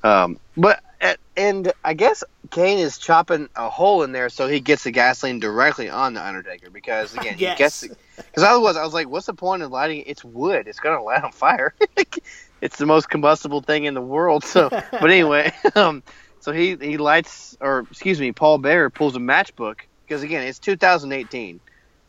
[0.07, 0.35] what it is.
[0.35, 0.35] No.
[0.35, 4.61] um, but at, and I guess Kane is chopping a hole in there so he
[4.61, 7.51] gets the gasoline directly on the Undertaker because again, Yes.
[7.53, 7.81] he gets
[8.17, 10.05] because otherwise I was like, what's the point of lighting?
[10.07, 10.69] It's wood.
[10.69, 11.75] It's gonna light on fire.
[12.61, 14.45] it's the most combustible thing in the world.
[14.45, 16.03] So, but anyway, um,
[16.41, 20.59] so he he lights or excuse me, Paul Bearer pulls a matchbook because again, it's
[20.61, 21.61] 2018.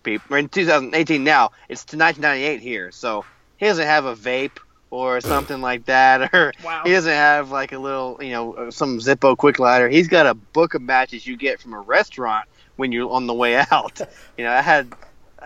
[0.03, 1.51] People, we're in 2018 now.
[1.69, 3.25] It's 1998 here, so
[3.57, 4.57] he doesn't have a vape
[4.89, 6.83] or something like that, or Wow.
[6.85, 9.89] he doesn't have like a little, you know, uh, some Zippo quick lighter.
[9.89, 12.47] He's got a book of matches you get from a restaurant
[12.77, 13.99] when you're on the way out.
[14.37, 14.93] You know, I had,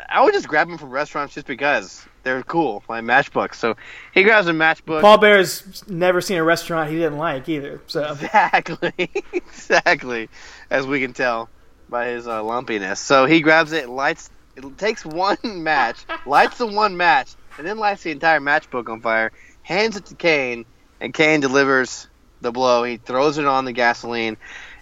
[0.09, 3.55] I would just grab them from restaurants just because they're cool, like matchbooks.
[3.55, 3.77] So
[4.13, 4.99] he grabs a matchbook.
[5.01, 7.81] Paul Bear's never seen a restaurant he didn't like either.
[7.87, 10.29] So Exactly, exactly,
[10.69, 11.49] as we can tell
[11.89, 12.99] by his uh, lumpiness.
[12.99, 14.29] So he grabs it, lights.
[14.57, 17.29] It takes one match, lights the one match,
[17.61, 19.31] and then lights the entire matchbook on fire.
[19.61, 20.65] Hands it to Kane,
[20.99, 22.07] and Kane delivers
[22.41, 22.83] the blow.
[22.83, 24.37] He throws it on the gasoline,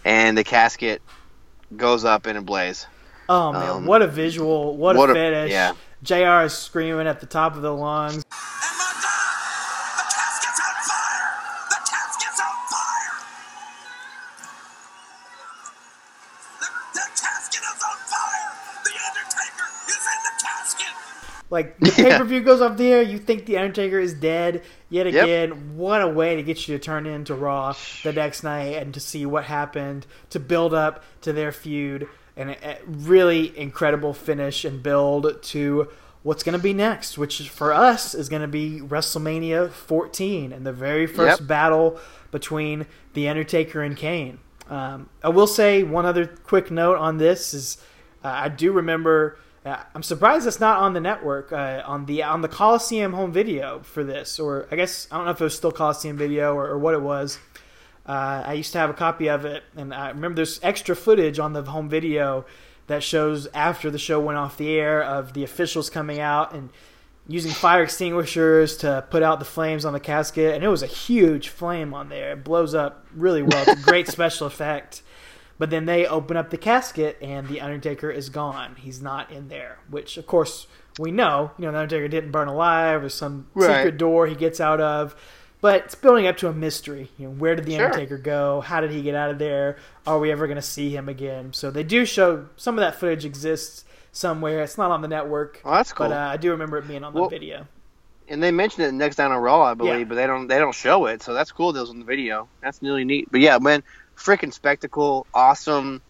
[0.06, 1.02] and the casket
[1.76, 2.88] goes up in a blaze.
[3.28, 4.78] Oh man, Um, what a visual!
[4.78, 5.52] What, what a a- finish!
[5.52, 5.74] yeah.
[6.04, 8.24] JR is screaming at the top of the lungs.
[21.50, 24.64] Like the pay per view goes off the air, you think the Undertaker is dead.
[24.90, 25.24] Yet Yep.
[25.24, 28.94] again, what a way to get you to turn into Raw the next night and
[28.94, 32.08] to see what happened to build up to their feud
[32.38, 35.88] and a, a really incredible finish and build to
[36.22, 40.66] what's going to be next, which for us is going to be WrestleMania 14 and
[40.66, 41.48] the very first Yep.
[41.48, 42.00] battle
[42.32, 44.38] between the Undertaker and Kane.
[44.70, 47.78] Um, I will say one other quick note on this is
[48.24, 49.38] uh, I do remember.
[49.70, 53.32] Uh, I'm surprised it's not on the network uh, on the on the Coliseum home
[53.32, 56.56] video for this, or I guess I don't know if it was still Coliseum video
[56.56, 57.38] or, or what it was.
[58.08, 61.38] Uh, I used to have a copy of it, and I remember there's extra footage
[61.38, 62.46] on the home video
[62.88, 66.72] that shows after the show went off the air of the officials coming out and
[67.28, 70.88] using fire extinguishers to put out the flames on the casket, and it was a
[70.88, 72.32] huge flame on there.
[72.32, 73.62] It blows up really well.
[73.68, 75.04] It's a great special effect.
[75.60, 78.78] But then they open up the casket, and the Undertaker is gone.
[78.80, 80.66] He's not in there, which of course
[80.98, 81.52] we know.
[81.60, 83.68] You know, the Undertaker didn't burn alive, or some Right.
[83.84, 85.16] secret door he gets out of.
[85.62, 87.12] But it's building up to a mystery.
[87.18, 87.86] You know, where did the Sure.
[87.88, 88.62] Undertaker go?
[88.62, 89.76] How did he get out of there?
[90.08, 91.52] Are we ever going to see him again?
[91.52, 93.84] So they do show some of that footage exists
[94.14, 94.62] somewhere.
[94.64, 96.08] It's not on the network, Oh, that's cool.
[96.08, 97.68] but uh, I do remember it being on the video.
[98.30, 100.04] and they mentioned it next down on Raw, I believe, Yeah.
[100.06, 101.74] but they don't they don't show it, so that's cool.
[101.74, 102.48] That was on the video.
[102.62, 103.28] That's really neat.
[103.32, 103.84] But yeah, man,
[104.20, 106.02] freaking spectacle, awesome,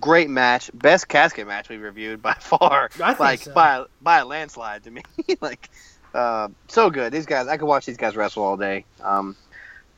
[0.00, 2.90] great match, best casket match we've reviewed by far.
[2.98, 3.52] Like so.
[3.52, 5.02] by by a landslide to me.
[5.40, 5.68] like
[6.14, 7.12] uh, so good.
[7.12, 8.84] These guys, I could watch these guys wrestle all day.
[9.02, 9.36] Um,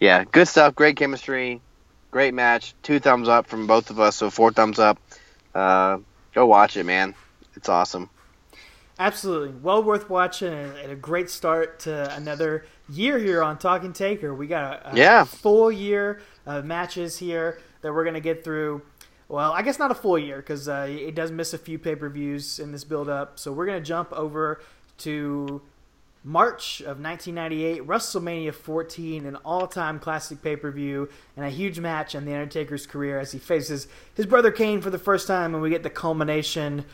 [0.01, 0.74] yeah, good stuff.
[0.74, 1.61] Great chemistry,
[2.11, 2.74] great match.
[2.82, 4.99] Two thumbs up from both of us, so four thumbs up.
[5.55, 5.99] Uh,
[6.35, 7.15] go watch it, man.
[7.57, 8.09] It's awesome.
[9.01, 13.93] Absolutely, well worth watching, and and a great start to another year here on Talking
[13.93, 14.35] Taker.
[14.35, 15.24] We got a, a Yeah.
[15.24, 16.20] full year
[16.56, 18.82] of matches here that we're gonna get through.
[19.28, 21.94] Well, I guess not a full year because uh, it does miss a few pay
[21.94, 23.38] per views in this build up.
[23.38, 24.60] So we're gonna jump over
[24.98, 25.60] to
[26.24, 32.32] March of 1998, WrestleMania 14, an all-time classic pay-per-view, and a huge match in the
[32.34, 35.84] Undertaker's career as he faces his brother Kane for the first time, and we get
[35.84, 36.84] the culmination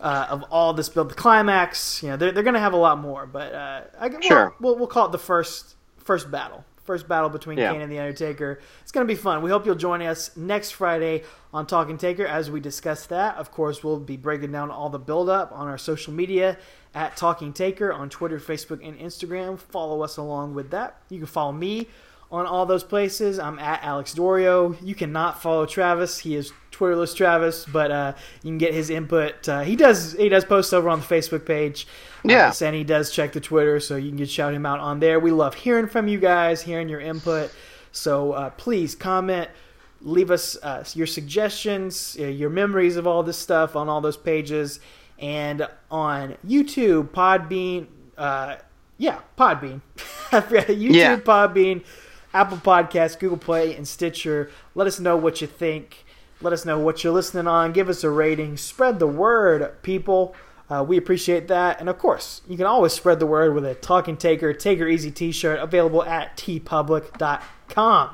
[0.00, 2.02] uh, of all this build, the climax.
[2.04, 4.54] You know, they're, they're going to have a lot more, but uh, I, well, Sure.
[4.60, 6.64] we'll, we'll call it the first first battle.
[6.88, 7.70] First battle between Yeah.
[7.72, 8.60] Kane and the Undertaker.
[8.80, 9.42] It's going to be fun.
[9.42, 13.36] We hope you'll join us next Friday on Talking Taker as we discuss that.
[13.36, 16.56] Of course, we'll be breaking down all the build up on our social media
[16.94, 19.58] at Talking Taker on Twitter, Facebook, and Instagram.
[19.58, 20.96] Follow us along with that.
[21.10, 21.88] You can follow me
[22.30, 23.38] on all those places.
[23.38, 24.76] I'm at Alex Dorio.
[24.82, 26.18] You cannot follow Travis.
[26.18, 29.48] He is Twitterless Travis, but uh, you can get his input.
[29.48, 31.86] Uh, he does he does post over on the Facebook page.
[32.24, 32.48] Yeah.
[32.48, 35.00] Uh, and he does check the Twitter, so you can just shout him out on
[35.00, 35.18] there.
[35.18, 37.50] We love hearing from you guys, hearing your input.
[37.92, 39.48] So uh, please comment,
[40.02, 44.78] leave us uh, your suggestions, your memories of all this stuff on all those pages,
[45.18, 47.86] and on YouTube, Podbean.
[48.16, 48.56] Uh,
[48.98, 49.80] yeah, Podbean.
[50.30, 51.16] YouTube, Yeah.
[51.18, 51.84] Podbean,
[52.38, 54.48] Apple Podcasts, Google Play, and Stitcher.
[54.76, 56.04] Let us know what you think.
[56.40, 57.72] Let us know what you're listening on.
[57.72, 58.56] Give us a rating.
[58.56, 60.36] Spread the word, people.
[60.70, 61.80] Uh, we appreciate that.
[61.80, 65.10] And of course, you can always spread the word with a Talking Taker, Taker Easy
[65.10, 68.10] t shirt available at teepublic.com.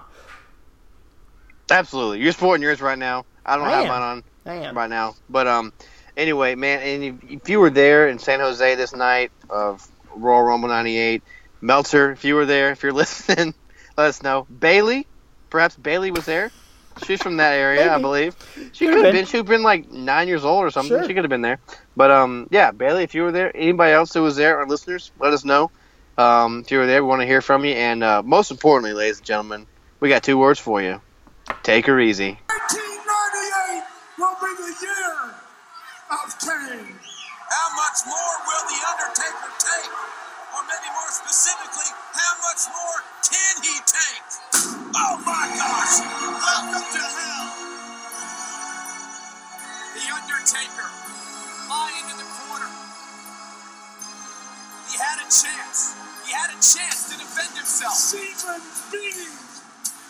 [1.71, 3.27] Absolutely, you're sporting yours right now.
[3.45, 3.89] I don't I have am.
[3.89, 4.25] mine on.
[4.47, 4.75] I am.
[4.75, 5.17] right now.
[5.29, 5.71] But um,
[6.17, 10.43] anyway, man, and if, if you were there in San Jose this night of Royal
[10.43, 11.23] Rumble '98,
[11.61, 13.53] Meltzer, if you were there, if you're listening,
[13.97, 14.47] let us know.
[14.61, 15.07] Bailey,
[15.51, 16.51] perhaps Bailey was there.
[17.05, 18.37] She's from that area, I believe.
[18.73, 19.13] She Could've been.
[19.13, 19.27] been.
[19.27, 20.97] She would have been like nine years old or something.
[20.97, 21.03] Sure.
[21.05, 21.59] She could have been there.
[21.97, 25.11] But um, yeah, Bailey, if you were there, anybody else who was there, our listeners,
[25.19, 25.71] let us know.
[26.17, 27.73] Um, if you were there, we want to hear from you.
[27.75, 29.67] And uh, most importantly, ladies and gentlemen,
[29.99, 31.01] we got two words for you.
[31.65, 32.39] Taker easy.
[32.47, 33.83] 1998
[34.19, 35.35] will be the year
[36.15, 36.95] of Kane.
[37.51, 39.91] How much more will The Undertaker take?
[40.55, 44.27] Or maybe more specifically, how much more can he take?
[44.97, 46.01] Oh my gosh!
[46.01, 47.47] Welcome to hell!
[49.95, 50.89] The Undertaker
[51.71, 52.71] lying in the corner.
[54.91, 55.97] He had a chance.
[56.27, 57.95] He had a chance to defend himself.
[57.95, 59.63] Seasoned beatings,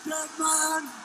[0.05, 1.04] dead man.